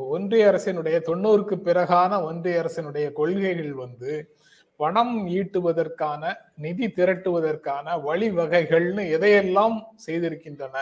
ஒன்றிய 0.09 0.51
அரசினுடைய 0.51 0.97
தொண்ணூறுக்கு 0.99 1.55
பிறகான 1.55 2.21
ஒன்றிய 2.23 2.61
அரசினுடைய 2.61 3.11
கொள்கைகள் 3.13 3.73
வந்து 3.73 4.13
பணம் 4.75 5.27
ஈட்டுவதற்கான 5.27 6.33
நிதி 6.55 6.87
திரட்டுவதற்கான 6.87 7.95
வழிவகைகள்னு 8.03 9.03
எதையெல்லாம் 9.15 9.75
செய்திருக்கின்றன? 10.05 10.77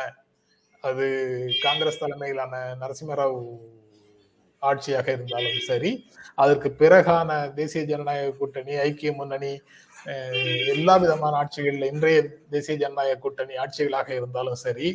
அது 0.84 1.06
காங்கிரஸ் 1.62 2.00
தலைமையிலான 2.00 2.76
நரசிம்மராவ் 2.82 3.40
ஆட்சியாக 4.62 5.08
இருந்தாலும் 5.12 5.60
சரி 5.68 5.92
அதற்கு 6.36 6.70
பிறகான 6.80 7.54
தேசிய 7.54 7.84
ஜனநாயக 7.86 8.32
கூட்டணி 8.32 8.76
ஐக்கிய 8.76 9.12
முன்னணி 9.16 9.52
எல்லா 10.74 10.94
விதமான 11.04 11.34
ஆட்சிகள் 11.42 11.78
இன்றைய 11.92 12.18
தேசிய 12.54 12.76
ஜனநாயக 12.84 13.20
கூட்டணி 13.24 13.56
ஆட்சிகளாக 13.64 14.10
இருந்தாலும் 14.20 14.60
சரி 14.66 14.90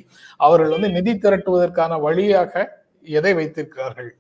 அவர்கள் 0.47 0.75
வந்து 0.75 0.91
நிதி 0.97 1.13
திரட்டுவதற்கான 1.25 1.99
வழியாக 2.07 2.53
எதை 3.19 3.33
வைத்திருக்கிறார்கள்? 3.39 4.11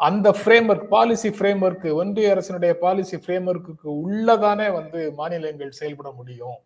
அந்த 0.00 0.28
frame 0.38 0.68
work 0.72 0.88
policy 0.94 1.28
frame 1.36 1.62
work 1.66 1.86
ஒன்றிய 2.00 2.32
அரசினுடைய 2.34 2.72
பாலிசி 2.84 3.16
ஃப்ரேம் 3.24 3.46
ஒர்க்கு 3.52 3.88
உள்ளதானே 4.04 4.66
வந்து 4.78 5.00
மாநிலங்கள் 5.20 5.78
செயல்பட 5.80 6.10
முடியும். 6.18 6.58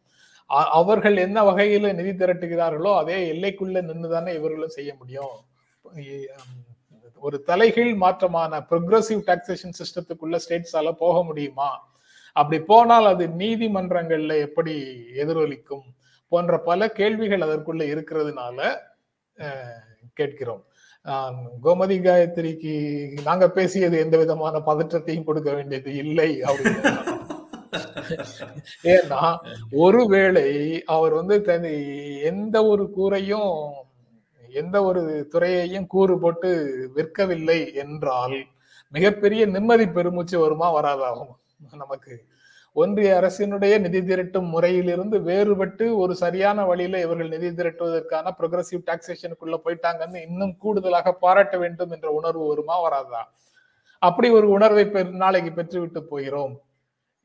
அவர்கள் 0.80 1.16
என்ன 1.26 1.38
வகையில 1.50 1.92
நிதி 1.98 2.12
திரட்டுகிறார்களோ 2.22 2.92
அதே 3.02 3.18
எல்லைக்குள்ள 3.32 3.82
நின்றுதானே 3.90 4.32
இவர்களும் 4.38 4.76
செய்ய 4.78 4.90
முடியும். 5.00 5.36
ஒரு 7.22 7.36
தலைகீழ் 7.50 7.92
மாற்றமான 8.04 8.60
ப்ரொக்ரஸிவ் 8.70 9.22
டாக்ஸேஷன் 9.28 9.78
சிஸ்டத்துக்குள்ள 9.80 10.36
ஸ்டேட்ஸால 10.44 10.92
போக 11.04 11.16
முடியுமா? 11.28 11.70
அப்படி 12.36 12.58
போனால் 12.62 13.06
அது 13.06 13.24
நீதிமன்றங்கள்ல 13.42 14.34
எப்படி 14.40 14.74
எதிரொலிக்கும் 15.16 15.86
போன்ற 16.32 16.54
பல 16.60 16.88
கேள்விகள் 16.90 17.46
அதற்குள்ள 17.46 17.82
இருக்கிறதுனால 17.94 18.58
கேட்கிறோம். 20.14 20.62
கோமதி 21.64 21.96
காயத்ரிக்கு 22.06 22.74
நாங்க 23.22 23.46
பேசியது 23.50 23.96
எந்த 23.98 24.16
விதமான 24.18 24.56
பதற்றத்தையும் 24.66 25.24
கொடுக்க 25.24 25.50
வேண்டியது 25.52 25.92
இல்லை 25.94 26.30
அப்படின்னு. 26.42 26.92
ஏன்னா 28.94 29.22
ஒருவேளை 29.84 30.48
அவர் 30.86 31.14
வந்து 31.14 31.36
தன் 31.42 31.66
எந்த 32.30 32.56
ஒரு 32.66 32.84
கூரையும் 32.96 33.52
எந்த 34.44 34.76
ஒரு 34.84 35.02
துறையையும் 35.32 35.86
கூறு 35.86 36.14
போட்டு 36.18 36.50
விற்கவில்லை 36.96 37.60
என்றால் 37.74 38.38
மிகப்பெரிய 38.92 39.42
நிம்மதி 39.46 39.86
பெருமூச்சு 39.88 40.36
வருமா 40.38 40.68
வராதாகும். 40.78 41.32
நமக்கு. 41.82 42.14
ஒன்றிய 42.76 43.20
அரசினுடைய 43.20 43.80
நிதி 43.80 44.00
திரட்டும் 44.00 44.48
முறையிலிருந்து 44.48 45.18
வேறுபட்டு 45.20 45.96
ஒரு 45.96 46.14
சரியான 46.14 46.64
வழியில 46.64 47.00
இவர்கள் 47.00 47.28
நிதி 47.28 47.48
திரட்டுவதற்கான 47.48 48.32
ப்ரொக்ரஸிவ் 48.38 48.86
டாக்ஸேஷனுக்குள்ள 48.88 49.56
போயிட்டாங்கன்னு 49.64 50.18
இன்னும் 50.28 50.56
கூடுதலாக 50.58 51.12
பாராட்ட 51.12 51.56
வேண்டும் 51.58 51.90
என்ற 51.90 52.10
உணர்வு 52.10 52.46
வருமா 52.48 52.80
வராதா? 52.80 53.22
அப்படி 53.98 54.28
ஒரு 54.30 54.48
உணர்வை 54.48 54.84
நாளைக்கு 55.04 55.50
பெற்றுவிட்டு 55.56 56.02
போகிறோம். 56.12 56.54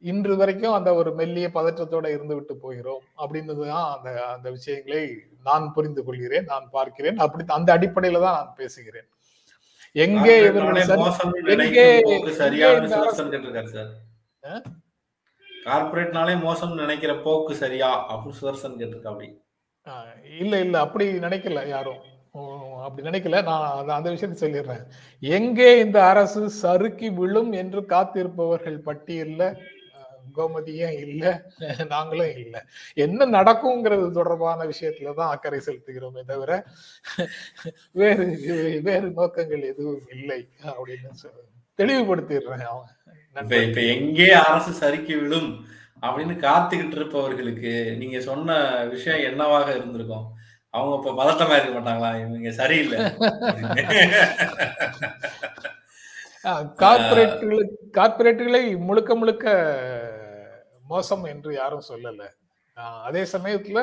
இன்று 0.04 0.36
வரைக்கும் 0.36 0.74
அந்த 0.74 0.96
ஒரு 0.96 1.14
மெல்லிய 1.14 1.48
பதற்றத்தோட 1.54 2.08
இருந்து 2.16 2.36
விட்டு 2.36 2.56
போகிறோம் 2.56 3.04
அப்படின்றதுதான் 3.22 3.88
அந்த 3.96 4.10
அந்த 4.34 4.48
விஷயங்களை 4.50 5.04
நான் 5.44 5.74
புரிந்து 5.74 6.04
கொள்கிறேன் 6.04 6.44
நான் 6.44 6.68
பார்க்கிறேன். 6.72 7.18
அப்படி 7.18 7.46
அந்த 7.48 7.78
அடிப்படையில 7.78 8.22
தான் 8.26 8.38
நான் 8.40 8.58
பேசுகிறேன். 8.58 9.08
எங்கே 9.92 10.36
எங்கே 10.38 10.66
கார்பரேட்னாலே 15.66 16.34
மோசம் 16.46 16.80
நினைக்கிற 16.82 17.12
போக்கு 17.26 17.54
சரியா? 17.64 17.90
அப்படின்னு 18.10 18.40
சுதர்சன் 18.42 18.80
கேட்டிருக்காப்டி 18.82 19.28
இல்ல 20.42 20.54
இல்ல 20.66 20.76
அப்படி 20.86 21.06
நினைக்கல 21.26 21.62
யாரும். 21.68 22.02
அப்படி 22.86 23.04
நினைக்கல. 23.08 23.40
நான் 23.50 23.96
அந்த 23.98 24.10
விஷயத்தை 24.14 24.38
சொல்லிடுறேன். 24.42 24.84
எங்கே 25.22 25.70
இந்த 25.84 25.98
அரசு 26.12 26.42
சறுக்கி 26.64 27.10
விழும் 27.20 27.52
என்று 27.62 27.82
காத்திருப்பவர்கள் 27.94 28.78
பட்டியல்ல? 28.88 29.44
கோமதியும் 30.38 30.96
இல்லை 31.06 31.32
நாங்களும் 31.94 32.38
இல்லை. 32.44 32.62
என்ன 33.06 33.28
நடக்குங்கிறது 33.38 34.08
தொடர்பான 34.12 34.66
விஷயத்துல 34.72 35.14
தான் 35.20 35.34
அக்கறை 35.34 35.60
செலுத்துகிறோமே 35.68 36.24
தவிர 36.32 36.52
வேறு 38.02 38.26
வேறு 38.88 39.08
நோக்கங்கள் 39.20 39.70
எதுவும் 39.72 40.04
இல்லை 40.16 40.40
அப்படின்னு 40.72 41.12
தெளிவுபடுத்திடுறேன் 41.80 42.68
அவன். 42.74 42.92
இப்ப 43.42 43.82
எங்கே 43.96 44.28
அரசு 44.48 44.72
சறுக்கி 44.82 45.16
விடும் 45.16 45.50
அப்படின்னு 46.06 46.36
காத்துக்கிட்டு 46.46 46.98
இருப்பவர்களுக்கு 47.00 47.72
நீங்க 48.02 48.18
சொன்ன 48.30 48.58
விஷயம் 48.94 49.26
என்னவாக 49.30 49.68
இருந்திருக்கும்? 49.78 50.26
அவங்க 50.74 50.94
இப்ப 51.00 51.14
பதட்டமா 51.20 51.56
இருக்க 51.58 51.74
மாட்டாங்களா? 51.76 52.10
இவங்க 52.24 52.52
சரியில்லை. 52.62 52.98
கார்பரேட்டுகளை 56.82 57.64
கார்பரேட்டுகளை 57.98 58.64
முழுக்க 58.88 59.12
முழுக்க 59.16 59.46
மோசம் 60.92 61.24
என்று 61.34 61.52
யாரும் 61.62 61.88
சொல்லல. 61.92 62.24
அதே 63.08 63.24
சமயத்துல 63.36 63.80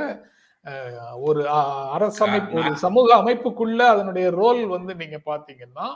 ஒரு 1.29 1.41
அரசமைப்பு 1.97 2.59
ஒரு 2.63 2.77
சமூக 2.85 3.09
அமைப்புக்குள்ள 3.23 3.81
அதனுடைய 3.95 4.27
ரோல் 4.41 4.61
வந்து 4.75 4.93
நீங்க 5.01 5.19
பாத்தீங்கன்னா 5.31 5.87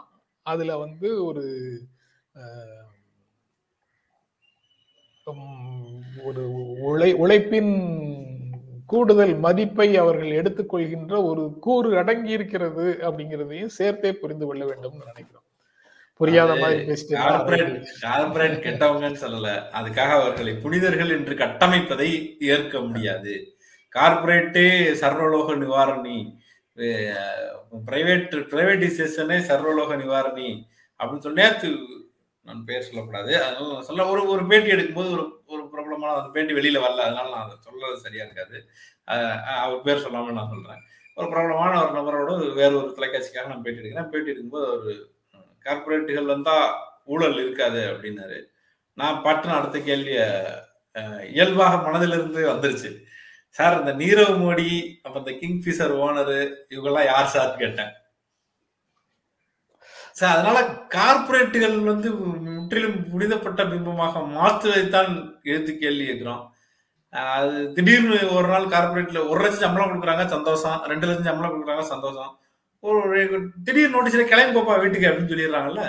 அதுல 0.47 0.73
வந்து 0.85 1.09
ஒரு 1.25 1.45
ஒரு 6.25 6.43
உழை 6.89 7.09
உழைப்பின் 7.13 7.73
கூடுதல் 8.87 9.35
மதிப்பை 9.37 9.97
அவர்கள் 9.97 10.37
எடுத்துக்கொள்கின்ற 10.41 11.15
ஒரு 11.25 11.59
கூறு 11.59 11.99
அடங்கி 11.99 12.31
இருக்கிறது 12.31 12.99
அப்படிங்கிறதையும் 13.03 13.75
சேர்த்தே 13.79 14.13
புரிந்து 14.13 14.47
கொள்ள 14.47 14.65
வேண்டும் 14.65 15.03
நினைக்கிறோம். 15.07 15.45
புரியாத 16.21 16.53
மாதிரி 16.55 16.85
கெட்டவங்கன்னு 18.67 19.23
சொல்லல. 19.25 19.51
அதுக்காக 19.79 20.13
அவர்களை 20.21 20.55
புனிதர்கள் 20.55 21.11
என்று 21.11 21.35
கட்டமைப்பதை 21.35 22.39
ஏற்க 22.39 22.81
முடியாது. 22.81 23.35
கார்பரேட்டே 23.93 24.69
சர்வலோக 25.03 25.57
நிவாரணி 25.65 26.19
பிரைவேட் 27.87 28.35
பிரைவேடைசேஷனே 28.53 29.39
சர்வலோக 29.51 29.93
நிவாரணி 30.03 30.49
அப்படின்னு 31.01 31.39
நேற்று 31.41 31.71
நான் 32.47 32.67
பேர் 32.69 32.87
சொல்லக்கூடாது. 32.89 33.33
சொல்ல 33.87 34.07
ஒரு 34.13 34.23
ஒரு 34.33 34.43
பேட்டி 34.51 34.75
எடுக்கும்போது 34.75 35.11
ஒரு 35.17 35.25
ஒரு 35.53 35.63
பிரபலமான 35.73 36.13
அந்த 36.19 36.31
பேட்டி 36.35 36.53
வெளியில 36.59 36.83
வரல. 36.85 37.07
அதனால 37.07 37.31
நான் 37.35 37.47
அதை 37.47 37.57
சொல்றது 37.67 38.05
சரியா 38.05 38.25
இருக்காது. 38.27 38.57
அவர் 39.65 39.85
பேர் 39.87 40.05
சொல்லாமல் 40.05 40.39
நான் 40.39 40.53
சொல்றேன். 40.55 40.83
ஒரு 41.19 41.29
பிரபலமான 41.33 41.73
ஒரு 41.83 41.93
நபரோட 41.99 42.31
வேற 42.61 42.71
ஒரு 42.81 42.91
தொலைக்காட்சிக்காக 42.97 43.51
நான் 43.53 43.65
பேட்டி 43.65 43.81
எடுக்கிறேன். 43.83 44.11
பேட்டி 44.15 44.33
எடுக்கும்போது 44.33 44.69
ஒரு 44.77 44.93
கார்பரேட்டுகள் 45.67 46.33
வந்தா 46.35 46.57
ஊழல் 47.15 47.39
இருக்காது 47.45 47.81
அப்படின்னாரு. 47.93 48.39
நான் 49.01 49.23
பட்டுன 49.27 49.55
அடுத்த 49.59 49.79
கேள்விய 49.89 50.21
இயல்பாக 51.35 51.77
மனதிலிருந்து 51.87 52.43
வந்துருச்சு. 52.53 52.91
சார் 53.59 53.79
இந்த 53.81 53.93
நீரவ் 54.03 54.35
மோடி 54.43 54.71
அப்ப 55.05 55.17
இந்த 55.23 55.33
கிங் 55.41 55.61
ஃபிஷர் 55.65 55.93
ஓனரு 56.05 56.39
இவங்கெல்லாம் 56.73 57.11
யார் 57.13 57.33
சார் 57.35 57.61
கேட்டேன். 57.63 57.93
சார் 60.19 60.35
அதனால 60.35 60.59
கார்பரேட்டுகள் 60.97 61.77
வந்து 61.91 62.09
முற்றிலும் 62.45 62.99
புனிதப்பட்ட 63.11 63.63
பிம்பமாக 63.73 64.23
மாற்றுவதைத்தான் 64.37 65.11
எழுத்து 65.51 65.73
கேள்வி 65.83 66.05
கேட்கிறோம். 66.07 66.43
அது 67.35 67.59
திடீர்னு 67.77 68.19
ஒரு 68.37 68.49
நாள் 68.53 68.73
கார்பரேட்ல 68.75 69.21
ஒரு 69.31 69.41
லட்சம் 69.45 69.65
சம்பளம் 69.65 69.91
கொடுக்குறாங்க 69.91 70.25
சந்தோஷம். 70.35 70.79
ரெண்டு 70.93 71.07
லட்சம் 71.09 71.31
சம்பளம் 71.31 71.55
கொடுக்குறாங்க 71.55 71.85
சந்தோஷம். 71.93 72.33
ஒரு 72.83 73.21
திடீர் 73.67 73.95
நோட்டீஸ்ல 73.95 74.27
கிளம்பி 74.33 74.57
போப்பா 74.57 74.75
வீட்டுக்கு 74.83 75.09
அப்படின்னு 75.11 75.33
சொல்லிடுறாங்கல்ல. 75.35 75.85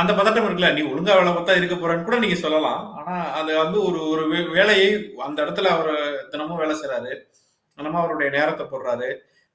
அந்த 0.00 0.12
பதட்டம் 0.16 0.44
இருக்குல்ல 0.46 0.74
நீ 0.74 0.82
ஒழுங்கா 0.90 1.14
வேலை 1.18 1.30
பார்த்தா 1.36 1.56
இருக்க 1.58 1.76
போறேன்னு 1.76 2.06
கூட 2.08 2.16
நீங்க 2.24 2.36
சொல்லலாம். 2.42 2.82
ஆனா 2.98 3.14
அது 3.38 3.50
வந்து 3.62 3.78
ஒரு 3.88 4.00
ஒரு 4.12 4.24
வேலையை 4.58 4.88
அந்த 5.26 5.38
இடத்துல 5.44 5.70
அவர் 5.76 5.94
தினமும் 6.32 6.60
வேலை 6.62 6.74
செய்யறாரு 6.80 7.12
தினமும் 7.78 8.02
அவருடைய 8.02 8.28
நேரத்தை 8.36 8.66
போடுறாரு. 8.66 9.08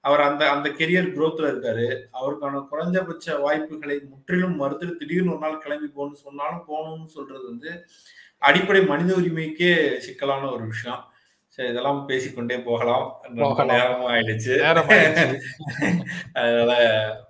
அவர் 0.04 0.22
அந்த 0.22 0.43
அந்த 0.49 0.68
கெரியர் 0.80 1.14
குரோத்ல 1.16 1.49
இருக்காரு. 1.52 1.88
அவருக்கான 2.20 2.62
குறைஞ்சபட்ச 2.72 3.39
வாய்ப்புகளை 3.41 3.97
முற்றிலும் 4.12 4.56
மறுத்துட்டு 4.62 4.99
திடீர்னு 5.02 5.34
ஒரு 5.34 5.43
நாள் 5.45 5.64
கிளம்பி 5.66 5.89
போகணும்னு 5.95 6.26
சொன்னாலும் 6.28 6.66
போகணும்னு 6.70 7.10
சொல்றது 7.18 7.45
வந்து 7.52 7.72
அடிப்படை 8.41 8.82
மனித 8.86 9.12
உரிமைக்கே 9.22 9.72
சிக்கலான 9.99 10.49
ஒரு 10.52 10.66
விஷயம். 10.66 11.02
சரி 11.58 11.70
இதெல்லாம் 11.70 11.99
பேசிக்கொண்டே 12.10 12.58
போகலாம். 12.68 13.06
நேரமும் 13.72 14.10
ஆயிடுச்சு 14.12 14.54
அதனால 16.39 16.72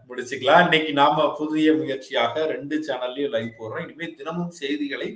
முடிச்சுக்கலாம். 0.09 0.63
இன்னைக்கு 0.65 0.91
நாம 0.93 1.25
புதிய 1.39 1.73
முயற்சியாக 1.73 2.45
ரெண்டு 2.53 2.75
சேனல்லையும் 2.87 3.33
லைவ் 3.35 3.57
போடுறோம். 3.59 3.83
இனிமே 3.85 4.07
தினமும் 4.19 4.53
செய்திகளை 4.61 5.09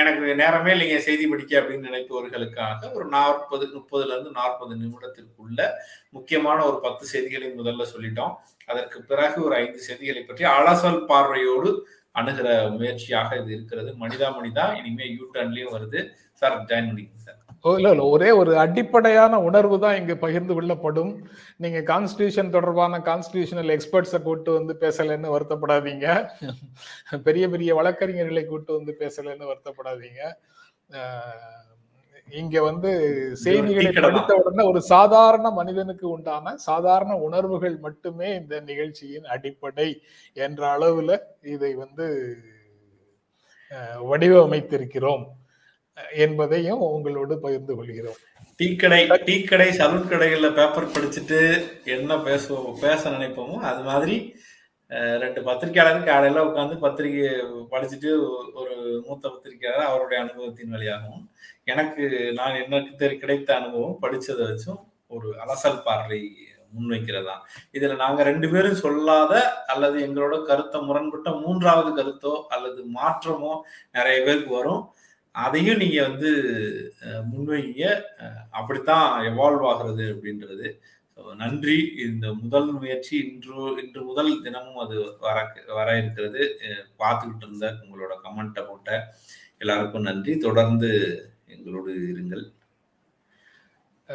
எனக்கு 0.00 0.34
நேரமே 0.40 0.70
இல்லைங்க 0.74 0.98
செய்தி 1.06 1.24
படிக்க 1.30 1.52
அப்படின்னு 1.60 1.88
நினைப்பவர்களுக்காக 1.88 2.90
ஒரு 2.96 3.04
நாற்பது 3.14 3.64
முப்பதுல 3.74 4.14
இருந்து 4.14 4.30
நாற்பது 4.38 4.74
நிமிடத்திற்குள்ள 4.82 5.60
முக்கியமான 6.16 6.58
ஒரு 6.68 6.78
பத்து 6.86 7.04
செய்திகளை 7.12 7.48
முதல்ல 7.58 7.86
சொல்லிட்டோம். 7.92 8.32
அதற்கு 8.70 8.98
பிறகு 9.10 9.38
ஒரு 9.46 9.54
ஐந்து 9.62 9.80
செய்திகளை 9.88 10.22
பற்றி 10.24 10.46
அலசல் 10.56 11.00
பார்வையோடு 11.10 11.72
அணுகிற 12.20 12.48
முயற்சியாக 12.78 13.36
இது 13.42 13.50
இருக்கிறது. 13.56 13.90
மனிதா 14.02 14.28
மனிதா 14.38 14.64
இனிமே 14.80 15.06
யூ 15.16 15.24
டர்ன்லயும் 15.36 15.74
வருது. 15.76 16.00
சார் 16.42 16.58
ஜாயின் 16.70 16.88
பண்ணிக்கங்க 16.90 17.24
சார் 17.28 17.38
இல்ல 17.64 17.90
இல்ல. 17.94 18.04
ஒரே 18.14 18.30
ஒரு 18.40 18.52
அடிப்படையான 18.58 19.38
உணர்வு 19.48 19.76
தான் 19.84 19.96
இங்கு 20.00 20.14
பகிர்ந்து 20.24 20.54
கொள்ளப்படும். 20.54 21.12
நீங்க 21.62 21.80
கான்ஸ்டியூஷன் 21.90 22.54
தொடர்பான 22.56 22.98
கான்ஸ்டியூஷனல் 23.08 23.72
எக்ஸ்பர்ட்ஸை 23.76 24.20
கூட்டு 24.22 24.52
வந்து 24.58 24.74
பேசலைன்னு 24.84 25.34
வருத்தப்படாதீங்க. 25.34 26.06
பெரிய 27.28 27.44
பெரிய 27.54 27.70
வழக்கறிஞர்களை 27.80 28.44
கூட்டு 28.46 28.72
வந்து 28.78 28.94
பேசலைன்னு 29.02 29.50
வருத்தப்படாதீங்க. 29.52 30.22
இங்க 32.40 32.56
வந்து 32.62 32.90
செய்திகளை 33.44 33.90
படித்த 34.04 34.32
உடனே 34.42 34.64
ஒரு 34.70 34.80
சாதாரண 34.92 35.46
மனிதனுக்கு 35.50 36.06
உண்டான 36.08 36.54
சாதாரண 36.68 37.12
உணர்வுகள் 37.26 37.76
மட்டுமே 37.86 38.28
இந்த 38.40 38.54
நிகழ்ச்சியின் 38.70 39.26
அடிப்படை 39.34 39.88
என்ற 40.46 40.62
அளவுல 40.76 41.18
இதை 41.54 41.72
வந்து 41.74 42.06
வடிவமைத்திருக்கிறோம். 44.10 45.24
என்பதையும் 46.24 46.82
உங்களோடு 46.94 47.34
பகிர்ந்து 47.44 47.72
கொள்கிறோம். 47.78 48.18
டீக்கடை 48.60 49.00
டீக்கடை 49.28 49.68
சலூன் 49.78 50.10
கடைகள்ல 50.10 50.48
பேப்பர் 50.58 50.92
படிச்சுட்டு 50.94 51.40
என்ன 51.96 52.16
பேசுவோம் 52.28 52.78
பேச 52.84 53.10
நினைப்போமோ 53.10 53.56
அது 53.70 53.82
மாதிரி 53.90 54.16
ரெண்டு 55.22 55.40
பத்திரிகையாளர் 55.46 56.08
காலையில 56.08 56.44
உட்காந்து 56.48 56.74
பத்திரிகை 56.84 57.28
படிச்சுட்டு 57.74 58.10
ஒரு 58.60 58.74
மூத்த 59.06 59.24
பத்திரிகையாளர் 59.28 59.90
அவருடைய 59.90 60.18
அனுபவத்தின் 60.24 60.74
வழியாகவும் 60.76 61.26
எனக்கு 61.72 62.04
நான் 62.38 62.58
எனக்கு 62.62 63.10
கிடைத்த 63.22 63.50
அனுபவம் 63.58 64.00
படிச்சதை 64.04 64.44
வச்சும் 64.48 64.80
ஒரு 65.16 65.28
அலசல் 65.42 65.84
பார்வை 65.86 66.22
முன்வைக்கிறதா. 66.74 67.34
இதுல 67.76 67.96
நாங்க 68.02 68.20
ரெண்டு 68.28 68.46
பேரும் 68.52 68.82
சொல்லாத 68.84 69.32
அல்லது 69.72 69.96
எங்களோட 70.06 70.36
கருத்தை 70.50 70.78
முரண்பட்ட 70.88 71.30
மூன்றாவது 71.42 71.90
கருத்தோ 71.98 72.32
அல்லது 72.54 72.80
மாற்றமோ 72.98 73.52
நிறைய 73.96 74.16
பேருக்கு 74.26 74.52
வரும். 74.60 74.82
அதையும் 75.32 75.76
நீங்க 75.76 76.08
வந்து 76.08 76.30
முன்வைங்க. 77.02 78.02
அப்படித்தான் 78.50 79.26
எவால்வ் 79.26 79.66
ஆகிறது 79.66 80.04
அப்படின்றது. 80.14 80.78
நன்றி. 81.36 81.94
இந்த 82.06 82.32
முதல் 82.32 82.72
முயற்சி 82.72 83.16
இன்று 83.16 83.84
இன்று 83.84 84.02
முதல் 84.02 84.42
தினமும் 84.42 84.76
அது 84.76 85.16
வர 85.20 85.62
வர 85.66 85.98
இருக்கிறது. 85.98 86.60
பார்த்துக்கிட்டு 86.98 87.46
இருந்த 87.46 87.74
உங்களோட 87.82 88.14
கமெண்ட்டை 88.24 88.66
போட்ட 88.66 89.14
எல்லாருக்கும் 89.58 90.02
நன்றி. 90.02 90.36
தொடர்ந்து 90.36 90.90
எங்களோடு 91.46 91.94
இருங்கள். 92.14 92.52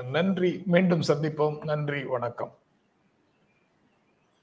நன்றி. 0.04 0.62
மீண்டும் 0.66 1.02
சந்திப்போம். 1.02 1.64
நன்றி. 1.64 2.04
வணக்கம். 2.04 2.58